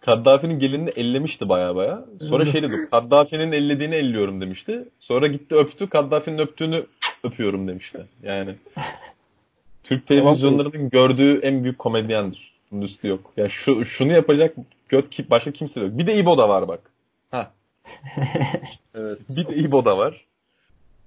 Kaddafi'nin 0.02 0.60
gelinini 0.60 0.90
ellemişti 0.90 1.50
baya 1.50 1.76
baya. 1.76 2.06
Sonra 2.30 2.46
şey 2.46 2.64
dedi. 2.64 2.74
Kaddafi'nin 2.92 3.52
ellediğini 3.52 3.96
elliyorum 3.96 4.42
demişti. 4.42 4.86
Sonra 5.00 5.28
gitti 5.28 5.56
öptü. 5.56 5.90
Kaddafi'nin 5.90 6.38
öptüğünü 6.38 6.86
öpüyorum 7.24 7.68
demişti. 7.68 8.06
Yani 8.24 8.56
Türk 9.84 10.08
televizyonlarının 10.08 10.90
gördüğü 10.90 11.40
en 11.40 11.64
büyük 11.64 11.80
komedyendir. 11.80 12.54
Bunun 12.72 12.82
üstü 12.82 13.08
yok. 13.08 13.34
Ya 13.38 13.50
şu 13.50 13.86
şunu 13.86 14.12
yapacak 14.12 14.56
göt 14.90 15.10
ki 15.10 15.30
başka 15.30 15.52
kimse 15.52 15.80
yok. 15.80 15.98
Bir 15.98 16.08
de 16.08 16.16
İbo 16.16 16.38
da 16.38 16.50
var 16.50 16.68
bak. 16.68 16.93
Evet. 18.96 19.20
Bir 19.30 19.48
de 19.48 19.56
İbo 19.56 19.86
da 19.86 19.98
var. 19.98 20.26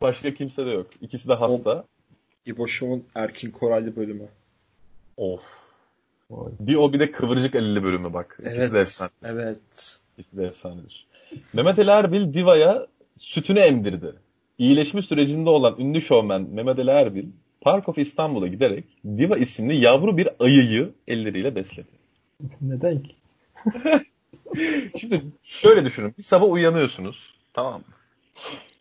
Başka 0.00 0.34
kimse 0.34 0.66
de 0.66 0.70
yok. 0.70 0.86
İkisi 1.00 1.28
de 1.28 1.34
hasta. 1.34 1.84
İbo 2.46 2.66
Show'un 2.66 3.04
Erkin 3.14 3.50
Koraylı 3.50 3.96
bölümü. 3.96 4.28
Of. 5.16 5.42
Bir 6.60 6.74
o 6.76 6.92
bir 6.92 7.00
de 7.00 7.10
Kıvırcık 7.12 7.54
Ali'li 7.54 7.82
bölümü 7.82 8.12
bak. 8.12 8.36
İkisi 8.40 8.56
de 8.56 8.60
Evet. 8.60 8.74
efsane. 8.74 9.10
Evet. 9.24 10.00
İkisi 10.18 10.36
de 10.36 10.46
efsanedir. 10.46 11.06
Mehmet 11.52 11.78
Ali 11.78 11.90
Erbil 11.90 12.34
Diva'ya 12.34 12.86
sütünü 13.18 13.58
emdirdi. 13.58 14.12
İyileşme 14.58 15.02
sürecinde 15.02 15.50
olan 15.50 15.76
ünlü 15.78 16.00
şovmen 16.00 16.42
Mehmet 16.42 16.78
Ali 16.78 16.90
Erbil, 16.90 17.26
Park 17.60 17.88
of 17.88 17.98
İstanbul'a 17.98 18.46
giderek 18.46 18.84
Diva 19.04 19.36
isimli 19.36 19.76
yavru 19.84 20.16
bir 20.16 20.28
ayıyı 20.40 20.92
elleriyle 21.08 21.54
besledi. 21.54 21.88
Neden 22.60 23.02
ki? 23.02 23.14
Şimdi 25.00 25.24
şöyle 25.42 25.84
düşünün. 25.84 26.14
Bir 26.18 26.22
sabah 26.22 26.50
uyanıyorsunuz. 26.50 27.34
Tamam 27.54 27.74
mı? 27.74 27.84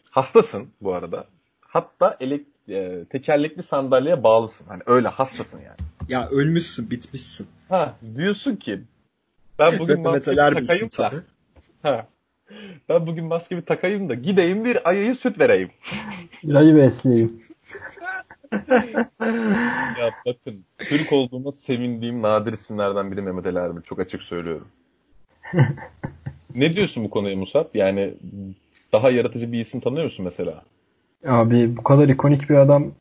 Hastasın 0.09 0.67
bu 0.81 0.93
arada. 0.93 1.27
Hatta 1.61 2.17
elek, 2.19 2.45
e, 2.69 3.05
tekerlekli 3.09 3.63
sandalyeye 3.63 4.23
bağlısın. 4.23 4.65
Hani 4.67 4.81
öyle 4.85 5.07
hastasın 5.07 5.61
yani. 5.61 5.77
Ya 6.09 6.29
ölmüşsün, 6.29 6.89
bitmişsin. 6.89 7.47
Ha, 7.69 7.95
diyorsun 8.15 8.55
ki 8.55 8.81
ben 9.59 9.71
bugün 9.79 10.01
maskemi 10.01 10.37
takayım 10.37 10.89
da. 10.97 11.09
tabii. 11.09 11.21
Ha. 11.83 12.07
Ben 12.89 13.07
bugün 13.07 13.25
maskemi 13.25 13.65
takayım 13.65 14.09
da 14.09 14.13
gideyim 14.13 14.65
bir 14.65 14.89
ayıyı 14.89 15.15
süt 15.15 15.39
vereyim. 15.39 15.69
Bir 16.43 16.55
ayı 16.55 16.75
besleyeyim. 16.75 17.41
Ya 19.99 20.11
bakın 20.25 20.65
Türk 20.77 21.13
olduğuma 21.13 21.51
sevindiğim 21.51 22.21
nadir 22.21 22.53
isimlerden 22.53 23.11
biri 23.11 23.21
Mehmet 23.21 23.45
Ali 23.45 23.57
Erbil. 23.57 23.81
Çok 23.81 23.99
açık 23.99 24.21
söylüyorum. 24.21 24.67
ne 26.55 26.75
diyorsun 26.75 27.03
bu 27.03 27.09
konuya 27.09 27.35
Musab? 27.37 27.65
Yani 27.73 28.13
daha 28.93 29.09
yaratıcı 29.11 29.51
bir 29.51 29.59
isim 29.59 29.79
tanıyor 29.79 30.03
musun 30.05 30.25
mesela? 30.25 30.63
Abi 31.27 31.77
bu 31.77 31.83
kadar 31.83 32.09
ikonik 32.09 32.49
bir 32.49 32.55
adam 32.55 32.91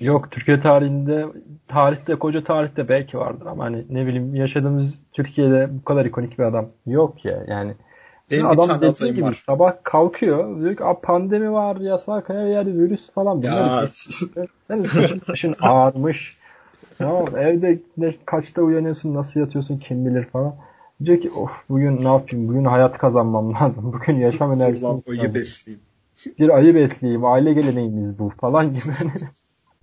yok. 0.00 0.30
Türkiye 0.30 0.60
tarihinde 0.60 1.26
tarihte 1.68 2.14
koca 2.14 2.44
tarihte 2.44 2.88
belki 2.88 3.18
vardır 3.18 3.46
ama 3.46 3.64
hani 3.64 3.84
ne 3.90 4.06
bileyim 4.06 4.34
yaşadığımız 4.34 4.98
Türkiye'de 5.12 5.68
bu 5.80 5.84
kadar 5.84 6.04
ikonik 6.04 6.38
bir 6.38 6.44
adam 6.44 6.68
yok 6.86 7.24
ya. 7.24 7.44
Yani 7.48 7.74
Benim 8.30 8.44
bir 8.44 8.50
adam 8.50 8.66
tane 8.66 8.78
dediği 8.82 8.90
adayım 8.92 9.16
gibi 9.16 9.24
var. 9.24 9.42
sabah 9.46 9.72
kalkıyor 9.82 10.60
diyor 10.60 10.76
ki 10.76 10.84
"Aa, 10.84 11.00
pandemi 11.00 11.52
var 11.52 11.76
yasak 11.76 12.28
her 12.28 12.46
yerde 12.46 12.74
virüs 12.74 13.10
falan. 13.10 13.40
Ya 13.40 13.88
yani 14.70 14.86
başın 15.28 15.54
ağarmış. 15.62 16.36
Tamam 16.98 17.26
evde 17.36 17.78
ne, 17.96 18.10
kaçta 18.26 18.62
uyanıyorsun 18.62 19.14
nasıl 19.14 19.40
yatıyorsun 19.40 19.78
kim 19.78 20.06
bilir 20.06 20.24
falan 20.24 20.54
diyor 21.04 21.20
ki 21.20 21.30
of 21.30 21.50
bugün 21.68 22.04
ne 22.04 22.08
yapayım 22.08 22.48
bugün 22.48 22.64
hayat 22.64 22.98
kazanmam 22.98 23.54
lazım 23.54 23.92
bugün 23.92 24.16
yaşam 24.16 24.52
enerjisi 24.52 24.86
Ulan 24.86 25.02
ayı 25.08 25.34
besleyeyim. 25.34 25.84
bir 26.38 26.48
ayı 26.56 26.74
besleyeyim 26.74 27.24
aile 27.24 27.52
geleneğimiz 27.52 28.18
bu 28.18 28.32
falan 28.40 28.70
gibi 28.70 28.82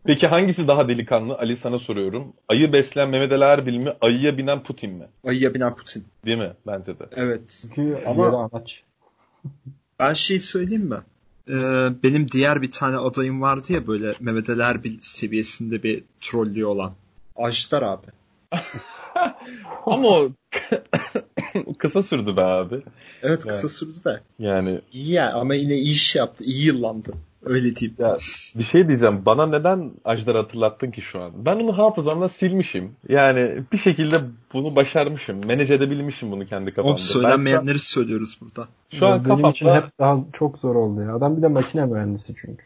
Peki 0.05 0.27
hangisi 0.27 0.67
daha 0.67 0.87
delikanlı? 0.87 1.37
Ali 1.37 1.57
sana 1.57 1.79
soruyorum. 1.79 2.33
Ayı 2.49 2.73
besleyen 2.73 3.09
Mehmet 3.09 3.31
Ali 3.31 3.43
Erbil 3.43 3.77
mi? 3.77 3.93
Ayıya 4.01 4.37
binen 4.37 4.63
Putin 4.63 4.91
mi? 4.91 5.05
Ayıya 5.27 5.53
binen 5.53 5.75
Putin. 5.75 6.05
Değil 6.25 6.37
mi? 6.37 6.53
Bence 6.67 6.99
de. 6.99 7.03
Evet. 7.11 7.67
Çünkü 7.75 8.03
Ama- 8.07 8.49
anaç. 8.53 8.83
Ben 9.99 10.13
şey 10.13 10.39
söyleyeyim 10.39 10.83
mi? 10.85 10.97
Ee, 11.49 11.53
benim 12.03 12.31
diğer 12.31 12.61
bir 12.61 12.71
tane 12.71 12.97
adayım 12.97 13.41
vardı 13.41 13.73
ya 13.73 13.87
böyle 13.87 14.13
Mehmet 14.19 14.49
Ali 14.49 14.61
Erbil 14.61 14.97
seviyesinde 15.01 15.83
bir 15.83 16.03
trollüyor 16.21 16.69
olan. 16.69 16.93
Ajdar 17.35 17.81
abi. 17.81 18.07
Ama 19.85 20.07
o 20.07 20.29
kısa 21.77 22.03
sürdü 22.03 22.37
be 22.37 22.41
abi. 22.43 22.81
Evet 23.21 23.39
kısa 23.39 23.59
Evet. 23.59 23.71
sürdü 23.71 24.03
de. 24.05 24.19
Yani 24.39 24.81
İyi 24.91 25.11
ya 25.11 25.33
ama 25.33 25.55
yine 25.55 25.73
iyi 25.73 25.91
iş 25.91 26.15
yaptı. 26.15 26.43
İyi 26.43 26.65
yıllandı. 26.65 27.13
Öyle 27.45 27.75
diyeyim. 27.75 27.95
Ya 27.99 28.17
bir 28.55 28.63
şey 28.63 28.87
diyeceğim. 28.87 29.25
Bana 29.25 29.45
neden 29.45 29.91
Ajdar'ı 30.05 30.37
hatırlattın 30.37 30.91
ki 30.91 31.01
şu 31.01 31.21
an? 31.21 31.31
Ben 31.35 31.55
onu 31.55 31.77
hafızamda 31.77 32.29
silmişim. 32.29 32.95
Yani 33.09 33.63
bir 33.71 33.77
şekilde 33.77 34.21
bunu 34.53 34.75
başarmışım. 34.75 35.37
Manage 35.45 35.73
edebilmişim 35.73 36.31
bunu 36.31 36.45
kendi 36.45 36.71
kafamda. 36.71 36.95
Ben 36.97 37.01
söylenmeyenleri 37.01 37.79
söylüyoruz 37.79 38.37
burada. 38.41 38.67
şu 38.91 39.07
an 39.07 39.25
Benim 39.25 39.49
için 39.49 39.67
hep 39.67 39.83
daha 39.99 40.19
çok 40.33 40.57
zor 40.57 40.75
oldu 40.75 41.01
ya. 41.01 41.15
Adam 41.15 41.37
bir 41.37 41.41
de 41.41 41.47
makine 41.47 41.85
mühendisi 41.85 42.33
çünkü. 42.35 42.65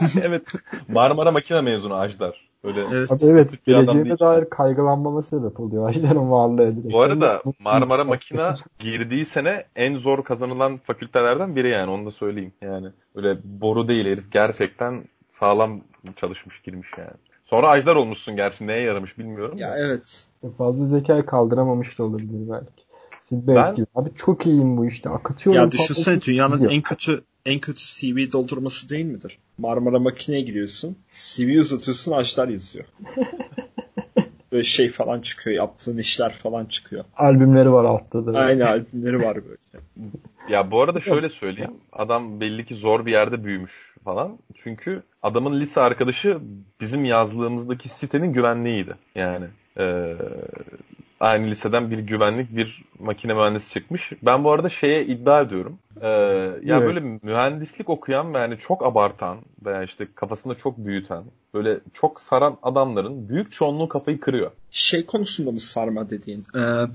evet 0.22 0.42
Marmara 0.88 1.30
makine 1.30 1.60
mezunu 1.60 1.94
Ajdar. 1.94 2.51
Öyle 2.64 2.80
Evet. 2.92 3.12
Abi 3.12 3.20
evet 3.24 3.58
bir 3.66 3.74
adam 3.74 3.84
geleceğine 3.84 4.08
değil. 4.08 4.18
dair 4.18 4.50
kaygılanmama 4.50 5.22
sebep 5.22 5.60
oluyor. 5.60 5.88
Ajdar'ın 5.88 6.30
varlığı 6.30 6.76
direkt. 6.76 6.94
Bu 6.94 7.00
arada 7.00 7.42
Marmara 7.58 8.04
Makina 8.04 8.56
girdiği 8.78 9.24
sene 9.24 9.64
en 9.76 9.96
zor 9.96 10.24
kazanılan 10.24 10.78
fakültelerden 10.78 11.56
biri 11.56 11.70
yani 11.70 11.90
onu 11.90 12.06
da 12.06 12.10
söyleyeyim. 12.10 12.52
Yani 12.60 12.88
öyle 13.14 13.38
boru 13.44 13.88
değil 13.88 14.06
herif 14.06 14.32
gerçekten 14.32 15.04
sağlam 15.30 15.80
çalışmış 16.16 16.60
girmiş 16.62 16.88
yani. 16.98 17.10
Sonra 17.44 17.68
Ajdar 17.68 17.96
olmuşsun 17.96 18.36
gerçi 18.36 18.66
neye 18.66 18.80
yaramış 18.80 19.18
bilmiyorum. 19.18 19.58
Ya 19.58 19.70
da. 19.70 19.78
evet. 19.78 20.26
Fazla 20.58 20.86
zekayı 20.86 21.26
kaldıramamış 21.26 21.98
da 21.98 22.04
olabilir 22.04 22.50
belki. 22.50 22.81
Silbert 23.32 23.68
Ben- 23.68 23.74
gibi. 23.74 23.86
Abi 23.94 24.10
çok 24.16 24.46
iyiyim 24.46 24.76
bu 24.76 24.86
işte. 24.86 25.10
Akatıyorum. 25.10 25.62
Ya 25.62 25.70
düşünsene 25.70 26.22
dünyanın 26.22 26.68
en 26.68 26.82
kötü 26.82 27.22
en 27.46 27.58
kötü 27.60 27.80
CV 27.80 28.32
doldurması 28.32 28.90
değil 28.90 29.04
midir? 29.04 29.38
Marmara 29.58 29.98
makineye 29.98 30.40
giriyorsun. 30.42 30.96
CV 31.10 31.58
uzatıyorsun 31.58 32.12
Ajdar 32.12 32.48
yazıyor. 32.48 32.84
Böyle 34.52 34.64
şey 34.64 34.88
falan 34.88 35.20
çıkıyor. 35.20 35.56
Yaptığın 35.56 35.98
işler 35.98 36.32
falan 36.32 36.64
çıkıyor. 36.64 37.04
Albümleri 37.16 37.72
var 37.72 37.84
altta 37.84 38.26
da. 38.26 38.38
Aynı 38.38 38.68
albümleri 38.68 39.22
var 39.22 39.38
böyle. 39.44 39.84
Ya 40.50 40.70
bu 40.70 40.80
arada 40.82 41.00
şöyle 41.00 41.28
söyleyeyim. 41.28 41.74
Adam 41.92 42.40
belli 42.40 42.64
ki 42.64 42.74
zor 42.74 43.06
bir 43.06 43.12
yerde 43.12 43.44
büyümüş 43.44 43.94
falan. 44.04 44.38
Çünkü 44.54 45.02
adamın 45.22 45.60
lise 45.60 45.80
arkadaşı 45.80 46.38
bizim 46.80 47.04
yazlığımızdaki 47.04 47.88
sitenin 47.88 48.32
güvenliğiydi. 48.32 48.94
Yani 49.14 49.46
eee, 49.78 50.16
aynı 51.22 51.46
liseden 51.46 51.90
bir 51.90 51.98
güvenlik 51.98 52.56
bir 52.56 52.84
makine 52.98 53.34
mühendisi 53.34 53.72
çıkmış. 53.72 54.12
Ben 54.22 54.44
bu 54.44 54.52
arada 54.52 54.68
şeye 54.68 55.04
iddia 55.04 55.40
ediyorum. 55.40 55.78
Eee, 56.02 56.08
ya 56.64 56.76
Evet. 56.76 56.86
böyle 56.86 57.18
mühendislik 57.22 57.90
okuyan 57.90 58.34
ve 58.34 58.38
yani 58.38 58.58
çok 58.58 58.86
abartan 58.86 59.38
veya 59.64 59.82
işte 59.82 60.08
kafasında 60.14 60.54
çok 60.54 60.78
büyüten 60.78 61.24
böyle 61.54 61.80
çok 61.94 62.20
saran 62.20 62.58
adamların 62.62 63.28
büyük 63.28 63.52
çoğunluğu 63.52 63.88
kafayı 63.88 64.20
kırıyor. 64.20 64.50
Şey 64.70 65.06
konusunda 65.06 65.50
mı 65.50 65.60
sarma 65.60 66.10
dediğin? 66.10 66.42
Ee, 66.54 66.86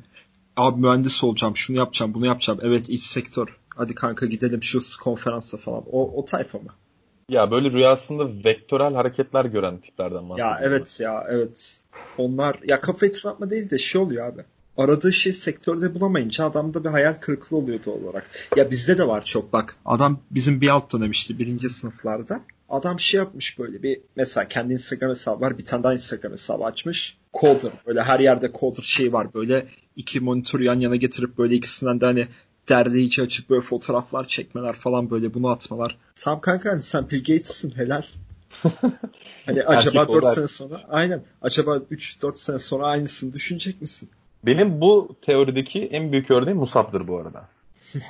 abi 0.58 0.82
mühendis 0.82 1.24
olacağım, 1.24 1.56
şunu 1.56 1.78
yapacağım, 1.78 2.14
bunu 2.14 2.26
yapacağım. 2.26 2.60
Evet 2.64 2.90
iç 2.90 3.02
sektör. 3.02 3.58
Hadi 3.76 3.96
kanka 3.96 4.26
gidelim 4.26 4.64
şu 4.64 4.80
konferansa 5.04 5.58
falan. 5.58 5.84
O, 5.92 6.12
o 6.22 6.26
tayfa 6.26 6.58
mı? 6.58 6.70
Ya 7.30 7.52
böyle 7.52 7.72
rüyasında 7.72 8.44
vektörel 8.46 8.94
hareketler 8.94 9.46
gören 9.46 9.78
tiplerden 9.78 10.30
bahsediyorum. 10.30 10.62
Ya 10.62 10.70
evet 10.70 11.00
ya 11.00 11.26
evet. 11.30 11.82
Onlar 12.18 12.60
ya 12.68 12.82
kafa 12.82 13.06
etrafma 13.06 13.50
değil 13.50 13.70
de 13.70 13.78
şey 13.78 14.02
oluyor 14.02 14.28
abi. 14.28 14.42
aradığı 14.78 15.14
şey 15.14 15.34
sektörde 15.34 15.96
bulamayınca 15.96 16.46
adamda 16.46 16.84
bir 16.84 16.90
hayal 16.90 17.14
kırıklığı 17.14 17.58
oluyor 17.58 17.80
doğal 17.86 18.04
olarak. 18.04 18.30
Ya 18.56 18.72
bizde 18.72 18.98
de 18.98 19.08
var 19.08 19.26
çok 19.26 19.54
bak. 19.54 19.76
Adam 19.86 20.20
bizim 20.32 20.62
bir 20.62 20.70
alt 20.70 20.94
dönemişti 20.94 21.40
birinci 21.40 21.70
sınıflarda. 21.70 22.42
Adam 22.70 23.00
şey 23.00 23.18
yapmış 23.18 23.60
böyle 23.60 23.84
bir 23.84 24.02
mesela 24.16 24.48
kendi 24.48 24.74
Instagram 24.74 25.10
hesabı 25.10 25.42
var 25.42 25.58
bir 25.58 25.66
tane 25.66 25.84
daha 25.84 25.94
Instagram 25.94 26.32
hesabı 26.32 26.64
açmış. 26.64 27.18
Coder 27.40 27.72
böyle 27.88 28.02
her 28.02 28.20
yerde 28.20 28.52
Coder 28.60 28.84
şey 28.84 29.14
var 29.14 29.34
böyle 29.34 29.66
iki 29.96 30.20
monitörü 30.20 30.64
yan 30.64 30.80
yana 30.80 30.96
getirip 30.96 31.38
böyle 31.38 31.56
ikisinden 31.56 32.02
de 32.02 32.06
hani 32.06 32.28
derleyici 32.70 33.22
açıp 33.22 33.50
böyle 33.50 33.62
fotoğraflar 33.62 34.24
çekmeler 34.28 34.74
falan 34.74 35.10
böyle 35.10 35.34
bunu 35.34 35.50
atmalar. 35.50 35.98
Tamam 36.16 36.42
kanka 36.42 36.72
hani 36.72 36.82
sen 36.82 37.10
Bill 37.10 37.20
Gates'sin 37.20 37.72
helal. 37.72 38.04
Hani 39.46 39.64
acaba 39.64 40.08
4 40.08 40.26
sene 40.26 40.48
sonra 40.48 40.82
aynen 40.90 41.24
acaba 41.42 41.78
3-4 41.78 42.36
sene 42.36 42.60
sonra 42.60 42.86
aynısını 42.86 43.34
düşünecek 43.34 43.82
misin? 43.82 44.10
Benim 44.46 44.82
bu 44.82 45.16
teorideki 45.22 45.86
en 45.86 46.12
büyük 46.12 46.32
örneğim 46.32 46.58
Musab'dır 46.58 47.08
bu 47.08 47.18
arada. 47.18 47.46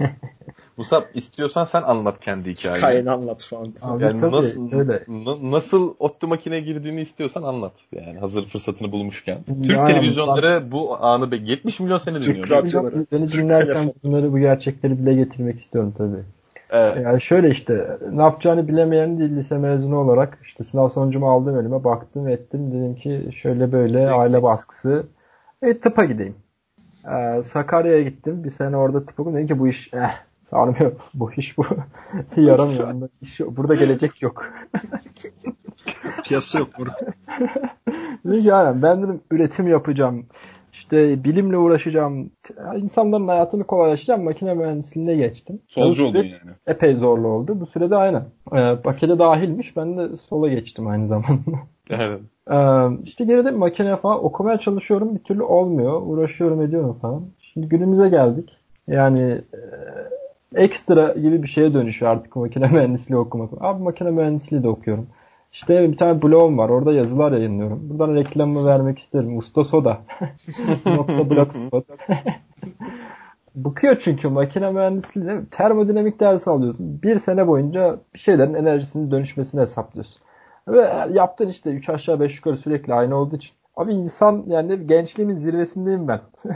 Musab 0.78 1.04
istiyorsan 1.14 1.64
sen 1.64 1.82
anlat 1.82 2.20
kendi 2.20 2.52
hikayeni. 2.52 2.78
Hikayeni 2.78 3.12
anlat 3.12 3.46
falan. 3.46 3.74
Abi, 3.82 4.04
yani 4.04 4.20
tabii, 4.20 4.36
nasıl 4.36 4.72
öyle. 4.74 5.04
Na, 5.08 5.52
nasıl 5.52 5.94
ODTÜ 6.00 6.28
makine 6.28 6.60
girdiğini 6.60 7.02
istiyorsan 7.02 7.44
anlat. 7.44 7.74
Yani 7.92 8.20
hazır 8.20 8.50
fırsatını 8.50 8.92
bulmuşken. 8.92 9.44
Türk 9.44 9.70
yani, 9.70 9.88
televizyonları 9.88 10.62
ben... 10.64 10.72
bu 10.72 11.06
anı 11.06 11.36
70 11.36 11.80
milyon 11.80 11.98
sene 11.98 12.22
dinliyor. 12.22 13.08
Beni 13.12 13.28
dinlerken 13.28 13.94
bunları 14.04 14.32
bu 14.32 14.40
gerçekleri 14.40 15.00
bile 15.00 15.14
getirmek 15.14 15.60
istiyorum 15.60 15.94
tabii. 15.98 16.24
Evet. 16.70 17.06
Yani 17.06 17.22
şöyle 17.22 17.50
işte 17.50 17.98
ne 18.12 18.22
yapacağını 18.22 18.68
bilemeyen 18.68 19.20
değil 19.20 19.36
lise 19.36 19.58
mezunu 19.58 19.98
olarak 19.98 20.38
işte 20.44 20.64
sınav 20.64 20.90
sonucumu 20.90 21.32
aldım 21.32 21.60
elime 21.60 21.84
baktım 21.84 22.28
ettim 22.28 22.72
dedim 22.72 22.96
ki 22.96 23.30
şöyle 23.36 23.72
böyle 23.72 24.00
Sürekli. 24.00 24.12
aile 24.12 24.44
baskısı 24.44 25.06
e, 25.62 25.80
tıpa 25.80 26.06
gideyim. 26.06 26.36
Ee, 27.12 27.44
Sakarya'ya 27.44 28.04
gittim. 28.04 28.44
Bir 28.44 28.50
sene 28.50 28.78
orada 28.78 29.06
tıp 29.06 29.20
okudum. 29.20 29.36
Dedim 29.38 29.48
ki 29.48 29.60
bu 29.60 29.68
iş 29.68 29.94
eh, 29.94 30.12
sarmıyor. 30.50 30.92
Bu 31.14 31.32
iş 31.34 31.58
bu. 31.58 31.66
Yaramıyor. 32.38 32.94
Bunda 32.94 33.10
iş 33.22 33.40
yok. 33.40 33.58
Burada 33.58 33.76
gelecek 33.76 34.22
yok. 34.22 34.54
Piyasa 36.24 36.60
yok 36.60 36.70
burada. 36.78 36.96
dedim 38.26 38.42
ki 38.42 38.54
aynen 38.54 38.82
ben 38.82 39.04
dedim 39.04 39.22
üretim 39.32 39.68
yapacağım. 39.68 40.26
İşte 40.88 41.24
bilimle 41.24 41.58
uğraşacağım. 41.58 42.32
İnsanların 42.78 43.28
hayatını 43.28 43.64
kolaylaştıracağım. 43.64 44.24
Makine 44.24 44.54
mühendisliğine 44.54 45.16
geçtim. 45.16 45.60
Solcu 45.68 46.06
oldun 46.06 46.24
yani. 46.24 46.56
Epey 46.68 46.96
zorlu 46.96 47.28
oldu. 47.28 47.60
Bu 47.60 47.66
sürede 47.66 47.96
aynen. 47.96 48.24
Ee, 48.56 48.76
pakete 48.84 49.20
dahilmiş. 49.20 49.78
Ben 49.78 49.98
de 49.98 50.18
sola 50.18 50.50
geçtim 50.50 50.88
aynı 50.88 51.08
zamanda. 51.08 51.52
Evet. 51.90 52.22
Ee, 52.52 53.02
işte 53.04 53.26
geride 53.26 53.52
makine 53.52 53.96
falan 53.96 54.26
okumaya 54.26 54.58
çalışıyorum. 54.58 55.16
Bir 55.16 55.20
türlü 55.20 55.44
olmuyor. 55.44 56.02
Uğraşıyorum 56.06 56.62
ediyorum 56.62 56.98
falan. 57.02 57.24
Şimdi 57.40 57.68
günümüze 57.68 58.10
geldik. 58.10 58.58
Yani 58.88 59.42
e, 60.54 60.64
ekstra 60.64 61.14
gibi 61.14 61.44
bir 61.44 61.48
şeye 61.48 61.74
dönüşüyor 61.74 62.12
artık 62.12 62.36
makine 62.36 62.68
mühendisliği 62.72 63.20
okumak. 63.20 63.50
Abi 63.60 63.84
makine 63.84 64.12
mühendisliği 64.12 64.64
de 64.64 64.68
okuyorum. 64.68 65.08
İşte 65.52 65.92
bir 65.92 65.98
tane 65.98 66.22
blogum 66.22 66.58
var. 66.58 66.70
Orada 66.70 66.94
yazılar 66.94 67.32
yayınlıyorum. 67.32 67.90
Buradan 67.90 68.16
reklamımı 68.16 68.66
vermek 68.66 69.00
isterim. 69.00 69.38
Usta 69.38 69.64
Soda. 69.64 70.02
Blogspot. 71.30 71.86
Bıkıyor 73.56 73.98
çünkü 74.00 74.28
makine 74.28 74.72
mühendisliği 74.72 75.40
termodinamik 75.52 76.20
dersi 76.20 76.50
alıyorsun. 76.50 77.02
Bir 77.04 77.20
sene 77.20 77.48
boyunca 77.48 78.00
bir 78.14 78.20
şeylerin 78.20 78.54
enerjisinin 78.54 79.12
dönüşmesini 79.12 79.62
hesaplıyorsun. 79.62 80.22
Ve 80.68 81.08
yaptın 81.14 81.48
işte 81.48 81.70
3 81.70 81.90
aşağı 81.90 82.20
5 82.20 82.36
yukarı 82.36 82.58
sürekli 82.58 82.94
aynı 82.94 83.16
olduğu 83.16 83.36
için. 83.36 83.52
Abi 83.76 83.94
insan 83.94 84.44
yani 84.48 84.88
gençliğimin 84.88 85.38
zirvesindeyim 85.38 86.08
ben. 86.08 86.22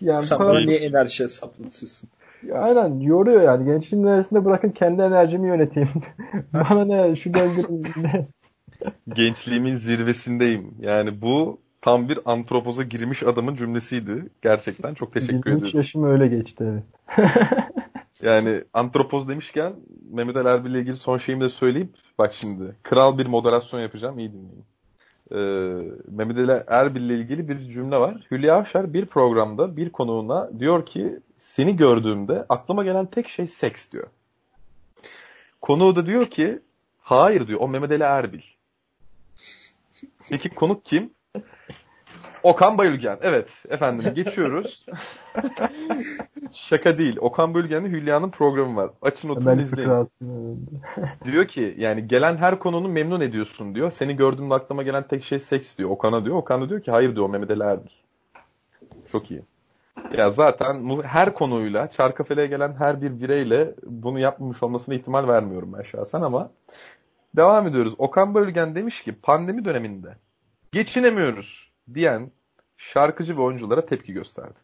yani 0.00 0.18
Sen 0.18 0.38
bana 0.38 0.58
niye 0.58 0.78
enerji 0.78 1.24
hesaplatıyorsun? 1.24 2.08
Aynen 2.52 3.00
yoruyor 3.00 3.42
yani. 3.42 3.64
Gençliğin 3.64 4.04
neresinde 4.04 4.44
bırakın 4.44 4.70
kendi 4.70 5.02
enerjimi 5.02 5.48
yöneteyim. 5.48 5.88
bana 6.52 6.84
ne 6.84 7.16
şu 7.16 7.32
ne? 7.32 8.26
Gençliğimin 9.08 9.74
zirvesindeyim. 9.74 10.74
Yani 10.80 11.22
bu 11.22 11.58
tam 11.82 12.08
bir 12.08 12.18
antropoza 12.24 12.82
girmiş 12.82 13.22
adamın 13.22 13.56
cümlesiydi. 13.56 14.24
Gerçekten 14.42 14.94
çok 14.94 15.14
teşekkür 15.14 15.34
ederim. 15.34 15.56
23 15.56 15.74
yaşım 15.74 16.04
öyle 16.04 16.28
geçti 16.28 16.64
evet. 16.70 16.84
yani 18.22 18.64
antropoz 18.72 19.28
demişken 19.28 19.72
Mehmet 20.10 20.36
Ali 20.36 20.48
Erbil 20.48 20.70
ile 20.70 20.80
ilgili 20.80 20.96
son 20.96 21.18
şeyimi 21.18 21.44
de 21.44 21.48
söyleyip 21.48 21.88
bak 22.18 22.34
şimdi 22.34 22.64
kral 22.82 23.18
bir 23.18 23.26
moderasyon 23.26 23.80
yapacağım 23.80 24.18
iyi 24.18 24.32
dinleyin. 24.32 24.64
Ee, 25.32 25.36
Mehmet 26.10 26.38
Ali 26.38 26.62
Erbil 26.66 27.02
ile 27.02 27.14
ilgili 27.14 27.48
bir 27.48 27.58
cümle 27.58 27.96
var. 27.96 28.26
Hülya 28.30 28.54
Avşar 28.54 28.92
bir 28.92 29.06
programda 29.06 29.76
bir 29.76 29.90
konuğuna 29.90 30.50
diyor 30.58 30.86
ki 30.86 31.20
seni 31.38 31.76
gördüğümde 31.76 32.46
aklıma 32.48 32.84
gelen 32.84 33.06
tek 33.06 33.28
şey 33.28 33.46
seks 33.46 33.92
diyor. 33.92 34.06
Konuğu 35.60 35.96
da 35.96 36.06
diyor 36.06 36.26
ki 36.26 36.60
hayır 37.00 37.46
diyor 37.46 37.60
o 37.60 37.68
Mehmet 37.68 37.90
Ali 37.90 38.02
Erbil. 38.02 38.42
Peki 40.30 40.48
konuk 40.48 40.84
kim? 40.84 41.10
Okan 42.42 42.78
Bayülgen. 42.78 43.18
Evet 43.22 43.48
efendim 43.68 44.14
geçiyoruz. 44.14 44.86
Şaka 46.52 46.98
değil. 46.98 47.16
Okan 47.20 47.54
Bayülgen'le 47.54 47.84
Hülya'nın 47.84 48.30
programı 48.30 48.76
var. 48.76 48.90
Açın 49.02 49.28
oturun 49.28 49.58
izleyin. 49.58 50.08
diyor 51.24 51.44
ki 51.48 51.74
yani 51.78 52.08
gelen 52.08 52.36
her 52.36 52.58
konunu 52.58 52.88
memnun 52.88 53.20
ediyorsun 53.20 53.74
diyor. 53.74 53.90
Seni 53.90 54.16
gördüğümde 54.16 54.54
aklıma 54.54 54.82
gelen 54.82 55.08
tek 55.08 55.24
şey 55.24 55.38
seks 55.38 55.78
diyor. 55.78 55.90
Okan'a 55.90 56.24
diyor. 56.24 56.36
Okan 56.36 56.62
da 56.62 56.68
diyor 56.68 56.82
ki 56.82 56.90
hayır 56.90 57.16
diyor 57.16 57.28
Mehmet 57.28 57.50
Ali 57.50 57.62
Erbil. 57.62 57.90
Çok 59.12 59.30
iyi. 59.30 59.42
Ya 60.16 60.30
zaten 60.30 61.02
her 61.02 61.34
konuyla 61.34 61.90
Çarkafele'ye 61.90 62.46
gelen 62.46 62.74
her 62.74 63.02
bir 63.02 63.20
bireyle 63.20 63.74
bunu 63.82 64.18
yapmamış 64.18 64.62
olmasına 64.62 64.94
ihtimal 64.94 65.28
vermiyorum 65.28 65.72
ben 65.72 65.82
şahsen 65.82 66.22
ama 66.22 66.50
devam 67.36 67.66
ediyoruz. 67.66 67.94
Okan 67.98 68.34
Bölgen 68.34 68.74
demiş 68.74 69.02
ki 69.02 69.12
pandemi 69.12 69.64
döneminde 69.64 70.16
geçinemiyoruz 70.72 71.72
diyen 71.94 72.30
şarkıcı 72.76 73.36
ve 73.36 73.40
oyunculara 73.40 73.86
tepki 73.86 74.12
gösterdi. 74.12 74.58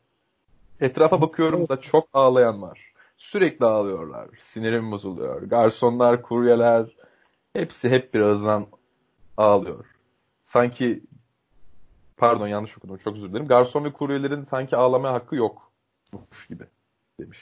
Etrafa 0.80 1.20
bakıyorum 1.20 1.68
da 1.68 1.80
çok 1.80 2.08
ağlayan 2.12 2.62
var. 2.62 2.92
Sürekli 3.16 3.66
ağlıyorlar. 3.66 4.28
Sinirim 4.38 4.90
bozuluyor. 4.92 5.42
Garsonlar, 5.42 6.22
kuryeler 6.22 6.86
hepsi 7.52 7.90
hep 7.90 8.14
birazdan 8.14 8.66
ağlıyor. 9.36 9.84
Sanki 10.44 11.02
pardon 12.20 12.48
yanlış 12.48 12.78
okudum 12.78 12.96
çok 12.96 13.16
özür 13.16 13.28
dilerim. 13.28 13.46
Garson 13.46 13.84
ve 13.84 13.92
kuryelerin 13.92 14.42
sanki 14.42 14.76
ağlamaya 14.76 15.14
hakkı 15.14 15.36
yokmuş 15.36 16.48
gibi 16.48 16.64
demiş. 17.20 17.38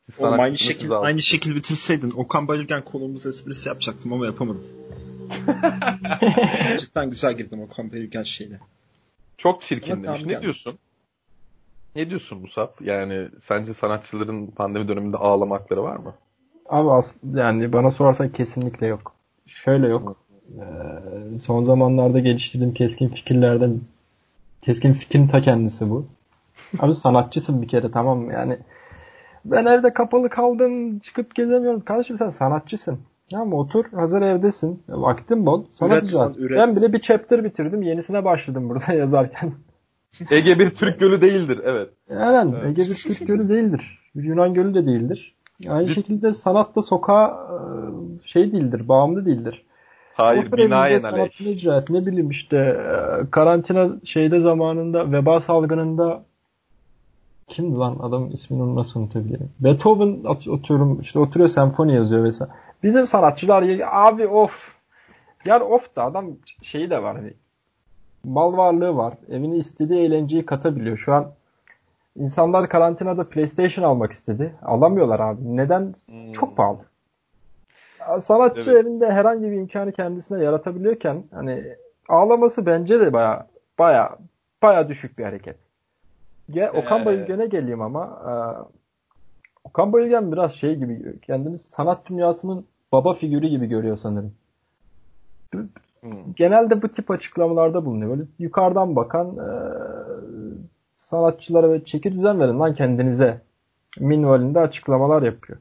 Siz 0.00 0.24
Oğlum 0.24 0.40
aynı 0.40 0.58
şekil 0.58 0.92
aynı 0.92 1.22
şekil 1.22 1.54
bitirseydin 1.54 2.12
Okan 2.16 2.48
Bayülgen 2.48 2.84
konumuz 2.84 3.26
esprisi 3.26 3.68
yapacaktım 3.68 4.12
ama 4.12 4.26
yapamadım. 4.26 4.64
Cidden 6.78 7.08
güzel 7.08 7.36
girdim 7.36 7.60
Okan 7.62 7.92
Bayülgen 7.92 8.22
şeyine. 8.22 8.58
Çok 9.38 9.62
çirkin 9.62 10.02
demiş. 10.02 10.24
Ne 10.24 10.42
diyorsun? 10.42 10.78
Ne 11.96 12.10
diyorsun 12.10 12.40
Musab? 12.40 12.68
Yani 12.80 13.28
sence 13.40 13.74
sanatçıların 13.74 14.46
pandemi 14.46 14.88
döneminde 14.88 15.16
ağlamakları 15.16 15.82
var 15.82 15.96
mı? 15.96 16.14
Abi 16.68 16.90
aslında 16.90 17.40
yani 17.40 17.72
bana 17.72 17.90
sorarsan 17.90 18.32
kesinlikle 18.32 18.86
yok. 18.86 19.14
Şöyle 19.46 19.88
yok. 19.88 20.16
Ee, 20.58 21.38
son 21.38 21.64
zamanlarda 21.64 22.18
geliştirdiğim 22.18 22.74
keskin 22.74 23.08
fikirlerden 23.08 23.80
keskin 24.62 24.92
fikrin 24.92 25.26
ta 25.26 25.40
kendisi 25.40 25.90
bu. 25.90 26.06
Abi 26.78 26.94
sanatçısın 26.94 27.62
bir 27.62 27.68
kere 27.68 27.90
tamam 27.90 28.18
mı? 28.18 28.32
Yani 28.32 28.58
ben 29.44 29.66
evde 29.66 29.92
kapalı 29.92 30.28
kaldım 30.28 30.98
çıkıp 30.98 31.34
gezemiyorum. 31.34 31.80
Kardeşim 31.80 32.18
sen 32.18 32.28
sanatçısın. 32.28 32.98
Tamam 33.30 33.52
otur 33.52 33.84
hazır 33.92 34.22
evdesin. 34.22 34.82
Vaktin 34.88 35.46
bol. 35.46 35.64
Sana 35.72 35.94
üret, 35.94 36.02
güzel. 36.02 36.34
Üret. 36.36 36.58
Ben 36.58 36.76
bile 36.76 36.92
bir 36.92 37.00
chapter 37.00 37.44
bitirdim. 37.44 37.82
Yenisine 37.82 38.24
başladım 38.24 38.68
burada 38.68 38.92
yazarken. 38.98 39.52
Ege 40.30 40.58
bir 40.58 40.70
Türk 40.70 41.00
gölü 41.00 41.20
değildir. 41.20 41.60
Evet. 41.64 41.90
Aynen. 42.10 42.52
Evet. 42.52 42.78
Ege 42.78 42.90
bir 42.90 42.94
Türk 42.94 43.28
gölü 43.28 43.48
değildir. 43.48 43.98
Bir 44.14 44.24
Yunan 44.24 44.54
gölü 44.54 44.74
de 44.74 44.86
değildir. 44.86 45.34
Aynı 45.68 45.88
bir... 45.88 45.92
şekilde 45.92 46.32
sanat 46.32 46.76
da 46.76 46.82
sokağa 46.82 47.28
e, 47.28 47.58
şey 48.26 48.52
değildir. 48.52 48.88
Bağımlı 48.88 49.26
değildir. 49.26 49.64
Hayır 50.14 50.52
binaen 50.52 50.98
sanatını 50.98 51.48
icra 51.48 51.76
et. 51.76 51.90
Ne 51.90 52.06
bileyim 52.06 52.30
işte 52.30 52.56
e, 52.56 53.30
karantina 53.30 53.90
şeyde 54.04 54.40
zamanında 54.40 55.12
veba 55.12 55.40
salgınında 55.40 56.22
kimdi 57.48 57.78
lan 57.78 57.98
adam 58.02 58.30
ismini 58.32 58.76
nasıl 58.76 59.00
unutabilirim? 59.00 59.50
Beethoven 59.60 60.24
atıyorum 60.52 61.00
işte 61.00 61.18
oturuyor 61.18 61.48
senfoni 61.48 61.94
yazıyor 61.94 62.24
vesaire. 62.24 62.52
Bizim 62.82 63.08
sanatçılar 63.08 63.80
abi 63.92 64.26
of. 64.26 64.52
Yani 65.44 65.64
of 65.64 65.96
da 65.96 66.04
adam 66.04 66.26
şeyi 66.62 66.90
de 66.90 67.02
var 67.02 67.16
hani 67.16 67.32
mal 68.24 68.56
varlığı 68.56 68.96
var. 68.96 69.14
Evine 69.28 69.56
istediği 69.56 70.00
eğlenceyi 70.00 70.46
katabiliyor. 70.46 70.96
Şu 70.96 71.14
an 71.14 71.26
insanlar 72.16 72.68
karantinada 72.68 73.28
PlayStation 73.28 73.84
almak 73.84 74.12
istedi. 74.12 74.54
Alamıyorlar 74.62 75.20
abi. 75.20 75.56
Neden? 75.56 75.94
Hmm. 76.06 76.32
Çok 76.32 76.56
pahalı. 76.56 76.78
Sanatçı 78.20 78.70
evet. 78.72 78.86
elinde 78.86 79.12
herhangi 79.12 79.50
bir 79.50 79.56
imkanı 79.56 79.92
kendisine 79.92 80.44
yaratabiliyorken 80.44 81.24
hani 81.34 81.64
ağlaması 82.08 82.66
bence 82.66 83.00
de 83.00 83.12
baya 83.12 83.46
baya 83.78 84.16
baya 84.62 84.88
düşük 84.88 85.18
bir 85.18 85.24
hareket. 85.24 85.56
Ge 86.50 86.70
Okan 86.70 87.04
Bayülgen'e 87.04 87.46
geleyim 87.46 87.82
ama 87.82 88.22
e, 88.26 88.32
Okan 89.64 89.92
Bayülgen 89.92 90.32
biraz 90.32 90.52
şey 90.52 90.74
gibi 90.74 91.20
kendini 91.20 91.58
sanat 91.58 92.06
dünyasının 92.06 92.66
baba 92.92 93.14
figürü 93.14 93.46
gibi 93.46 93.66
görüyor 93.66 93.96
sanırım. 93.96 94.34
Hmm. 96.00 96.32
Genelde 96.36 96.82
bu 96.82 96.88
tip 96.88 97.10
açıklamalarda 97.10 97.84
bulunuyor. 97.84 98.10
Böyle 98.10 98.22
yukarıdan 98.38 98.96
bakan 98.96 99.26
e, 99.26 99.48
sanatçılara 100.98 101.72
ve 101.72 101.84
çeki 101.84 102.12
düzen 102.12 102.40
verin 102.40 102.60
lan 102.60 102.74
kendinize 102.74 103.40
minvalinde 104.00 104.60
açıklamalar 104.60 105.22
yapıyor. 105.22 105.58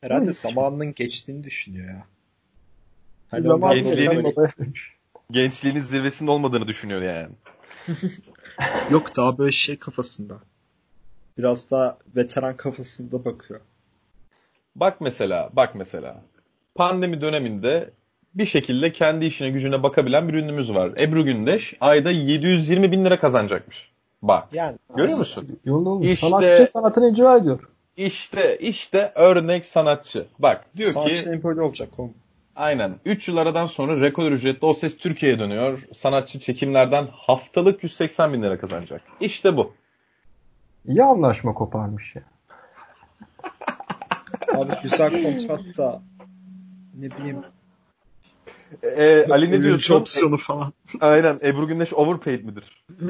Herhalde 0.00 0.30
Hiç. 0.30 0.36
zamanının 0.36 0.94
geçtiğini 0.94 1.44
düşünüyor 1.44 1.88
ya. 1.88 2.04
Hani 3.30 3.60
gençliğinin, 3.60 4.34
gençliğinin 5.30 5.80
zirvesinde 5.80 6.30
olmadığını 6.30 6.68
düşünüyor 6.68 7.02
yani. 7.02 7.28
Yok 8.90 9.16
daha 9.16 9.38
böyle 9.38 9.52
şey 9.52 9.78
kafasında. 9.78 10.34
Biraz 11.38 11.70
daha 11.70 11.98
veteran 12.16 12.56
kafasında 12.56 13.24
bakıyor. 13.24 13.60
Bak 14.76 15.00
mesela, 15.00 15.50
bak 15.52 15.74
mesela. 15.74 16.22
Pandemi 16.74 17.20
döneminde 17.20 17.90
bir 18.34 18.46
şekilde 18.46 18.92
kendi 18.92 19.24
işine 19.24 19.50
gücüne 19.50 19.82
bakabilen 19.82 20.28
bir 20.28 20.34
ünlümüz 20.34 20.74
var. 20.74 20.92
Ebru 21.00 21.24
Gündeş 21.24 21.74
ayda 21.80 22.10
720 22.10 22.92
bin 22.92 23.04
lira 23.04 23.20
kazanacakmış. 23.20 23.90
Bak. 24.22 24.48
Yani, 24.52 24.78
görüyor 24.96 25.18
musun? 25.18 25.58
Yolun 25.64 26.02
işte, 26.02 26.28
sanatçı 26.28 26.66
sanatını 26.72 27.10
icra 27.10 27.36
ediyor. 27.36 27.69
İşte 27.96 28.58
işte 28.58 29.12
örnek 29.14 29.64
sanatçı. 29.64 30.26
Bak 30.38 30.66
diyor 30.76 30.90
sanatçı 30.90 31.14
ki. 31.14 31.18
Sanatçı 31.18 31.44
böyle 31.44 31.60
olacak 31.60 31.98
oğlum. 31.98 32.14
Aynen. 32.56 32.96
3 33.04 33.28
yıl 33.28 33.36
aradan 33.36 33.66
sonra 33.66 34.00
rekor 34.00 34.32
ücretli 34.32 34.66
o 34.66 34.74
ses 34.74 34.96
Türkiye'ye 34.96 35.38
dönüyor. 35.38 35.82
Sanatçı 35.92 36.40
çekimlerden 36.40 37.08
haftalık 37.12 37.82
180 37.82 38.32
bin 38.32 38.42
lira 38.42 38.58
kazanacak. 38.58 39.02
İşte 39.20 39.56
bu. 39.56 39.74
İyi 40.86 41.04
anlaşma 41.04 41.54
koparmış 41.54 42.16
ya. 42.16 42.22
Abi 44.54 44.72
güzel 44.82 45.22
kontrat 45.22 45.60
da 45.78 46.02
ne 46.98 47.10
bileyim 47.10 47.42
ee, 48.82 49.26
Ali 49.30 49.50
ne 49.50 49.62
diyorsun? 49.62 49.94
opsiyonu 49.94 50.36
falan. 50.36 50.72
Aynen. 51.00 51.40
Ebru 51.42 51.68
Gündeş 51.68 51.92
overpaid 51.92 52.44
midir? 52.44 52.84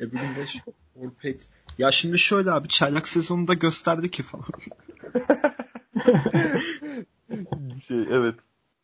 Ebru 0.00 0.18
Gündeş 0.18 0.62
overpaid. 0.96 1.40
Ya 1.78 1.90
şimdi 1.90 2.18
şöyle 2.18 2.50
abi 2.50 2.68
çaylak 2.68 3.08
sezonunda 3.08 3.54
gösterdi 3.54 4.10
ki 4.10 4.22
falan. 4.22 4.44
şey 7.88 7.98
evet. 8.10 8.34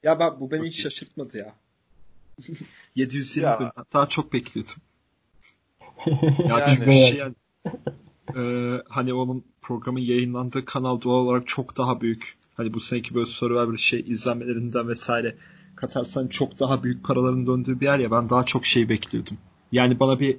Ya 0.02 0.18
ben 0.18 0.40
bu 0.40 0.50
beni 0.50 0.66
hiç 0.66 0.82
şaşırtmadı 0.82 1.38
ya. 1.38 1.54
720 2.94 3.46
ya. 3.46 3.72
Daha 3.92 4.06
çok 4.06 4.32
bekliyordum. 4.32 4.74
ya 6.06 6.58
yani, 6.58 6.64
çünkü 6.66 6.92
şey 6.92 7.16
yani, 7.16 7.34
e, 8.36 8.40
hani 8.88 9.14
onun 9.14 9.44
programın 9.62 10.00
yayınlandığı 10.00 10.64
kanal 10.64 11.00
doğal 11.00 11.26
olarak 11.26 11.48
çok 11.48 11.76
daha 11.76 12.00
büyük. 12.00 12.36
Hani 12.54 12.74
bu 12.74 12.80
seneki 12.80 13.14
böyle 13.14 13.26
Survivor 13.26 13.76
şey 13.76 14.04
izlenmelerinden 14.06 14.88
vesaire 14.88 15.36
katarsan 15.76 16.28
çok 16.28 16.60
daha 16.60 16.82
büyük 16.82 17.04
paraların 17.04 17.46
döndüğü 17.46 17.80
bir 17.80 17.86
yer 17.86 17.98
ya 17.98 18.10
ben 18.10 18.30
daha 18.30 18.44
çok 18.44 18.66
şey 18.66 18.88
bekliyordum. 18.88 19.36
Yani 19.72 20.00
bana 20.00 20.20
bir 20.20 20.36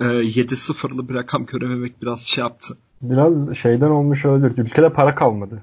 e, 0.00 0.04
7-0'lı 0.04 1.08
bir 1.08 1.14
rakam 1.14 1.46
görememek 1.46 2.02
biraz 2.02 2.20
şey 2.20 2.44
yaptı. 2.44 2.76
Biraz 3.02 3.56
şeyden 3.56 3.90
olmuş 3.90 4.24
olabilir. 4.24 4.58
Ülkede 4.58 4.92
para 4.92 5.14
kalmadı. 5.14 5.62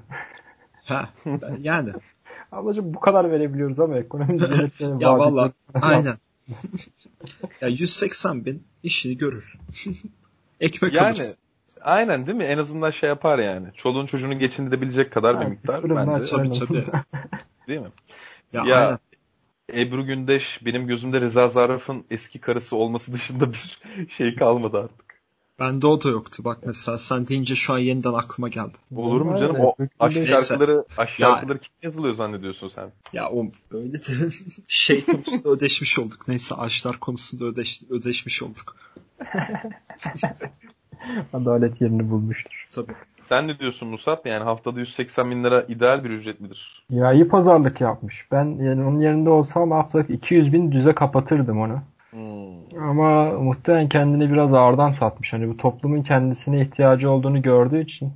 ha 0.84 1.08
yani. 1.60 1.92
Ablacığım 2.52 2.94
bu 2.94 3.00
kadar 3.00 3.30
verebiliyoruz 3.30 3.80
ama 3.80 3.98
ekonomi 3.98 4.38
gelirse 4.38 4.84
Ya 5.00 5.18
valla 5.18 5.52
aynen. 5.74 6.18
ya 7.60 7.68
180 7.68 8.44
bin 8.44 8.62
işini 8.82 9.18
görür. 9.18 9.54
Ekmek 10.60 10.94
yani, 10.94 11.06
alırsın. 11.06 11.36
Aynen 11.82 12.26
değil 12.26 12.38
mi? 12.38 12.44
En 12.44 12.58
azından 12.58 12.90
şey 12.90 13.08
yapar 13.08 13.38
yani. 13.38 13.66
Çoluğun 13.74 14.06
çocuğunu 14.06 14.38
geçindirebilecek 14.38 15.12
kadar 15.12 15.34
yani, 15.34 15.44
bir 15.44 15.50
miktar 15.50 15.90
bence. 15.90 16.30
Tabii 16.30 16.50
tabii. 16.50 16.86
değil 17.68 17.80
mi? 17.80 17.88
Ya, 18.52 18.62
ya 18.66 18.98
Ebru 19.74 20.06
Gündeş 20.06 20.60
benim 20.64 20.86
gözümde 20.86 21.20
Reza 21.20 21.48
Zarraf'ın 21.48 22.04
eski 22.10 22.38
karısı 22.38 22.76
olması 22.76 23.12
dışında 23.12 23.52
bir 23.52 23.80
şey 24.16 24.34
kalmadı 24.34 24.78
artık. 24.78 25.10
Bende 25.60 25.86
o 25.86 26.04
da 26.04 26.08
yoktu. 26.08 26.44
Bak 26.44 26.58
mesela 26.66 26.98
sen 26.98 27.26
deyince 27.26 27.54
şu 27.54 27.72
an 27.72 27.78
yeniden 27.78 28.12
aklıma 28.12 28.48
geldi. 28.48 28.78
Olur 28.96 29.20
mu 29.20 29.38
canım? 29.38 29.56
O 29.60 29.76
aşk 30.00 30.26
şarkıları, 30.26 30.84
aşk 30.96 31.10
şarkıları 31.18 31.58
kim 31.58 31.72
yazılıyor 31.82 32.14
zannediyorsun 32.14 32.68
sen? 32.68 32.92
Ya 33.12 33.30
o 33.30 33.46
öyle 33.70 33.92
de 33.92 34.30
şey 34.68 35.04
konusunda 35.04 35.48
ödeşmiş 35.48 35.98
olduk. 35.98 36.28
Neyse 36.28 36.54
aşklar 36.54 37.00
konusunda 37.00 37.44
ödeş, 37.44 37.82
ödeşmiş 37.90 38.42
olduk. 38.42 38.76
Adalet 41.32 41.80
yerini 41.80 42.10
bulmuştur. 42.10 42.68
Tabii. 42.70 42.94
Sen 43.30 43.48
ne 43.48 43.58
diyorsun 43.58 43.88
Musab? 43.88 44.26
Yani 44.26 44.44
haftada 44.44 44.80
180 44.80 45.30
bin 45.30 45.44
lira 45.44 45.62
ideal 45.68 46.04
bir 46.04 46.10
ücret 46.10 46.40
midir? 46.40 46.84
Ya 46.90 47.12
iyi 47.12 47.28
pazarlık 47.28 47.80
yapmış. 47.80 48.26
Ben 48.32 48.44
yani 48.44 48.84
onun 48.84 49.00
yerinde 49.00 49.30
olsam 49.30 49.70
haftalık 49.70 50.10
200 50.10 50.52
bin 50.52 50.72
düze 50.72 50.92
kapatırdım 50.92 51.60
onu. 51.60 51.78
Hmm. 52.10 52.82
Ama 52.90 53.32
muhtemelen 53.32 53.88
kendini 53.88 54.32
biraz 54.32 54.54
ağırdan 54.54 54.90
satmış. 54.90 55.32
Hani 55.32 55.48
bu 55.48 55.56
toplumun 55.56 56.02
kendisine 56.02 56.60
ihtiyacı 56.60 57.10
olduğunu 57.10 57.42
gördüğü 57.42 57.82
için 57.82 58.12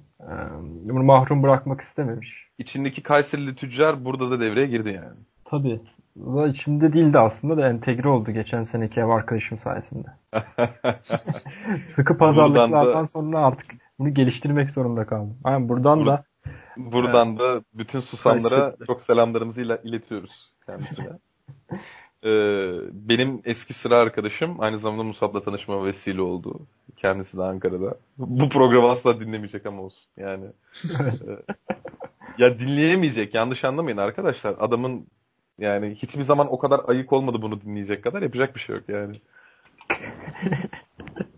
bunu 0.85 1.03
mahrum 1.03 1.43
bırakmak 1.43 1.81
istememiş. 1.81 2.47
İçindeki 2.59 3.03
Kayserili 3.03 3.55
tüccar 3.55 4.05
burada 4.05 4.31
da 4.31 4.41
devreye 4.41 4.67
girdi 4.67 4.89
yani. 4.89 5.19
Tabii. 5.45 5.81
Da 6.17 6.47
içinde 6.47 6.93
değildi 6.93 7.19
aslında 7.19 7.57
da 7.57 7.69
entegre 7.69 8.09
oldu 8.09 8.31
geçen 8.31 8.63
seneki 8.63 9.01
ev 9.01 9.09
arkadaşım 9.09 9.59
sayesinde. 9.59 10.09
Sıkı 11.87 12.19
pazarlıklardan 12.19 13.05
da... 13.05 13.07
sonra 13.07 13.39
artık 13.39 13.84
bunu 13.99 14.15
geliştirmek 14.15 14.71
zorunda 14.71 15.07
kaldım. 15.07 15.37
Yani 15.47 15.69
buradan 15.69 15.99
Bur- 15.99 16.07
da 16.07 16.25
buradan 16.77 17.29
evet. 17.29 17.41
da 17.41 17.63
bütün 17.75 18.01
susamlara 18.01 18.77
çok 18.87 19.01
selamlarımızı 19.01 19.63
iletiyoruz 19.85 20.53
kendisine. 20.67 21.09
ee, 22.25 22.73
benim 22.93 23.43
eski 23.45 23.75
sıra 23.75 23.99
arkadaşım 23.99 24.61
aynı 24.61 24.79
zamanda 24.79 25.03
Musab'la 25.03 25.43
tanışma 25.43 25.85
vesile 25.85 26.23
oldu. 26.23 26.61
Kendisi 26.97 27.37
de 27.37 27.43
Ankara'da. 27.43 27.95
Bu 28.19 28.49
programı 28.49 28.91
asla 28.91 29.21
dinlemeyecek 29.21 29.67
ama 29.67 29.83
olsun. 29.83 30.05
Yani 30.17 30.47
e, 30.85 31.09
ya 32.39 32.59
dinleyemeyecek. 32.59 33.35
Yanlış 33.35 33.65
anlamayın 33.65 33.97
arkadaşlar. 33.97 34.55
Adamın 34.59 35.07
yani 35.59 35.95
hiçbir 35.95 36.23
zaman 36.23 36.53
o 36.53 36.59
kadar 36.59 36.81
ayık 36.89 37.13
olmadı 37.13 37.43
bunu 37.43 37.61
dinleyecek 37.61 38.05
kadar 38.05 38.23
yapacak 38.23 38.55
bir 38.55 38.61
şey 38.61 38.77
yok 38.77 38.85
yani. 38.89 39.17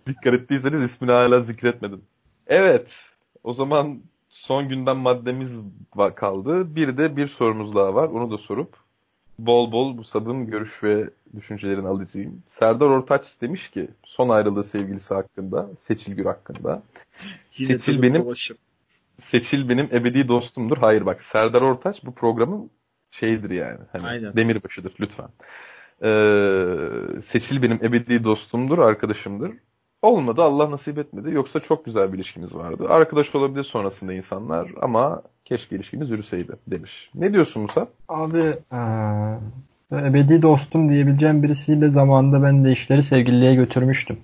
Dikkat 0.06 0.34
ettiyseniz 0.34 0.82
ismini 0.82 1.12
hala 1.12 1.40
zikretmedim. 1.40 2.02
Evet. 2.46 2.96
O 3.44 3.52
zaman 3.52 4.02
son 4.28 4.68
günden 4.68 4.96
maddemiz 4.96 5.58
kaldı. 6.14 6.76
Bir 6.76 6.98
de 6.98 7.16
bir 7.16 7.26
sorumuz 7.26 7.74
daha 7.74 7.94
var. 7.94 8.08
Onu 8.08 8.30
da 8.30 8.38
sorup 8.38 8.76
bol 9.38 9.72
bol 9.72 9.98
bu 9.98 10.04
sabın 10.04 10.46
görüş 10.46 10.82
ve 10.82 11.10
düşüncelerini 11.36 11.88
alacağım. 11.88 12.42
Serdar 12.46 12.86
Ortaç 12.86 13.40
demiş 13.40 13.70
ki 13.70 13.88
son 14.04 14.28
ayrıldığı 14.28 14.64
sevgilisi 14.64 15.14
hakkında, 15.14 15.70
Seçil 15.78 16.12
Gür 16.12 16.24
hakkında. 16.24 16.82
Yine 17.56 17.78
Seçil 17.78 18.02
benim 18.02 18.22
dolaşım. 18.22 18.56
Seçil 19.20 19.68
benim 19.68 19.88
ebedi 19.92 20.28
dostumdur. 20.28 20.78
Hayır 20.78 21.06
bak 21.06 21.22
Serdar 21.22 21.62
Ortaç 21.62 22.04
bu 22.04 22.14
programın 22.14 22.70
şeydir 23.10 23.50
yani. 23.50 23.80
Hani 23.92 24.06
Aynen. 24.06 24.36
demirbaşıdır 24.36 24.94
lütfen. 25.00 25.28
Ee, 26.02 27.20
Seçil 27.22 27.62
benim 27.62 27.84
ebedi 27.84 28.24
dostumdur, 28.24 28.78
arkadaşımdır. 28.78 29.52
Olmadı 30.06 30.42
Allah 30.42 30.70
nasip 30.70 30.98
etmedi. 30.98 31.34
Yoksa 31.34 31.60
çok 31.60 31.84
güzel 31.84 32.12
bir 32.12 32.18
ilişkimiz 32.18 32.54
vardı. 32.54 32.86
Arkadaş 32.88 33.34
olabilir 33.34 33.62
sonrasında 33.62 34.12
insanlar 34.12 34.70
ama 34.82 35.22
keşke 35.44 35.76
ilişkimiz 35.76 36.10
yürüseydi 36.10 36.52
demiş. 36.66 37.10
Ne 37.14 37.32
diyorsun 37.32 37.62
Musa? 37.62 37.86
Abi 38.08 38.52
ee, 38.72 39.96
ebedi 40.08 40.42
dostum 40.42 40.88
diyebileceğim 40.88 41.42
birisiyle 41.42 41.90
zamanında 41.90 42.42
ben 42.42 42.64
de 42.64 42.72
işleri 42.72 43.02
sevgililiğe 43.02 43.54
götürmüştüm. 43.54 44.18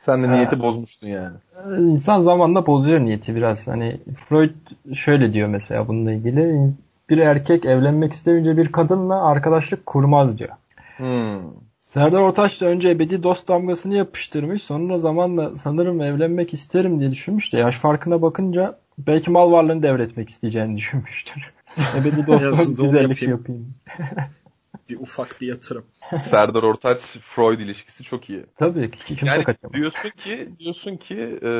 Sen 0.00 0.22
de 0.22 0.30
niyeti 0.30 0.56
ee, 0.56 0.60
bozmuştun 0.60 1.08
yani. 1.08 1.36
İnsan 1.78 2.20
zamanla 2.20 2.66
bozuyor 2.66 3.00
niyeti 3.00 3.34
biraz. 3.34 3.68
Hani 3.68 4.00
Freud 4.28 4.54
şöyle 4.94 5.32
diyor 5.32 5.48
mesela 5.48 5.88
bununla 5.88 6.12
ilgili. 6.12 6.72
Bir 7.10 7.18
erkek 7.18 7.64
evlenmek 7.64 8.12
istemeyince 8.12 8.56
bir 8.56 8.72
kadınla 8.72 9.24
arkadaşlık 9.26 9.86
kurmaz 9.86 10.38
diyor. 10.38 10.50
Hmm. 10.96 11.71
Serdar 11.82 12.18
Ortaç 12.20 12.60
da 12.60 12.66
önce 12.66 12.90
ebedi 12.90 13.22
dost 13.22 13.48
damgasını 13.48 13.94
yapıştırmış. 13.94 14.62
Sonra 14.62 14.98
zamanla 14.98 15.56
sanırım 15.56 16.00
evlenmek 16.00 16.54
isterim 16.54 17.00
diye 17.00 17.10
düşünmüş 17.10 17.52
de 17.52 17.58
yaş 17.58 17.76
farkına 17.76 18.22
bakınca 18.22 18.78
belki 18.98 19.30
mal 19.30 19.52
varlığını 19.52 19.82
devretmek 19.82 20.30
isteyeceğini 20.30 20.76
düşünmüştür. 20.76 21.52
ebedi 21.96 22.26
dostum 22.26 22.74
güzellik 22.74 23.22
yapayım. 23.22 23.38
yapayım. 23.38 23.74
bir 24.88 25.00
ufak 25.00 25.40
bir 25.40 25.46
yatırım. 25.46 25.84
Serdar 26.18 26.62
Ortaç 26.62 27.00
Freud 27.00 27.60
ilişkisi 27.60 28.04
çok 28.04 28.30
iyi. 28.30 28.46
Tabii 28.56 28.90
kimse 28.90 29.26
yani 29.26 29.44
kaçamaz. 29.44 29.74
diyorsun 29.74 30.10
ki 30.10 30.48
diyorsun 30.58 30.96
ki 30.96 31.38
e, 31.42 31.50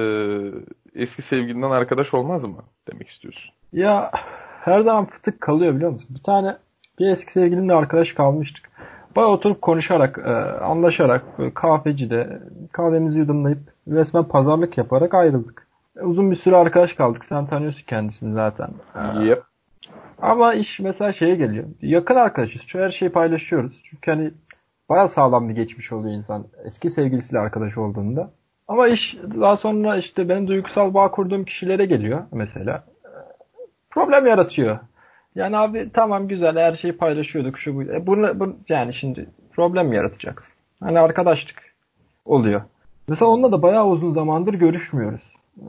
eski 0.95 1.23
sevgilinden 1.23 1.71
arkadaş 1.71 2.15
olmaz 2.15 2.45
mı 2.45 2.65
demek 2.93 3.09
istiyorsun? 3.09 3.55
Ya 3.73 4.11
her 4.61 4.81
zaman 4.81 5.07
fıtık 5.07 5.41
kalıyor 5.41 5.75
biliyor 5.77 5.91
musun? 5.91 6.09
Bir 6.11 6.23
tane 6.23 6.57
bir 6.99 7.07
eski 7.07 7.33
sevgilimle 7.33 7.73
arkadaş 7.73 8.13
kalmıştık. 8.13 8.73
Baya 9.17 9.27
oturup 9.29 9.63
konuşarak, 9.63 10.19
e, 10.19 10.31
anlaşarak, 10.65 11.39
böyle 11.39 11.55
kahvecide 11.55 12.39
kahvemizi 12.73 13.19
yudumlayıp 13.19 13.59
resmen 13.89 14.25
pazarlık 14.25 14.79
yaparak 14.79 15.15
ayrıldık. 15.15 15.67
E, 15.97 16.01
uzun 16.01 16.31
bir 16.31 16.37
süre 16.37 16.57
arkadaş 16.57 16.93
kaldık. 16.93 17.25
Sen 17.25 17.47
tanıyorsun 17.47 17.83
kendisini 17.87 18.35
zaten. 18.35 18.69
E, 18.95 19.25
Yep. 19.25 19.43
Ama 20.23 20.55
iş 20.55 20.81
mesela 20.81 21.13
şeye 21.13 21.35
geliyor. 21.35 21.65
Yakın 21.83 22.15
arkadaşız. 22.15 22.63
Şu 22.63 22.79
her 22.81 22.91
şeyi 22.91 23.09
paylaşıyoruz. 23.13 23.81
Çünkü 23.85 24.11
hani 24.11 24.31
baya 24.89 25.09
sağlam 25.09 25.49
bir 25.49 25.55
geçmiş 25.55 25.93
oluyor 25.93 26.15
insan. 26.15 26.45
Eski 26.65 26.91
sevgilisiyle 26.91 27.41
arkadaş 27.41 27.79
olduğunda. 27.79 28.31
Ama 28.69 28.89
iş 28.89 29.19
daha 29.41 29.57
sonra 29.57 29.97
işte 29.97 30.29
benim 30.29 30.49
duygusal 30.49 30.95
bağ 30.95 31.11
kurduğum 31.11 31.45
kişilere 31.45 31.87
geliyor 31.87 32.23
mesela. 32.33 32.85
Problem 33.91 34.27
yaratıyor. 34.27 34.79
Yani 35.35 35.57
abi 35.59 35.91
tamam 35.93 36.29
güzel 36.29 36.57
her 36.57 36.73
şeyi 36.73 36.97
paylaşıyorduk 36.97 37.59
şu 37.59 37.77
bu. 37.77 37.83
E 37.83 38.07
bunu, 38.07 38.41
bu 38.41 38.57
yani 38.69 38.95
şimdi 38.95 39.27
problem 39.53 39.93
yaratacaksın. 39.93 40.55
Hani 40.81 41.01
arkadaşlık 41.01 41.63
oluyor. 42.25 42.63
Mesela 43.09 43.31
onunla 43.31 43.53
da 43.53 43.63
bayağı 43.63 43.87
uzun 43.87 44.13
zamandır 44.13 44.55
görüşmüyoruz. 44.55 45.33
Ee, 45.59 45.67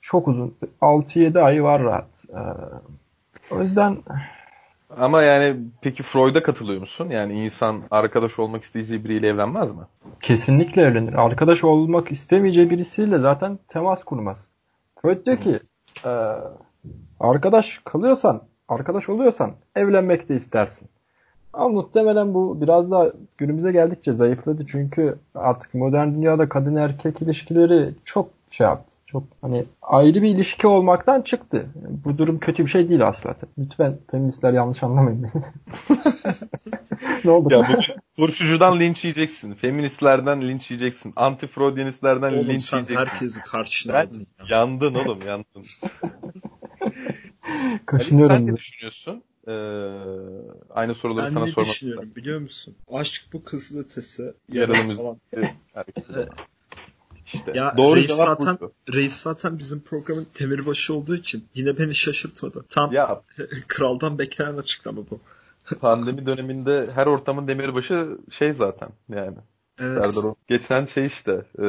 çok 0.00 0.28
uzun. 0.28 0.54
6-7 0.80 1.40
ay 1.40 1.64
var 1.64 1.82
rahat. 1.82 2.08
Ee, 2.30 2.38
o 3.54 3.62
yüzden 3.62 3.98
Ama 4.96 5.22
yani 5.22 5.56
peki 5.80 6.02
Freud'a 6.02 6.42
katılıyor 6.42 6.80
musun? 6.80 7.08
Yani 7.10 7.32
insan 7.44 7.82
arkadaş 7.90 8.38
olmak 8.38 8.62
isteyeceği 8.62 9.04
biriyle 9.04 9.28
evlenmez 9.28 9.76
mi? 9.76 9.82
kesinlikle 10.22 10.82
evlenir. 10.82 11.14
Arkadaş 11.14 11.64
olmak 11.64 12.12
istemeyeceği 12.12 12.70
birisiyle 12.70 13.18
zaten 13.18 13.58
temas 13.68 14.04
kurmaz. 14.04 14.48
Freud 15.02 15.26
diyor 15.26 15.40
ki 15.40 15.60
e, 16.04 16.10
arkadaş 17.20 17.80
kalıyorsan, 17.84 18.42
arkadaş 18.68 19.08
oluyorsan 19.08 19.52
evlenmek 19.76 20.28
de 20.28 20.36
istersin. 20.36 20.88
Ama 21.52 21.68
muhtemelen 21.68 22.34
bu 22.34 22.60
biraz 22.60 22.90
daha 22.90 23.06
günümüze 23.38 23.72
geldikçe 23.72 24.12
zayıfladı. 24.12 24.66
Çünkü 24.66 25.18
artık 25.34 25.74
modern 25.74 26.14
dünyada 26.14 26.48
kadın 26.48 26.76
erkek 26.76 27.22
ilişkileri 27.22 27.94
çok 28.04 28.30
şey 28.50 28.66
yaptı. 28.66 28.92
Çok 29.06 29.22
hani 29.42 29.64
ayrı 29.82 30.22
bir 30.22 30.28
ilişki 30.28 30.66
olmaktan 30.66 31.20
çıktı. 31.22 31.66
Bu 32.04 32.18
durum 32.18 32.38
kötü 32.38 32.64
bir 32.64 32.70
şey 32.70 32.88
değil 32.88 33.06
aslında. 33.08 33.34
Lütfen 33.58 33.96
feministler 34.10 34.52
yanlış 34.52 34.82
anlamayın 34.82 35.22
beni. 35.22 35.42
ne 37.24 37.30
oldu? 37.30 37.54
Ya 37.54 37.68
bu 37.68 37.82
turşucudan 38.16 38.80
linç 38.80 39.04
yiyeceksin. 39.04 39.54
Feministlerden 39.54 40.42
linç 40.42 40.70
yiyeceksin. 40.70 41.12
Anti-Freudyenistlerden 41.16 42.32
Oğlum 42.32 42.48
linç 42.48 42.62
sen 42.62 42.76
yiyeceksin. 42.76 43.06
herkesi 43.06 43.40
karşına 43.40 43.92
Sen 43.92 44.06
aldın. 44.06 44.26
yandın 44.50 44.94
oğlum 44.94 45.22
yandın. 45.26 45.64
Ali 47.72 47.80
Kaşınıyorum. 47.86 48.36
sen 48.36 48.46
ne 48.46 48.52
da. 48.52 48.56
düşünüyorsun? 48.56 49.22
Ee, 49.48 49.52
aynı 50.70 50.94
soruları 50.94 51.26
Ben 51.26 51.30
sana 51.30 51.44
ne 51.44 51.50
sormak 51.50 51.70
düşünüyorum 51.70 52.12
biliyor 52.16 52.40
musun? 52.40 52.74
Aşk 52.92 53.22
bu 53.32 53.44
kızıl 53.44 53.78
ötesi. 53.78 54.34
Falan. 54.96 55.16
hareketi. 55.74 56.28
İşte 57.34 57.52
Ya 57.54 57.74
doğru 57.76 57.96
reis 57.96 58.06
cevap 58.06 58.26
zaten, 58.26 58.58
buydu. 58.60 58.72
reis 58.92 59.16
zaten 59.16 59.58
bizim 59.58 59.80
programın 59.80 60.26
demirbaşı 60.40 60.94
olduğu 60.94 61.14
için 61.14 61.44
yine 61.54 61.78
beni 61.78 61.94
şaşırtmadı. 61.94 62.64
Tam 62.70 62.92
Ya 62.92 63.22
kraldan 63.68 64.18
beklenen 64.18 64.56
açıklama 64.56 65.00
bu. 65.10 65.20
pandemi 65.80 66.26
döneminde 66.26 66.90
her 66.94 67.06
ortamın 67.06 67.48
demirbaşı 67.48 68.18
şey 68.30 68.52
zaten 68.52 68.88
yani. 69.08 69.36
Evet. 69.78 70.12
Serdar. 70.12 70.34
Geçen 70.48 70.84
şey 70.84 71.06
işte 71.06 71.32
e, 71.62 71.66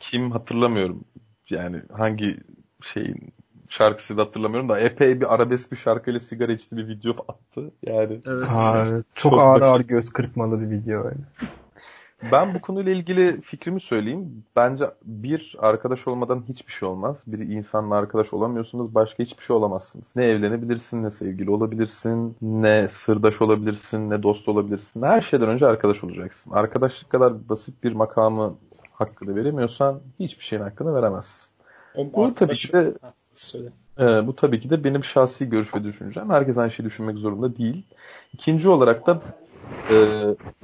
kim 0.00 0.30
hatırlamıyorum 0.30 1.04
yani 1.50 1.82
hangi 1.92 2.36
şeyin 2.82 3.32
şarkısı 3.72 4.16
da 4.16 4.22
hatırlamıyorum 4.22 4.68
da 4.68 4.78
epey 4.78 5.20
bir 5.20 5.34
arabesk 5.34 5.72
bir 5.72 5.76
şarkıyla 5.76 6.20
sigara 6.20 6.52
içti 6.52 6.76
bir 6.76 6.88
video 6.88 7.12
attı. 7.28 7.70
Yani 7.86 8.20
Evet. 8.26 8.48
Aa, 8.50 8.84
evet. 8.86 9.04
Çok, 9.14 9.32
Çok 9.32 9.40
ağır 9.40 9.62
ağır 9.62 9.80
göz 9.80 10.10
kırpmalı 10.12 10.60
bir 10.60 10.70
video 10.70 11.04
öyle. 11.04 11.16
ben 12.32 12.54
bu 12.54 12.60
konuyla 12.60 12.92
ilgili 12.92 13.40
fikrimi 13.40 13.80
söyleyeyim. 13.80 14.44
Bence 14.56 14.84
bir 15.04 15.56
arkadaş 15.58 16.08
olmadan 16.08 16.44
hiçbir 16.48 16.72
şey 16.72 16.88
olmaz. 16.88 17.22
Bir 17.26 17.38
insanla 17.38 17.94
arkadaş 17.94 18.32
olamıyorsunuz 18.32 18.94
başka 18.94 19.22
hiçbir 19.22 19.42
şey 19.42 19.56
olamazsınız. 19.56 20.06
Ne 20.16 20.24
evlenebilirsin 20.24 21.02
ne 21.02 21.10
sevgili 21.10 21.50
olabilirsin 21.50 22.36
ne 22.42 22.88
sırdaş 22.88 23.42
olabilirsin 23.42 24.10
ne 24.10 24.22
dost 24.22 24.48
olabilirsin. 24.48 25.02
Her 25.02 25.20
şeyden 25.20 25.48
önce 25.48 25.66
arkadaş 25.66 26.04
olacaksın. 26.04 26.50
Arkadaşlık 26.50 27.10
kadar 27.10 27.48
basit 27.48 27.84
bir 27.84 27.92
makamı 27.92 28.54
hakkını 28.92 29.36
veremiyorsan 29.36 30.00
hiçbir 30.20 30.44
şeyin 30.44 30.62
hakkını 30.62 30.94
veremezsin. 30.94 31.52
Bu 31.96 32.34
tabii 32.34 32.54
ki 32.54 32.72
de 32.72 32.94
Söyle. 33.34 33.68
Ee, 34.00 34.26
bu 34.26 34.36
tabii 34.36 34.60
ki 34.60 34.70
de 34.70 34.84
benim 34.84 35.04
şahsi 35.04 35.48
görüş 35.48 35.74
ve 35.74 35.84
düşüncem. 35.84 36.30
Herkes 36.30 36.58
aynı 36.58 36.70
şeyi 36.70 36.86
düşünmek 36.86 37.18
zorunda 37.18 37.56
değil. 37.56 37.86
İkinci 38.34 38.68
olarak 38.68 39.06
da 39.06 39.20
e, 39.90 39.96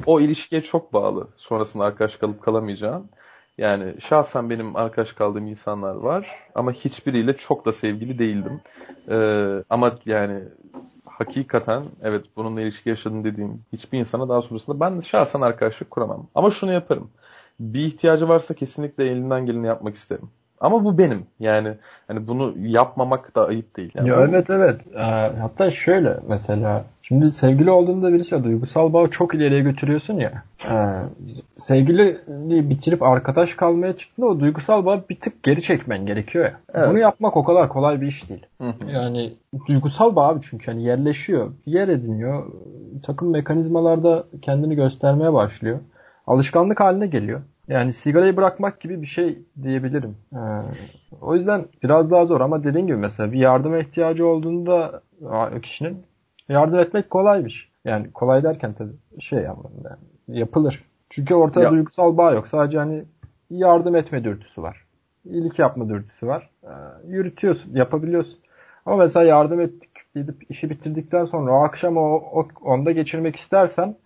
o 0.07 0.21
ilişkiye 0.21 0.63
çok 0.63 0.93
bağlı. 0.93 1.29
Sonrasında 1.37 1.85
arkadaş 1.85 2.17
kalıp 2.17 2.43
kalamayacağın. 2.43 3.11
Yani 3.59 3.95
şahsen 4.01 4.51
benim 4.51 4.77
arkadaş 4.77 5.13
kaldığım 5.13 5.47
insanlar 5.47 5.95
var 5.95 6.49
ama 6.55 6.73
hiçbiriyle 6.73 7.37
çok 7.37 7.67
da 7.67 7.73
sevgili 7.73 8.19
değildim. 8.19 8.61
Ee, 9.11 9.65
ama 9.71 9.99
yani 10.07 10.43
hakikaten 11.05 11.85
evet 12.03 12.25
bununla 12.37 12.61
ilişki 12.61 12.89
yaşadım 12.89 13.25
dediğim 13.25 13.65
hiçbir 13.73 13.99
insana 13.99 14.29
daha 14.29 14.43
sonrasında 14.43 14.81
ben 14.81 15.01
şahsen 15.01 15.41
arkadaşlık 15.41 15.91
kuramam. 15.91 16.27
Ama 16.35 16.51
şunu 16.51 16.73
yaparım. 16.73 17.11
Bir 17.61 17.81
ihtiyacı 17.81 18.29
varsa 18.29 18.55
kesinlikle 18.55 19.05
elinden 19.05 19.47
geleni 19.47 19.67
yapmak 19.67 19.95
isterim. 19.95 20.31
Ama 20.61 20.85
bu 20.85 20.99
benim. 20.99 21.27
Yani 21.41 21.69
hani 22.09 22.29
bunu 22.29 22.55
yapmamak 22.59 23.37
da 23.37 23.47
ayıp 23.47 23.77
değil. 23.77 23.93
Yani 23.95 24.09
Ya 24.09 24.27
evet 24.29 24.51
evet. 24.51 24.81
Ee, 24.95 25.01
hatta 25.41 25.71
şöyle 25.71 26.17
mesela 26.29 26.85
şimdi 27.03 27.33
sevgili 27.33 27.71
olduğunda 27.71 28.13
birisiyle 28.13 28.45
duygusal 28.45 28.93
bağı 28.93 29.11
çok 29.11 29.35
ileriye 29.35 29.61
götürüyorsun 29.61 30.15
ya. 30.15 30.43
Ee, 30.71 31.03
sevgili 31.57 32.19
bitirip 32.71 33.03
arkadaş 33.03 33.55
kalmaya 33.55 33.97
çıktığında 33.97 34.27
o 34.27 34.41
duygusal 34.41 34.85
bağı 34.85 35.05
bir 35.11 35.21
tık 35.21 35.43
geri 35.43 35.63
çekmen 35.63 36.07
gerekiyor 36.07 36.45
ya. 36.45 36.61
Evet. 36.75 36.89
Bunu 36.91 36.99
yapmak 36.99 37.37
o 37.37 37.45
kadar 37.45 37.69
kolay 37.69 38.01
bir 38.01 38.07
iş 38.07 38.29
değil. 38.29 38.47
Hı 38.61 38.69
hı. 38.69 38.91
Yani 38.91 39.33
duygusal 39.69 40.17
bağ 40.17 40.29
abi 40.29 40.41
çünkü 40.51 40.71
hani 40.71 40.83
yerleşiyor, 40.83 41.53
yer 41.67 41.89
ediniyor. 41.89 42.47
Takım 43.03 43.31
mekanizmalarda 43.31 44.25
kendini 44.43 44.75
göstermeye 44.75 45.33
başlıyor. 45.33 45.79
Alışkanlık 46.27 46.81
haline 46.81 47.07
geliyor. 47.07 47.41
Yani 47.69 47.93
sigarayı 47.93 48.37
bırakmak 48.37 48.81
gibi 48.81 49.03
bir 49.03 49.07
şey 49.07 49.39
diyebilirim. 49.63 50.17
Ee, 50.33 50.39
o 51.21 51.35
yüzden 51.35 51.65
biraz 51.83 52.11
daha 52.11 52.25
zor 52.25 52.41
ama 52.41 52.65
dediğin 52.65 52.87
gibi 52.87 52.97
mesela 52.97 53.33
bir 53.33 53.39
yardıma 53.39 53.79
ihtiyacı 53.79 54.27
olduğunda 54.27 55.03
kişinin 55.63 56.03
yardım 56.49 56.79
etmek 56.79 57.11
kolaymış. 57.11 57.69
Yani 57.85 58.11
kolay 58.13 58.43
derken 58.43 58.73
tabii 58.73 58.93
şey 59.21 59.49
anlamında 59.49 59.89
yani 59.89 60.39
yapılır. 60.39 60.85
Çünkü 61.11 61.35
ortada 61.35 61.65
Ya- 61.65 61.71
duygusal 61.71 62.17
bağ 62.17 62.33
yok. 62.33 62.49
Sadece 62.49 62.79
hani 62.79 63.05
yardım 63.51 63.97
etme 63.97 64.25
dürtüsü 64.25 64.63
var. 64.63 64.85
İyilik 65.25 65.59
yapma 65.59 65.89
dürtüsü 65.89 66.27
var. 66.27 66.51
Ee, 66.65 66.69
yürütüyorsun, 67.07 67.75
yapabiliyorsun. 67.75 68.39
Ama 68.87 68.97
mesela 68.97 69.27
yardım 69.27 69.61
ettik, 69.61 69.91
gidip 70.15 70.51
işi 70.51 70.71
bitirdikten 70.71 71.25
sonra 71.25 71.53
o 71.53 71.63
akşam 71.63 71.97
o, 71.97 72.01
o 72.33 72.49
onda 72.65 72.93
geçirmek 72.93 73.37
istersen 73.37 73.97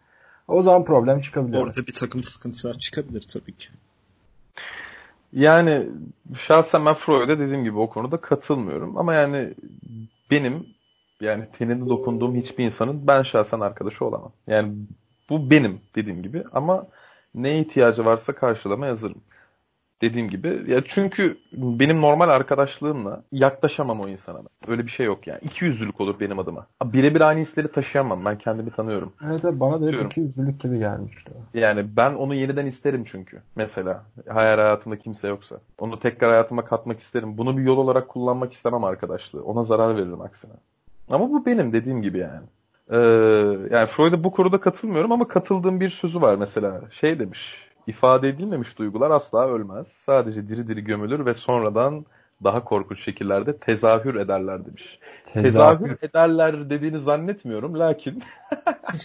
o 0.53 0.63
zaman 0.63 0.85
problem 0.85 1.21
çıkabiliyor. 1.21 1.63
Orada 1.63 1.87
bir 1.87 1.95
takım 1.95 2.25
sıkıntılar 2.25 2.75
çıkabilir 2.75 3.23
tabii 3.33 3.57
ki. 3.57 3.69
Yani 5.33 5.87
şahsen 6.39 6.87
ben 6.87 6.95
Freud'a 6.95 7.39
dediğim 7.39 7.65
gibi 7.65 7.79
o 7.79 7.89
konuda 7.89 8.17
katılmıyorum. 8.17 8.99
Ama 8.99 9.15
yani 9.15 9.55
benim 10.31 10.67
yani 11.21 11.45
tenine 11.59 11.89
dokunduğum 11.89 12.37
hiçbir 12.37 12.65
insanın 12.65 13.07
ben 13.07 13.23
şahsen 13.23 13.61
arkadaşı 13.61 14.05
olamam. 14.05 14.33
Yani 14.47 14.73
bu 15.31 15.51
benim 15.51 15.81
dediğim 15.95 16.23
gibi 16.23 16.45
ama 16.53 16.87
ne 17.35 17.61
ihtiyacı 17.61 18.05
varsa 18.05 18.33
karşılama 18.33 18.87
hazırım. 18.87 19.23
Dediğim 20.03 20.29
gibi. 20.29 20.65
Ya 20.69 20.83
çünkü 20.85 21.37
benim 21.53 22.01
normal 22.01 22.29
arkadaşlığımla 22.29 23.23
yaklaşamam 23.33 24.01
o 24.01 24.09
insana. 24.09 24.39
ben. 24.39 24.73
Öyle 24.73 24.87
bir 24.87 24.91
şey 24.91 25.07
yok 25.07 25.27
yani. 25.27 25.41
İki 25.43 25.65
yüzlülük 25.65 26.01
olur 26.01 26.21
benim 26.21 26.39
adıma. 26.39 26.67
Birebir 26.85 27.21
aynı 27.21 27.41
hisleri 27.41 27.73
taşıyamam. 27.73 28.25
Ben 28.25 28.39
kendimi 28.39 28.71
tanıyorum. 28.71 29.13
Evet, 29.27 29.41
evet, 29.45 29.61
bana 29.61 29.81
da 29.81 29.87
hep 29.87 30.07
iki 30.07 30.21
yüzlülük 30.21 30.61
gibi 30.61 30.79
gelmişti. 30.79 31.33
Yani 31.55 31.97
ben 31.97 32.15
onu 32.15 32.35
yeniden 32.35 32.67
isterim 32.67 33.05
çünkü. 33.05 33.43
Mesela 33.57 34.05
hayal 34.29 34.59
hayatımda 34.59 34.99
kimse 34.99 35.29
yoksa. 35.29 35.57
Onu 35.79 35.99
tekrar 35.99 36.31
hayatıma 36.31 36.65
katmak 36.65 37.01
isterim. 37.01 37.39
Bunu 37.39 37.59
bir 37.59 37.63
yol 37.63 37.77
olarak 37.77 38.09
kullanmak 38.09 38.53
istemem 38.53 38.85
arkadaşlığı. 38.85 39.45
Ona 39.45 39.63
zarar 39.63 39.97
veririm 39.97 40.21
aksine. 40.21 40.53
Ama 41.11 41.31
bu 41.31 41.47
benim 41.47 41.73
dediğim 41.73 42.03
gibi 42.03 42.19
yani. 42.19 42.47
Ee, 42.91 42.97
yani 43.71 43.87
Freud'a 43.87 44.25
bu 44.25 44.31
konuda 44.31 44.61
katılmıyorum 44.61 45.13
ama 45.13 45.29
katıldığım 45.29 45.81
bir 45.81 45.89
sözü 45.89 46.21
var 46.21 46.37
mesela. 46.37 46.81
Şey 46.91 47.19
demiş. 47.19 47.72
İfade 47.87 48.29
edilmemiş 48.29 48.79
duygular 48.79 49.11
asla 49.11 49.49
ölmez. 49.49 49.89
Sadece 49.89 50.49
diri 50.49 50.69
diri 50.69 50.85
gömülür 50.85 51.27
ve 51.27 51.35
sonradan 51.35 52.07
daha 52.45 52.65
korkunç 52.65 53.05
şekillerde 53.05 53.57
tezahür 53.57 54.15
ederler 54.15 54.67
demiş. 54.67 54.99
Tezahür 55.33 55.97
ederler 56.03 56.71
dediğini 56.71 56.99
zannetmiyorum. 56.99 57.79
Lakin 57.79 58.23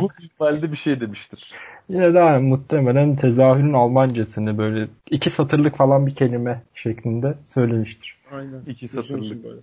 bu 0.00 0.08
ihtimalle 0.20 0.72
bir 0.72 0.76
şey 0.76 1.00
demiştir. 1.00 1.52
Yine 1.88 2.14
de 2.14 2.18
yani 2.18 2.48
muhtemelen 2.48 3.16
tezahürün 3.16 3.72
Almancasını 3.72 4.58
böyle 4.58 4.88
iki 5.10 5.30
satırlık 5.30 5.76
falan 5.76 6.06
bir 6.06 6.14
kelime 6.14 6.62
şeklinde 6.74 7.34
söylemiştir. 7.46 8.16
Aynen. 8.32 8.60
İki 8.66 8.88
satırlık. 8.88 9.44
böyle. 9.44 9.60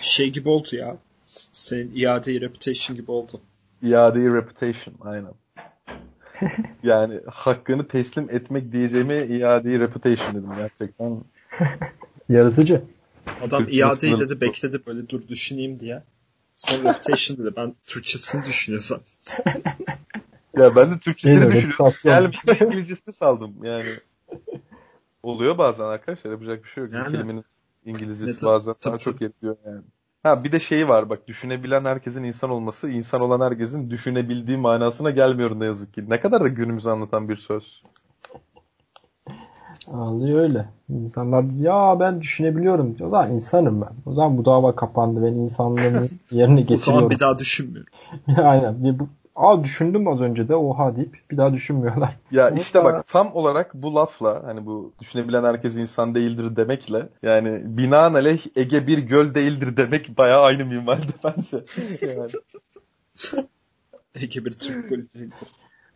Şey 0.00 0.30
gibi 0.30 0.48
oldu 0.48 0.66
ya. 0.72 0.96
Senin 1.26 1.92
iade 1.94 2.40
reputation 2.40 2.96
gibi 2.96 3.10
oldu. 3.10 3.40
İade 3.82 4.20
reputation 4.20 4.94
aynen. 5.00 5.32
yani 6.82 7.20
hakkını 7.26 7.88
teslim 7.88 8.30
etmek 8.30 8.72
diyeceğime 8.72 9.26
iade 9.26 9.78
reputation 9.78 10.34
dedim 10.34 10.50
gerçekten. 10.56 11.20
Yaratıcı. 12.28 12.82
Adam 13.42 13.66
iadeyi 13.68 14.18
dedi 14.18 14.40
bekledi 14.40 14.80
böyle 14.86 15.08
dur 15.08 15.28
düşüneyim 15.28 15.80
diye. 15.80 16.02
Sonra 16.56 16.88
reputation 16.88 17.38
dedi. 17.38 17.56
Ben 17.56 17.74
Türkçesini 17.86 18.44
düşünüyor 18.44 18.82
zannettim. 18.82 19.62
Ya 20.56 20.76
ben 20.76 20.90
de 20.90 20.98
Türkçesini 20.98 21.44
mi? 21.44 21.54
düşünüyorum. 21.54 21.94
Gelmedi 22.04 22.64
İngilizcesini 22.64 23.14
saldım 23.14 23.54
yani. 23.64 23.84
Oluyor 25.22 25.58
bazen 25.58 25.84
arkadaşlar 25.84 26.30
yapacak 26.30 26.64
bir 26.64 26.68
şey 26.68 26.84
yok. 26.84 26.92
Yani. 26.92 27.12
kelimenin 27.12 27.44
İngilizcesi 27.84 28.40
tabii, 28.40 28.50
bazen 28.50 28.74
daha 28.84 28.92
tabii, 28.92 28.98
çok 28.98 29.20
yetiyor 29.20 29.56
yani. 29.66 29.82
Ha 30.26 30.44
bir 30.44 30.52
de 30.52 30.60
şeyi 30.60 30.88
var 30.88 31.10
bak 31.10 31.28
düşünebilen 31.28 31.84
herkesin 31.84 32.24
insan 32.24 32.50
olması 32.50 32.88
insan 32.88 33.20
olan 33.20 33.40
herkesin 33.40 33.90
düşünebildiği 33.90 34.58
manasına 34.58 35.10
gelmiyor 35.10 35.60
ne 35.60 35.64
yazık 35.64 35.94
ki. 35.94 36.04
Ne 36.10 36.20
kadar 36.20 36.44
da 36.44 36.48
günümüzü 36.48 36.90
anlatan 36.90 37.28
bir 37.28 37.36
söz. 37.36 37.82
Ağlıyor 39.92 40.40
öyle. 40.40 40.68
İnsanlar 40.88 41.44
ya 41.60 42.00
ben 42.00 42.20
düşünebiliyorum. 42.20 42.96
O 43.00 43.08
zaman 43.08 43.32
insanım 43.32 43.80
ben. 43.80 44.10
O 44.10 44.14
zaman 44.14 44.38
bu 44.38 44.44
dava 44.44 44.76
kapandı. 44.76 45.22
Ben 45.22 45.32
insanlığımı 45.32 46.06
yerine 46.30 46.54
O 46.54 46.56
zaman 46.56 46.66
getiriyorum. 46.66 47.10
bir 47.10 47.18
daha 47.20 47.38
düşünmüyorum. 47.38 47.92
Aynen. 48.36 48.84
Bir 48.84 48.98
bu, 48.98 49.08
Aa 49.36 49.64
düşündüm 49.64 50.08
az 50.08 50.20
önce 50.20 50.48
de 50.48 50.54
oha 50.54 50.96
deyip 50.96 51.20
bir 51.30 51.36
daha 51.36 51.52
düşünmüyorlar. 51.52 52.16
Ya 52.30 52.46
Ama- 52.46 52.56
işte 52.60 52.84
bak 52.84 53.06
tam 53.06 53.34
olarak 53.34 53.74
bu 53.74 53.94
lafla 53.94 54.42
hani 54.44 54.66
bu 54.66 54.92
düşünebilen 55.00 55.44
herkes 55.44 55.76
insan 55.76 56.14
değildir 56.14 56.56
demekle 56.56 57.08
yani 57.22 57.62
binaenaleyh 57.64 58.46
Ege 58.56 58.86
bir 58.86 58.98
göl 58.98 59.34
değildir 59.34 59.76
demek 59.76 60.18
bayağı 60.18 60.42
aynı 60.42 60.64
minvalde 60.64 61.12
bence. 61.24 61.64
Yani. 62.02 62.30
Ege 64.14 64.44
bir 64.44 64.52
Türk 64.52 64.88
golü 64.88 65.06
değildir. 65.14 65.48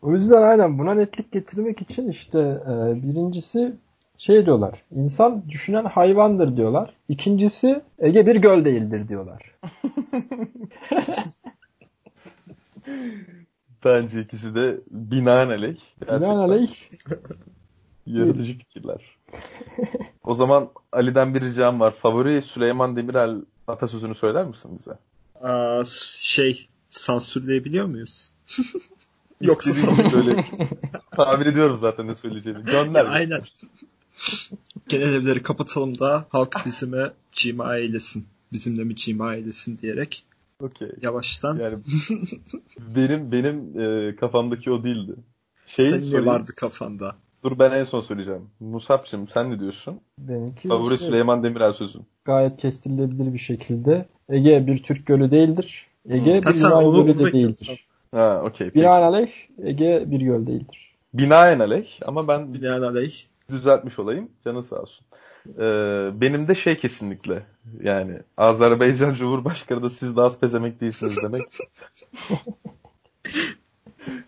O 0.03 0.13
yüzden 0.13 0.43
aynen 0.43 0.79
buna 0.79 0.95
netlik 0.95 1.33
getirmek 1.33 1.81
için 1.83 2.09
işte 2.09 2.39
e, 2.39 3.03
birincisi 3.03 3.73
şey 4.19 4.47
diyorlar. 4.47 4.83
İnsan 4.91 5.43
düşünen 5.49 5.85
hayvandır 5.85 6.57
diyorlar. 6.57 6.95
İkincisi 7.09 7.83
Ege 7.99 8.27
bir 8.27 8.37
göl 8.37 8.65
değildir 8.65 9.09
diyorlar. 9.09 9.57
Bence 13.85 14.21
ikisi 14.21 14.55
de 14.55 14.81
binaenaleyh. 14.91 15.81
Binaenaleyh 16.03 16.71
Yaratıcı 18.07 18.59
fikirler. 18.59 19.17
o 20.23 20.35
zaman 20.35 20.71
Ali'den 20.93 21.35
bir 21.35 21.41
ricam 21.41 21.81
var. 21.81 21.95
Favori 21.97 22.43
Süleyman 22.43 22.97
Demirel 22.97 23.37
atasözünü 23.69 24.15
söyler 24.15 24.45
misin 24.45 24.79
bize? 24.79 24.99
Aa, 25.49 25.83
şey 26.21 26.69
sansürleyebiliyor 26.89 27.87
muyuz? 27.87 28.31
Yoksa 29.41 29.71
gibi 29.71 30.11
söyle. 30.11 30.45
Tabir 31.17 31.47
ediyorum 31.47 31.77
zaten 31.77 32.07
ne 32.07 32.15
söyleyeceğimi. 32.15 32.65
Gönder. 32.65 33.05
Aynen. 33.05 33.43
Genel 34.89 35.15
evleri 35.15 35.43
kapatalım 35.43 35.99
da 35.99 36.27
halk 36.29 36.57
bizime 36.67 37.13
cima 37.33 37.77
eylesin. 37.77 38.27
Bizimle 38.53 38.85
mi 38.85 38.97
cima 38.97 39.35
eylesin 39.35 39.79
diyerek 39.79 40.25
Okey. 40.61 40.89
yavaştan 41.03 41.59
Yani 41.59 41.79
benim 42.97 43.33
benim 43.33 43.81
e, 43.81 44.17
kafamdaki 44.17 44.71
o 44.71 44.85
değildi. 44.85 45.15
Şeyi 45.67 45.89
senin 45.89 46.01
ne 46.01 46.05
sorayım. 46.05 46.27
vardı 46.27 46.51
kafanda? 46.57 47.17
Dur 47.45 47.59
ben 47.59 47.71
en 47.73 47.85
son 47.85 48.01
söyleyeceğim. 48.01 48.51
Musab'cığım 48.61 49.29
sen 49.29 49.51
ne 49.51 49.61
diyorsun? 49.61 50.01
benimki 50.19 50.69
Favori 50.69 50.93
işte 50.93 51.05
Süleyman 51.05 51.43
Demirel 51.45 51.73
sözün. 51.73 52.03
gayet 52.25 52.57
kestirilebilir 52.57 53.33
bir 53.33 53.39
şekilde 53.39 54.07
Ege 54.29 54.67
bir 54.67 54.83
Türk 54.83 55.07
gölü 55.07 55.31
değildir. 55.31 55.87
Ege 56.09 56.41
Ha, 56.45 56.51
bir 56.51 56.55
Yunan 56.55 57.07
gölü 57.07 57.19
de 57.19 57.33
değildir. 57.33 57.87
Ha 58.13 58.43
okey. 58.45 58.67
peki. 58.67 58.81
Binaenaleyh 58.81 59.33
Ege 59.63 60.05
bir 60.07 60.21
göl 60.21 60.47
değildir. 60.47 60.97
Binaenaleyh 61.15 61.89
ama 62.07 62.29
ben 62.29 62.55
Binaenaleyh. 62.55 63.15
düzeltmiş 63.51 63.99
olayım. 63.99 64.29
Canı 64.45 64.63
sağ 64.63 64.77
olsun. 64.77 65.07
Ee, 65.49 66.11
benim 66.21 66.49
de 66.49 66.55
şey 66.55 66.77
kesinlikle 66.77 67.43
yani 67.83 68.19
Azerbaycan 68.37 69.15
Cumhurbaşkanı 69.15 69.83
da 69.83 69.91
siz 69.91 70.17
de 70.17 70.23
az 70.23 70.41
pezemek 70.41 70.81
değilsiniz 70.81 71.17
demek. 71.23 71.43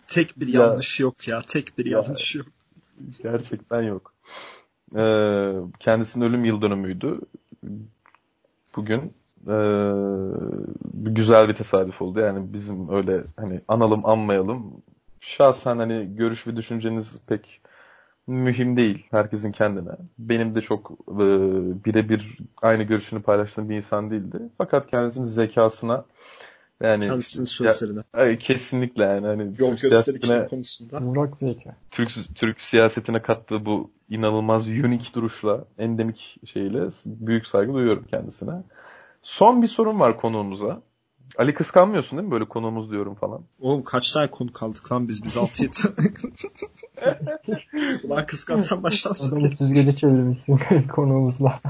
Tek 0.06 0.40
bir 0.40 0.48
Ya. 0.48 0.60
yanlış 0.60 1.00
yok 1.00 1.28
ya. 1.28 1.40
Tek 1.40 1.78
bir 1.78 1.86
Ya. 1.86 1.98
yanlış 1.98 2.34
yok. 2.34 2.46
Gerçekten 3.22 3.82
yok. 3.82 4.12
Ee, 4.96 5.52
kendisinin 5.80 6.24
ölüm 6.24 6.44
yıl 6.44 6.62
dönümüydü. 6.62 7.20
Bugün 8.76 9.12
ee, 9.48 9.92
güzel 10.92 11.48
bir 11.48 11.54
tesadüf 11.54 12.02
oldu. 12.02 12.20
Yani 12.20 12.52
bizim 12.52 12.88
öyle 12.88 13.24
hani 13.36 13.60
analım 13.68 14.06
anmayalım. 14.06 14.72
Şahsen 15.20 15.78
hani 15.78 16.16
görüş 16.16 16.46
ve 16.46 16.56
düşünceniz 16.56 17.12
pek 17.26 17.60
mühim 18.26 18.76
değil 18.76 19.06
herkesin 19.10 19.52
kendine. 19.52 19.90
Benim 20.18 20.54
de 20.54 20.60
çok 20.60 20.90
ee, 20.90 21.14
birebir 21.84 22.38
aynı 22.62 22.82
görüşünü 22.82 23.22
paylaştığım 23.22 23.70
bir 23.70 23.76
insan 23.76 24.10
değildi. 24.10 24.38
Fakat 24.58 24.90
kendisinin 24.90 25.24
zekasına 25.24 26.04
yani 26.82 27.06
Kendisinin 27.06 27.44
sözlerine. 27.44 28.00
Ay, 28.12 28.38
kesinlikle 28.38 29.04
yani 29.04 29.26
hani 29.26 29.42
Yol 29.58 29.70
Türk 29.70 29.80
siyasetine 29.80 30.46
konusunda. 30.46 31.00
Murak 31.00 31.38
zeka. 31.38 31.76
Türk 31.90 32.10
Türk 32.34 32.60
siyasetine 32.60 33.22
kattığı 33.22 33.66
bu 33.66 33.90
inanılmaz 34.08 34.66
unik 34.66 35.14
duruşla, 35.14 35.64
endemik 35.78 36.40
şeyle 36.44 36.88
büyük 37.06 37.46
saygı 37.46 37.74
duyuyorum 37.74 38.06
kendisine. 38.10 38.62
Son 39.22 39.62
bir 39.62 39.66
sorun 39.66 40.00
var 40.00 40.16
konuğumuza. 40.16 40.82
Ali 41.38 41.54
kıskanmıyorsun 41.54 42.18
değil 42.18 42.26
mi 42.26 42.32
böyle 42.32 42.44
konuğumuz 42.44 42.90
diyorum 42.90 43.14
falan. 43.14 43.40
Oğlum 43.60 43.84
kaç 43.84 44.12
tane 44.12 44.30
konu 44.30 44.52
kaldık 44.52 44.92
lan 44.92 45.08
biz? 45.08 45.24
Biz 45.24 45.36
6-7 45.36 48.02
Ulan 48.06 48.26
kıskansan 48.26 48.82
baştan 48.82 49.10
Adamı 49.10 49.40
söyle. 49.40 49.56
süzgece 49.56 49.96
çevirmişsin 49.96 50.58
konuğumuzla. 50.94 51.60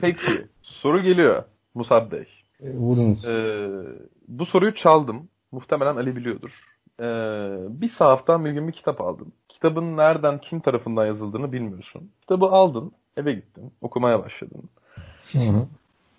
Peki 0.00 0.26
soru 0.62 1.02
geliyor 1.02 1.42
Musab 1.74 2.12
Bey. 2.12 2.26
E, 2.60 2.70
Vurunuz. 2.74 3.24
Ee, 3.24 3.68
bu 4.28 4.46
soruyu 4.46 4.74
çaldım. 4.74 5.28
Muhtemelen 5.52 5.96
Ali 5.96 6.16
biliyordur. 6.16 6.64
Ee, 7.00 7.04
bir 7.80 7.88
sahaftan 7.88 8.44
bir 8.44 8.50
gün 8.50 8.68
bir 8.68 8.72
kitap 8.72 9.00
aldın. 9.00 9.32
Kitabın 9.48 9.96
nereden, 9.96 10.40
kim 10.40 10.60
tarafından 10.60 11.06
yazıldığını 11.06 11.52
bilmiyorsun. 11.52 12.10
Kitabı 12.20 12.46
aldın, 12.46 12.92
eve 13.16 13.32
gittin, 13.32 13.72
okumaya 13.80 14.24
başladın. 14.24 14.62
Hı 15.32 15.38
hı. 15.38 15.66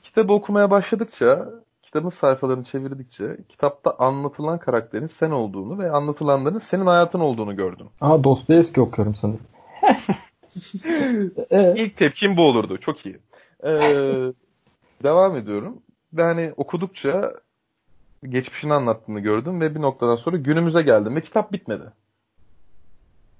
Kitabı 0.03 0.33
okumaya 0.33 0.71
başladıkça, 0.71 1.49
kitabın 1.89 2.09
sayfalarını 2.09 2.63
çevirdikçe, 2.63 3.37
kitapta 3.49 3.95
anlatılan 3.99 4.59
karakterin 4.59 5.07
sen 5.07 5.31
olduğunu 5.31 5.79
ve 5.79 5.91
anlatılanların 5.91 6.57
senin 6.57 6.85
hayatın 6.85 7.19
olduğunu 7.19 7.55
gördün. 7.55 7.87
Aa 8.01 8.23
Dostoyevski 8.23 8.81
okuyorum 8.81 9.15
sanırım. 9.15 9.47
İlk 11.75 11.97
tepkim 11.97 12.37
bu 12.37 12.41
olurdu. 12.41 12.77
Çok 12.77 13.05
iyi. 13.05 13.19
Ee, 13.63 13.69
devam 15.03 15.35
ediyorum. 15.35 15.81
Ve 16.13 16.23
hani 16.23 16.53
okudukça 16.57 17.33
geçmişini 18.23 18.73
anlattığını 18.73 19.19
gördüm 19.19 19.61
ve 19.61 19.75
bir 19.75 19.81
noktadan 19.81 20.15
sonra 20.15 20.37
günümüze 20.37 20.81
geldim 20.81 21.15
ve 21.15 21.21
kitap 21.21 21.51
bitmedi. 21.51 21.93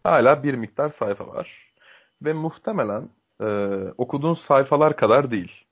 Hala 0.04 0.44
bir 0.44 0.54
miktar 0.54 0.90
sayfa 0.90 1.28
var. 1.28 1.74
Ve 2.22 2.34
muhtemelen 2.34 3.10
e, 3.42 3.48
okuduğun 3.98 4.34
sayfalar 4.34 4.96
kadar 4.96 5.32
değil. 5.32 5.66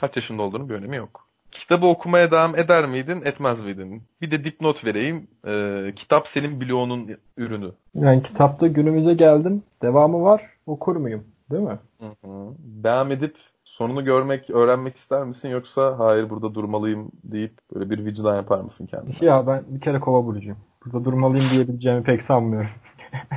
Kaç 0.00 0.16
yaşında 0.16 0.42
olduğunu 0.42 0.68
bir 0.68 0.74
önemi 0.74 0.96
yok. 0.96 1.31
Kitabı 1.52 1.86
okumaya 1.86 2.30
devam 2.30 2.56
eder 2.58 2.86
miydin, 2.86 3.22
etmez 3.24 3.62
miydin? 3.62 4.02
Bir 4.20 4.30
de 4.30 4.44
dipnot 4.44 4.84
vereyim. 4.84 5.28
E, 5.46 5.82
kitap 5.96 6.28
senin 6.28 6.60
bloğunun 6.60 7.16
ürünü. 7.36 7.70
yani 7.94 8.22
kitapta 8.22 8.66
günümüze 8.66 9.14
geldim. 9.14 9.62
Devamı 9.82 10.22
var. 10.22 10.42
Okur 10.66 10.96
muyum? 10.96 11.24
Değil 11.50 11.62
mi? 11.62 11.78
Hı 12.00 12.06
hı. 12.06 12.54
Devam 12.58 13.12
edip 13.12 13.36
sonunu 13.64 14.04
görmek, 14.04 14.50
öğrenmek 14.50 14.96
ister 14.96 15.24
misin 15.24 15.48
yoksa 15.48 15.98
hayır 15.98 16.30
burada 16.30 16.54
durmalıyım 16.54 17.10
deyip 17.24 17.52
böyle 17.74 17.90
bir 17.90 18.04
vicdan 18.04 18.36
yapar 18.36 18.60
mısın 18.60 18.86
kendine? 18.86 19.14
Ya 19.20 19.46
ben 19.46 19.62
bir 19.68 19.80
kere 19.80 20.00
kova 20.00 20.26
burcuyum. 20.26 20.58
Burada 20.84 21.04
durmalıyım 21.04 21.46
diyebileceğimi 21.52 22.02
pek 22.02 22.22
sanmıyorum. 22.22 22.70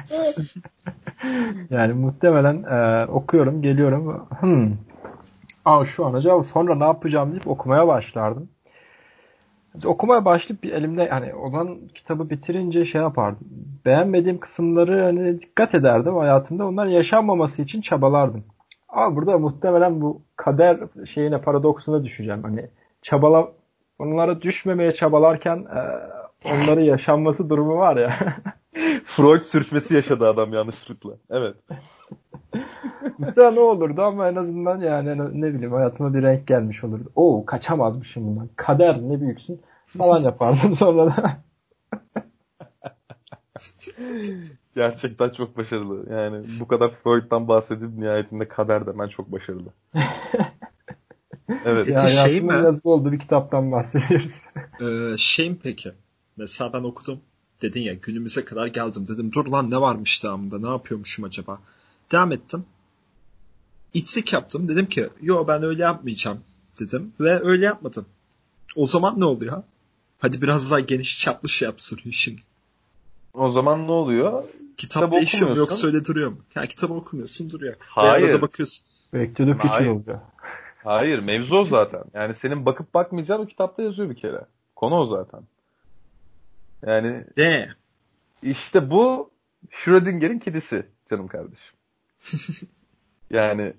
yani 1.70 1.94
muhtemelen 1.94 2.64
e, 2.64 3.06
okuyorum, 3.06 3.62
geliyorum. 3.62 4.28
Hmm. 4.40 4.72
Aa 5.66 5.86
şu 5.86 6.06
an 6.06 6.14
acaba 6.14 6.44
sonra 6.44 6.76
ne 6.76 6.84
yapacağım 6.84 7.32
deyip 7.32 7.48
okumaya 7.48 7.88
başlardım. 7.88 8.50
Okumaya 9.86 10.26
başlayıp 10.26 10.64
bir 10.64 10.72
elimde 10.72 11.10
hani 11.10 11.36
olan 11.36 11.88
kitabı 11.96 12.30
bitirince 12.30 12.86
şey 12.86 13.02
yapardım. 13.02 13.48
Beğenmediğim 13.86 14.40
kısımları 14.40 15.04
hani 15.04 15.42
dikkat 15.42 15.76
ederdim 15.76 16.16
hayatımda. 16.16 16.68
Onlar 16.68 16.86
yaşanmaması 16.86 17.62
için 17.62 17.82
çabalardım. 17.82 18.44
Ama 18.90 19.16
burada 19.16 19.38
muhtemelen 19.38 20.02
bu 20.02 20.22
kader 20.36 20.80
şeyine 21.06 21.42
paradoksuna 21.42 22.04
düşeceğim. 22.04 22.44
Hani 22.44 22.70
çabala 23.02 23.52
onlara 24.00 24.42
düşmemeye 24.42 24.92
çabalarken 24.92 25.58
e, 25.58 25.82
onları 26.54 26.84
yaşanması 26.84 27.50
durumu 27.50 27.78
var 27.78 27.98
ya. 27.98 28.18
Freud 29.06 29.42
sürçmesi 29.42 29.96
yaşadı 29.96 30.28
adam 30.28 30.54
yanlışlıkla. 30.54 31.12
Evet. 31.30 31.56
Muhtemelen 33.18 33.56
ne 33.56 33.60
olurdu 33.60 34.02
ama 34.02 34.28
en 34.30 34.36
azından 34.36 34.82
yani 34.82 35.42
ne 35.42 35.54
bileyim 35.54 35.72
hayatıma 35.74 36.14
bir 36.14 36.24
renk 36.24 36.48
gelmiş 36.48 36.84
olurdu. 36.84 37.12
Oo 37.16 37.46
kaçamazmışım 37.46 38.28
bundan. 38.28 38.50
Kader 38.56 39.02
ne 39.02 39.22
büyüksün 39.22 39.62
falan 39.86 40.20
yapardım 40.26 40.76
sonra 40.76 41.06
da. 41.06 41.38
Gerçekten 44.76 45.30
çok 45.30 45.58
başarılı. 45.58 46.14
Yani 46.14 46.46
bu 46.60 46.68
kadar 46.68 46.92
Freud'dan 47.04 47.48
bahsedip 47.48 47.98
nihayetinde 47.98 48.48
kader 48.48 48.88
demen 48.88 49.08
çok 49.08 49.32
başarılı. 49.32 49.70
evet. 51.66 51.86
Peki 51.86 52.12
şey 52.12 52.42
mi? 52.42 52.54
Yazılı 52.54 52.92
oldu 52.92 53.12
bir 53.12 53.20
kitaptan 53.20 53.72
bahsediyoruz. 53.72 54.34
Ee, 54.82 55.18
şey 55.18 55.50
mi 55.50 55.58
peki? 55.64 55.92
Mesela 56.38 56.74
ben 56.74 56.84
okudum. 56.84 57.20
Dedin 57.62 57.82
ya 57.82 57.94
günümüze 57.94 58.46
kadar 58.46 58.68
geldim. 58.68 59.08
Dedim 59.08 59.32
dur 59.32 59.46
lan 59.46 59.72
ne 59.72 59.82
varmış 59.82 60.24
devamında 60.24 60.60
ne 60.60 60.70
yapıyormuşum 60.70 61.26
acaba? 61.26 61.60
Devam 62.12 62.32
ettim. 62.32 62.66
İçsik 63.96 64.34
yaptım. 64.34 64.70
Dedim 64.70 64.86
ki 64.86 65.10
yo 65.22 65.48
ben 65.48 65.64
öyle 65.64 65.84
yapmayacağım 65.84 66.40
dedim. 66.80 67.14
Ve 67.20 67.40
öyle 67.44 67.66
yapmadım. 67.66 68.06
O 68.76 68.86
zaman 68.86 69.20
ne 69.20 69.26
oluyor? 69.26 69.64
Hadi 70.20 70.42
biraz 70.42 70.72
daha 70.72 70.80
geniş 70.80 71.20
çaplı 71.20 71.50
şey 71.50 71.66
yap 71.66 71.82
soruyor 71.82 72.12
şimdi. 72.12 72.42
O 73.34 73.52
zaman 73.52 73.88
ne 73.88 73.92
oluyor? 73.92 74.44
Kitap, 74.78 75.04
kitap 75.04 75.12
değişiyor 75.12 75.52
mu 75.52 75.58
yoksa 75.58 75.88
öyle 75.88 76.06
duruyor 76.06 76.32
mu? 76.32 76.38
Yani 76.56 76.68
kitabı 76.68 76.94
okumuyorsun 76.94 77.50
duruyor. 77.50 77.76
Hayır. 77.80 78.28
Arada 78.28 78.42
bakıyorsun. 78.42 78.88
Back 79.14 79.36
to 79.36 79.46
the 79.46 79.54
future 79.54 79.90
oluyor. 79.90 80.20
Hayır 80.84 81.20
mevzu 81.20 81.56
o 81.56 81.66
zaten. 81.66 82.04
Yani 82.14 82.34
senin 82.34 82.66
bakıp 82.66 82.94
bakmayacağın 82.94 83.40
o 83.40 83.46
kitapta 83.46 83.84
yazıyor 83.84 84.10
bir 84.10 84.16
kere. 84.16 84.46
Konu 84.76 84.96
o 84.96 85.06
zaten. 85.06 85.42
Yani 86.86 87.26
de. 87.38 87.70
İşte 88.44 88.92
bu 88.92 89.32
Schrödinger'in 89.72 90.40
kedisi 90.40 90.86
canım 91.10 91.28
kardeşim. 91.28 91.76
yani 93.30 93.74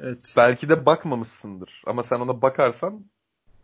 evet. 0.00 0.34
belki 0.36 0.68
de 0.68 0.86
bakmamışsındır 0.86 1.82
ama 1.86 2.02
sen 2.02 2.20
ona 2.20 2.42
bakarsan 2.42 3.04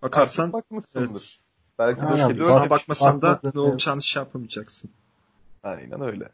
bakarsan 0.02 0.52
bakmışsındır. 0.52 1.10
Evet. 1.10 1.40
Belki 1.78 2.00
de 2.00 2.28
kedi 2.28 2.44
Sana 2.44 2.70
bakmasan 2.70 3.22
da 3.22 3.40
ne 3.54 3.60
olacağını 3.60 4.02
şey 4.02 4.22
yapamayacaksın. 4.22 4.90
Aynen 5.62 6.00
öyle. 6.00 6.28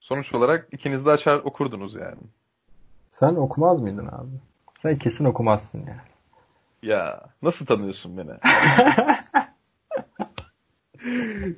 Sonuç 0.00 0.34
olarak 0.34 0.68
ikiniz 0.72 1.06
de 1.06 1.10
açar 1.10 1.36
okurdunuz 1.36 1.94
yani. 1.94 2.20
Sen 3.10 3.34
okumaz 3.34 3.80
mıydın 3.80 4.06
abi? 4.06 4.30
Sen 4.82 4.98
kesin 4.98 5.24
okumazsın 5.24 5.78
yani. 5.78 6.00
Ya 6.82 7.20
nasıl 7.42 7.66
tanıyorsun 7.66 8.16
beni? 8.16 8.30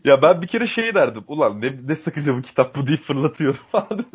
ya 0.05 0.23
ben 0.23 0.43
bir 0.43 0.47
kere 0.47 0.67
şey 0.67 0.95
derdim. 0.95 1.25
Ulan 1.27 1.61
ne, 1.61 1.73
ne 1.89 1.97
sıkıcı 1.97 2.37
bu 2.37 2.43
kitap 2.43 2.77
bu 2.77 2.87
deyip 2.87 3.01
fırlatıyorum 3.01 3.61
falan. 3.73 4.07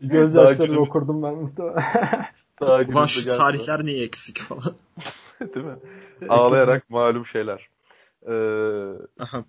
Gözyaşlarıyla 0.00 0.80
okurdum 0.80 1.22
ben 1.22 1.34
muhtemelen. 1.34 1.82
Ulan 2.66 3.06
şu 3.06 3.36
tarihler 3.36 3.84
niye 3.84 4.04
eksik 4.04 4.38
falan. 4.38 4.74
Değil 5.54 5.66
mi? 5.66 5.76
Ağlayarak 6.28 6.90
malum 6.90 7.26
şeyler. 7.26 7.68
Ee, 8.26 8.32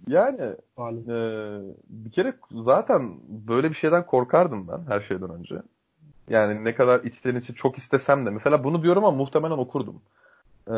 yani 0.07 0.41
e, 1.07 1.15
bir 1.89 2.11
kere 2.11 2.33
zaten 2.51 3.19
böyle 3.29 3.69
bir 3.69 3.75
şeyden 3.75 4.05
korkardım 4.05 4.67
ben 4.67 4.91
her 4.91 5.01
şeyden 5.01 5.29
önce. 5.29 5.55
Yani 6.29 6.63
ne 6.63 6.75
kadar 6.75 7.03
içten 7.03 7.35
içe 7.35 7.53
çok 7.53 7.77
istesem 7.77 8.25
de. 8.25 8.29
Mesela 8.29 8.63
bunu 8.63 8.83
diyorum 8.83 9.05
ama 9.05 9.17
muhtemelen 9.17 9.57
okurdum. 9.57 10.01
Ee, 10.67 10.73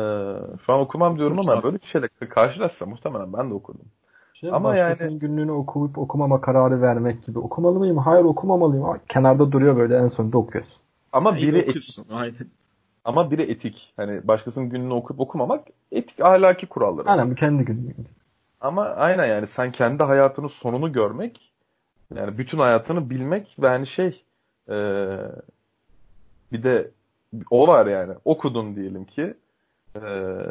şu 0.66 0.72
an 0.72 0.80
okumam 0.80 1.18
diyorum 1.18 1.38
ama 1.38 1.62
böyle 1.62 1.76
bir 1.76 1.86
şeyle 1.86 2.08
karşılaşsam 2.08 2.88
muhtemelen 2.88 3.32
ben 3.32 3.50
de 3.50 3.54
okurdum. 3.54 3.86
Şey, 4.34 4.50
Ama 4.52 4.76
yani 4.76 5.18
günlüğünü 5.18 5.52
okuyup 5.52 5.98
okumama 5.98 6.40
kararı 6.40 6.82
vermek 6.82 7.26
gibi. 7.26 7.38
Okumalı 7.38 7.78
mıyım? 7.78 7.98
Hayır 7.98 8.24
okumamalıyım. 8.24 9.00
Kenarda 9.08 9.52
duruyor 9.52 9.76
böyle 9.76 9.96
en 9.96 10.08
sonunda 10.08 10.38
okuyorsun. 10.38 10.85
Ama 11.16 11.36
biri 11.36 11.58
etik. 11.58 11.98
Aynen. 12.10 12.50
Ama 13.04 13.30
biri 13.30 13.42
etik. 13.42 13.92
Hani 13.96 14.28
başkasının 14.28 14.68
günlüğünü 14.68 14.92
okuyup 14.92 15.20
okumamak 15.20 15.68
etik 15.92 16.20
ahlaki 16.20 16.66
kuralları. 16.66 17.08
Aynen 17.08 17.30
bu 17.30 17.34
kendi 17.34 17.64
günlüğü. 17.64 17.94
Ama 18.60 18.84
aynen 18.84 19.26
yani 19.26 19.46
sen 19.46 19.72
kendi 19.72 20.02
hayatının 20.02 20.46
sonunu 20.46 20.92
görmek 20.92 21.52
yani 22.14 22.38
bütün 22.38 22.58
hayatını 22.58 23.10
bilmek 23.10 23.56
ve 23.58 23.68
hani 23.68 23.86
şey 23.86 24.24
ee, 24.68 25.18
bir 26.52 26.62
de 26.62 26.90
o 27.50 27.68
var 27.68 27.86
yani 27.86 28.14
okudun 28.24 28.76
diyelim 28.76 29.04
ki 29.04 29.34
e, 29.96 30.00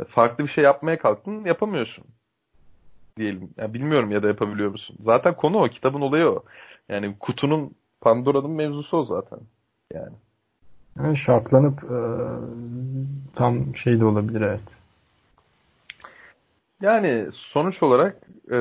farklı 0.09 0.43
bir 0.43 0.49
şey 0.49 0.63
yapmaya 0.63 0.99
kalktın 0.99 1.45
yapamıyorsun 1.45 2.05
diyelim. 3.17 3.49
Yani 3.57 3.73
bilmiyorum 3.73 4.11
ya 4.11 4.23
da 4.23 4.27
yapabiliyor 4.27 4.71
musun? 4.71 4.97
Zaten 4.99 5.35
konu 5.35 5.57
o. 5.57 5.67
Kitabın 5.67 6.01
olayı 6.01 6.25
o. 6.25 6.43
Yani 6.89 7.15
kutunun 7.19 7.75
Pandora'nın 8.01 8.51
mevzusu 8.51 8.97
o 8.97 9.05
zaten. 9.05 9.39
Yani. 9.93 10.15
Yani 10.97 11.17
şartlanıp 11.17 11.83
e, 11.83 11.99
tam 13.35 13.75
şey 13.75 13.99
de 13.99 14.05
olabilir 14.05 14.41
evet. 14.41 14.61
Yani 16.81 17.27
sonuç 17.31 17.83
olarak 17.83 18.17
e, 18.51 18.59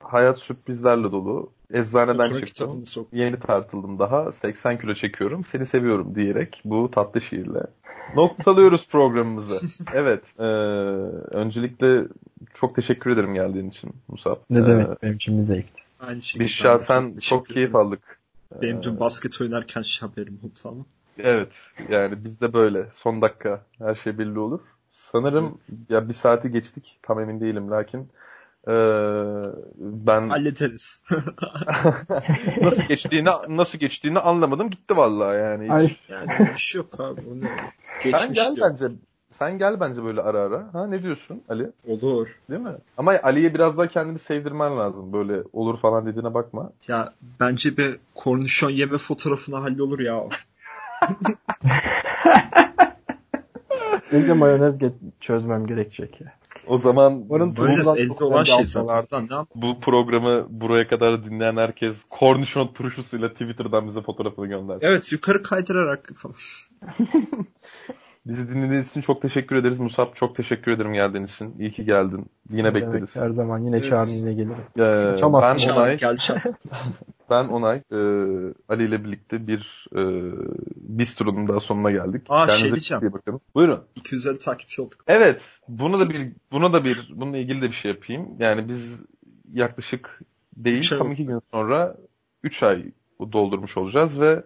hayat 0.00 0.38
sürprizlerle 0.38 1.12
dolu. 1.12 1.50
Eczaneden 1.72 2.26
Sonra 2.26 2.46
çıktım. 2.46 2.82
Yeni 3.12 3.40
tartıldım 3.40 3.98
daha. 3.98 4.32
80 4.32 4.78
kilo 4.78 4.94
çekiyorum. 4.94 5.44
Seni 5.44 5.66
seviyorum 5.66 6.14
diyerek 6.14 6.62
bu 6.64 6.90
tatlı 6.90 7.20
şiirle. 7.20 7.60
Noktalıyoruz 8.14 8.88
programımızı. 8.90 9.84
evet. 9.94 10.22
E, 10.38 10.42
öncelikle 11.36 12.02
çok 12.54 12.74
teşekkür 12.74 13.10
ederim 13.10 13.34
geldiğin 13.34 13.68
için 13.68 13.90
Musab. 14.08 14.36
Ne 14.50 14.58
ee, 14.58 14.66
demek 14.66 15.02
benim 15.02 15.14
için 15.14 15.38
bir 15.38 15.42
zevkti. 15.42 15.82
Aynı 16.00 16.22
şekilde. 16.22 16.44
Biz 16.44 16.50
şahsen 16.50 17.12
çok, 17.12 17.22
çok 17.22 17.46
keyif 17.46 17.74
aldık. 17.74 18.18
Benim 18.62 18.82
dün 18.82 19.00
basket 19.00 19.40
oynarken 19.40 19.82
haberim 20.00 20.40
oldu 20.44 20.58
ama. 20.64 20.84
Evet. 21.18 21.52
Yani 21.90 22.24
bizde 22.24 22.52
böyle. 22.52 22.88
Son 22.94 23.22
dakika 23.22 23.60
her 23.78 23.94
şey 23.94 24.18
belli 24.18 24.38
olur. 24.38 24.60
Sanırım 24.92 25.58
evet. 25.68 25.90
ya 25.90 26.08
bir 26.08 26.14
saati 26.14 26.50
geçtik. 26.50 26.98
Tam 27.02 27.20
emin 27.20 27.40
değilim 27.40 27.70
lakin 27.70 28.08
ee, 28.68 28.72
ben 29.78 30.28
hallederiz. 30.28 31.00
nasıl 32.62 32.82
geçtiğini 32.82 33.28
nasıl 33.48 33.78
geçtiğini 33.78 34.18
anlamadım 34.18 34.70
gitti 34.70 34.96
vallahi 34.96 35.36
yani. 35.36 35.88
Hiç. 35.88 35.98
Yani 36.08 36.28
bir 36.54 36.60
şey 36.60 36.78
yok 36.78 37.00
abi. 37.00 37.20
Onu 37.20 37.44
Sen 38.02 38.32
gel 38.32 38.54
diyor. 38.56 38.70
bence 38.70 38.88
sen 39.30 39.58
gel 39.58 39.80
bence 39.80 40.04
böyle 40.04 40.20
ara 40.22 40.40
ara. 40.40 40.68
Ha 40.72 40.86
ne 40.86 41.02
diyorsun 41.02 41.42
Ali? 41.48 41.70
Olur. 41.86 42.38
Değil 42.50 42.60
mi? 42.60 42.74
Ama 42.96 43.18
Ali'ye 43.22 43.54
biraz 43.54 43.78
daha 43.78 43.86
kendini 43.86 44.18
sevdirmen 44.18 44.78
lazım. 44.78 45.12
Böyle 45.12 45.42
olur 45.52 45.78
falan 45.78 46.06
dediğine 46.06 46.34
bakma. 46.34 46.72
Ya 46.88 47.12
bence 47.40 47.76
bir 47.76 47.98
kornişon 48.14 48.70
yeme 48.70 48.98
fotoğrafına 48.98 49.62
hallolur 49.62 49.98
ya. 50.00 50.24
Bence 54.12 54.32
mayonez 54.34 54.78
çözmem 55.20 55.66
gerekecek 55.66 56.20
ya. 56.20 56.32
O 56.66 56.78
zaman 56.78 57.24
Mayonez 57.28 57.96
elde 57.96 58.24
olan 58.24 58.42
şey 58.42 58.66
zaten. 58.66 59.28
Bu 59.54 59.80
programı 59.80 60.46
buraya 60.48 60.88
kadar 60.88 61.24
dinleyen 61.24 61.56
herkes 61.56 62.04
kornişon 62.10 62.68
turşusuyla 62.68 63.28
Twitter'dan 63.32 63.86
bize 63.86 64.02
fotoğrafını 64.02 64.46
gönder. 64.46 64.78
Evet 64.80 65.12
yukarı 65.12 65.42
kaydırarak 65.42 66.10
falan. 66.16 66.36
Bizi 68.26 68.48
dinlediğiniz 68.48 68.90
için 68.90 69.00
çok 69.00 69.22
teşekkür 69.22 69.56
ederiz. 69.56 69.78
Musab 69.78 70.14
çok 70.14 70.36
teşekkür 70.36 70.72
ederim 70.72 70.92
geldiğin 70.92 71.24
için. 71.24 71.54
İyi 71.58 71.72
ki 71.72 71.84
geldin. 71.84 72.26
Yine 72.50 72.68
ne 72.68 72.74
bekleriz. 72.74 73.14
Demek, 73.14 73.28
her 73.28 73.34
zaman 73.34 73.58
yine 73.58 73.76
evet. 73.76 73.88
çağırın 73.88 74.10
yine 74.10 74.32
gelirim. 74.32 74.64
Ee, 74.76 75.14
ben 75.22 75.72
Onay. 75.72 75.98
ben 77.30 77.44
Onay. 77.48 77.76
E, 77.76 77.98
Ali 78.68 78.84
ile 78.84 79.04
birlikte 79.04 79.46
bir 79.46 79.86
e, 79.96 80.02
biz 80.76 81.14
turunun 81.14 81.48
daha 81.48 81.60
sonuna 81.60 81.90
geldik. 81.90 82.22
Aa 82.28 82.46
Kendinize 82.46 82.62
şey 82.62 82.70
diyeceğim. 82.70 83.04
Iyi 83.04 83.12
bakın. 83.12 83.40
Buyurun. 83.54 83.80
250 83.96 84.38
takipçi 84.38 84.82
olduk. 84.82 85.04
Evet. 85.06 85.42
Bunu 85.68 86.00
da 86.00 86.08
bir 86.08 86.32
buna 86.52 86.72
da 86.72 86.84
bir 86.84 87.12
bununla 87.14 87.36
ilgili 87.36 87.62
de 87.62 87.66
bir 87.66 87.74
şey 87.74 87.90
yapayım. 87.90 88.28
Yani 88.38 88.68
biz 88.68 89.02
yaklaşık 89.52 90.20
değil 90.56 90.88
tam 90.98 91.12
iki 91.12 91.26
gün 91.26 91.40
sonra 91.52 91.96
3 92.42 92.62
ay 92.62 92.84
doldurmuş 93.32 93.76
olacağız 93.76 94.20
ve 94.20 94.42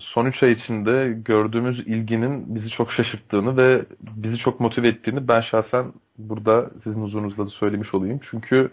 son 0.00 0.26
3 0.26 0.42
ay 0.42 0.52
içinde 0.52 1.18
gördüğümüz 1.24 1.78
ilginin 1.78 2.54
bizi 2.54 2.70
çok 2.70 2.92
şaşırttığını 2.92 3.56
ve 3.56 3.84
bizi 4.00 4.38
çok 4.38 4.60
motive 4.60 4.88
ettiğini 4.88 5.28
ben 5.28 5.40
şahsen 5.40 5.92
burada 6.18 6.70
sizin 6.84 7.02
huzurunuzda 7.02 7.46
da 7.46 7.50
söylemiş 7.50 7.94
olayım. 7.94 8.20
Çünkü 8.22 8.70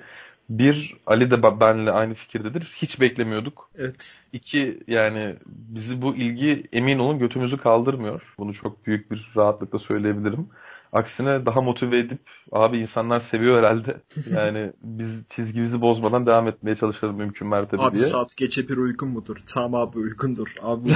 bir, 0.49 0.95
Ali 1.05 1.31
de 1.31 1.59
benle 1.59 1.91
aynı 1.91 2.13
fikirdedir. 2.13 2.73
Hiç 2.75 3.01
beklemiyorduk. 3.01 3.69
Evet. 3.77 4.17
İki, 4.33 4.79
yani 4.87 5.35
bizi 5.45 6.01
bu 6.01 6.15
ilgi 6.15 6.63
emin 6.73 6.99
olun 6.99 7.19
götümüzü 7.19 7.57
kaldırmıyor. 7.57 8.33
Bunu 8.37 8.53
çok 8.53 8.87
büyük 8.87 9.11
bir 9.11 9.31
rahatlıkla 9.35 9.79
söyleyebilirim. 9.79 10.49
Aksine 10.93 11.45
daha 11.45 11.61
motive 11.61 11.97
edip 11.97 12.19
abi 12.51 12.77
insanlar 12.77 13.19
seviyor 13.19 13.57
herhalde. 13.57 14.01
Yani 14.33 14.71
biz 14.83 15.23
çizgimizi 15.29 15.81
bozmadan 15.81 16.25
devam 16.25 16.47
etmeye 16.47 16.75
çalışalım 16.75 17.15
mümkün 17.15 17.47
mertebe 17.47 17.81
abi, 17.81 17.95
diye. 17.95 18.05
Abi 18.05 18.11
saat 18.11 18.37
gece 18.37 18.67
bir 18.67 18.77
uygun 18.77 19.09
mudur? 19.09 19.37
Tamam 19.53 19.75
abi 19.75 19.97
uygundur. 19.97 20.55
Abi 20.61 20.89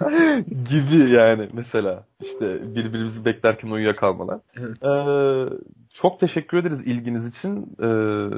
Gibi 0.70 1.10
yani 1.10 1.48
mesela 1.52 2.06
işte 2.22 2.74
birbirimizi 2.74 3.24
beklerken 3.24 3.70
uyuyakalmalar. 3.70 4.40
Evet. 4.56 4.82
Ee, 4.82 5.46
çok 5.92 6.20
teşekkür 6.20 6.58
ederiz 6.58 6.80
ilginiz 6.80 7.26
için. 7.26 7.76
Ee, 7.82 8.30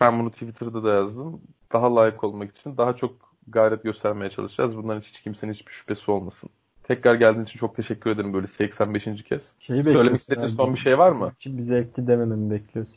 ben 0.00 0.18
bunu 0.18 0.30
Twitter'da 0.30 0.84
da 0.84 0.92
yazdım. 0.92 1.40
Daha 1.72 1.94
layık 1.94 2.24
olmak 2.24 2.56
için 2.56 2.76
daha 2.76 2.96
çok 2.96 3.12
gayret 3.48 3.82
göstermeye 3.82 4.30
çalışacağız. 4.30 4.76
Bunların 4.76 5.00
hiç 5.00 5.22
kimsenin 5.22 5.52
hiçbir 5.52 5.72
şüphesi 5.72 6.10
olmasın. 6.10 6.50
Tekrar 6.88 7.14
geldiğin 7.14 7.44
için 7.44 7.58
çok 7.58 7.76
teşekkür 7.76 8.10
ederim 8.10 8.32
böyle 8.32 8.46
85. 8.46 9.04
kez. 9.04 9.52
Şeyi 9.58 9.84
Söylemek 9.84 10.20
istediğin 10.20 10.46
son 10.46 10.74
bir 10.74 10.78
şey 10.78 10.98
var 10.98 11.12
mı? 11.12 11.32
Kim 11.40 11.58
bize 11.58 11.76
ekti 11.76 12.06
demememi 12.06 12.50
bekliyorsun. 12.50 12.96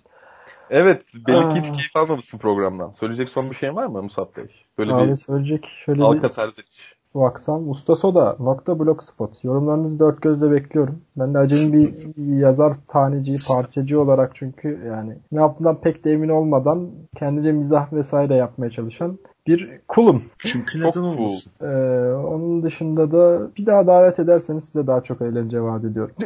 Evet, 0.69 1.01
belli 1.27 1.53
ki 1.53 1.59
hiç 1.59 1.65
keyif 1.65 1.95
almamışsın 1.95 2.37
programdan. 2.37 2.91
Söyleyecek 2.91 3.29
son 3.29 3.49
bir 3.49 3.55
şeyin 3.55 3.75
var 3.75 3.85
mı 3.85 4.03
Musab 4.03 4.35
Bey? 4.35 4.65
Böyle 4.77 4.93
Abi 4.93 5.09
bir 5.09 5.15
söyleyecek 5.15 5.65
şöyle 5.85 6.01
halka 6.01 6.23
bir 6.23 6.29
serzeniş. 6.29 6.95
Baksam. 7.15 7.69
Usta 7.69 7.95
Soda 7.95 8.35
nokta 8.39 8.79
blogspot. 8.79 9.43
Yorumlarınızı 9.43 9.99
dört 9.99 10.21
gözle 10.21 10.51
bekliyorum. 10.51 11.01
Ben 11.17 11.33
de 11.33 11.37
acemi 11.37 11.73
bir 11.73 12.37
yazar 12.37 12.73
taneci, 12.87 13.35
parçacı 13.49 14.01
olarak 14.01 14.31
çünkü 14.35 14.79
yani 14.87 15.17
ne 15.31 15.41
yaptığından 15.41 15.81
pek 15.81 16.05
de 16.05 16.11
emin 16.11 16.29
olmadan 16.29 16.89
kendince 17.17 17.51
mizah 17.51 17.93
vesaire 17.93 18.35
yapmaya 18.35 18.69
çalışan 18.69 19.17
bir 19.47 19.79
kulum. 19.87 20.23
Çünkü 20.37 20.79
neden 20.79 20.91
Çok 20.91 21.03
olmasın? 21.03 21.51
Ee, 21.61 21.65
onun 22.13 22.63
dışında 22.63 23.11
da 23.11 23.49
bir 23.57 23.65
daha 23.65 23.87
davet 23.87 24.19
ederseniz 24.19 24.63
size 24.63 24.87
daha 24.87 25.03
çok 25.03 25.21
eğlence 25.21 25.61
vaat 25.61 25.83
ediyorum. 25.83 26.15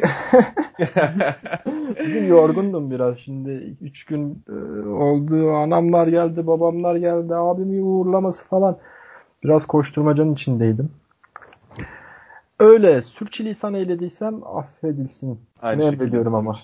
Bugün 1.99 2.25
yorgundum 2.25 2.91
biraz 2.91 3.17
şimdi. 3.17 3.75
Üç 3.81 4.05
gün 4.05 4.43
e, 4.49 4.87
oldu. 4.87 5.51
Anamlar 5.51 6.07
geldi, 6.07 6.47
babamlar 6.47 6.95
geldi, 6.95 7.35
abimi 7.35 7.81
uğurlaması 7.81 8.43
falan. 8.43 8.77
Biraz 9.45 9.67
koşturmacanın 9.67 10.33
içindeydim. 10.33 10.91
Öyle 12.59 13.01
sürçülisan 13.01 13.73
eylediysem 13.73 14.43
affedilsin. 14.43 15.39
Aynı 15.61 15.79
ne 15.79 15.85
şekilde 15.85 16.03
emrediyorum 16.03 16.35
ama. 16.35 16.59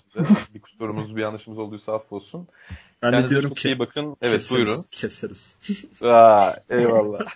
bir 0.55 0.61
kusurumuz, 0.61 1.15
bir 1.15 1.21
yanlışımız 1.21 1.59
olduysa 1.59 1.93
affolsun. 1.93 2.47
Ben 3.01 3.11
Kendinize 3.11 3.25
de 3.25 3.29
diyorum 3.29 3.49
çok 3.49 3.57
ki 3.57 3.67
iyi 3.67 3.79
bakın. 3.79 4.05
Evet 4.21 4.34
keseriz, 4.34 4.51
buyurun. 4.51 4.82
Keseriz. 4.91 5.59
Aa, 6.05 6.53
eyvallah. 6.69 7.19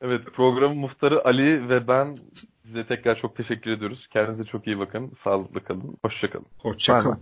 evet 0.00 0.24
programın 0.34 0.76
muhtarı 0.78 1.24
Ali 1.24 1.68
ve 1.68 1.88
ben 1.88 2.18
size 2.62 2.86
tekrar 2.86 3.16
çok 3.16 3.36
teşekkür 3.36 3.70
ediyoruz. 3.70 4.08
Kendinize 4.10 4.44
çok 4.44 4.66
iyi 4.66 4.78
bakın. 4.78 5.08
Sağlıklı 5.08 5.64
kalın. 5.64 5.96
Hoşçakalın. 6.02 6.46
Hoşçakalın. 6.58 7.18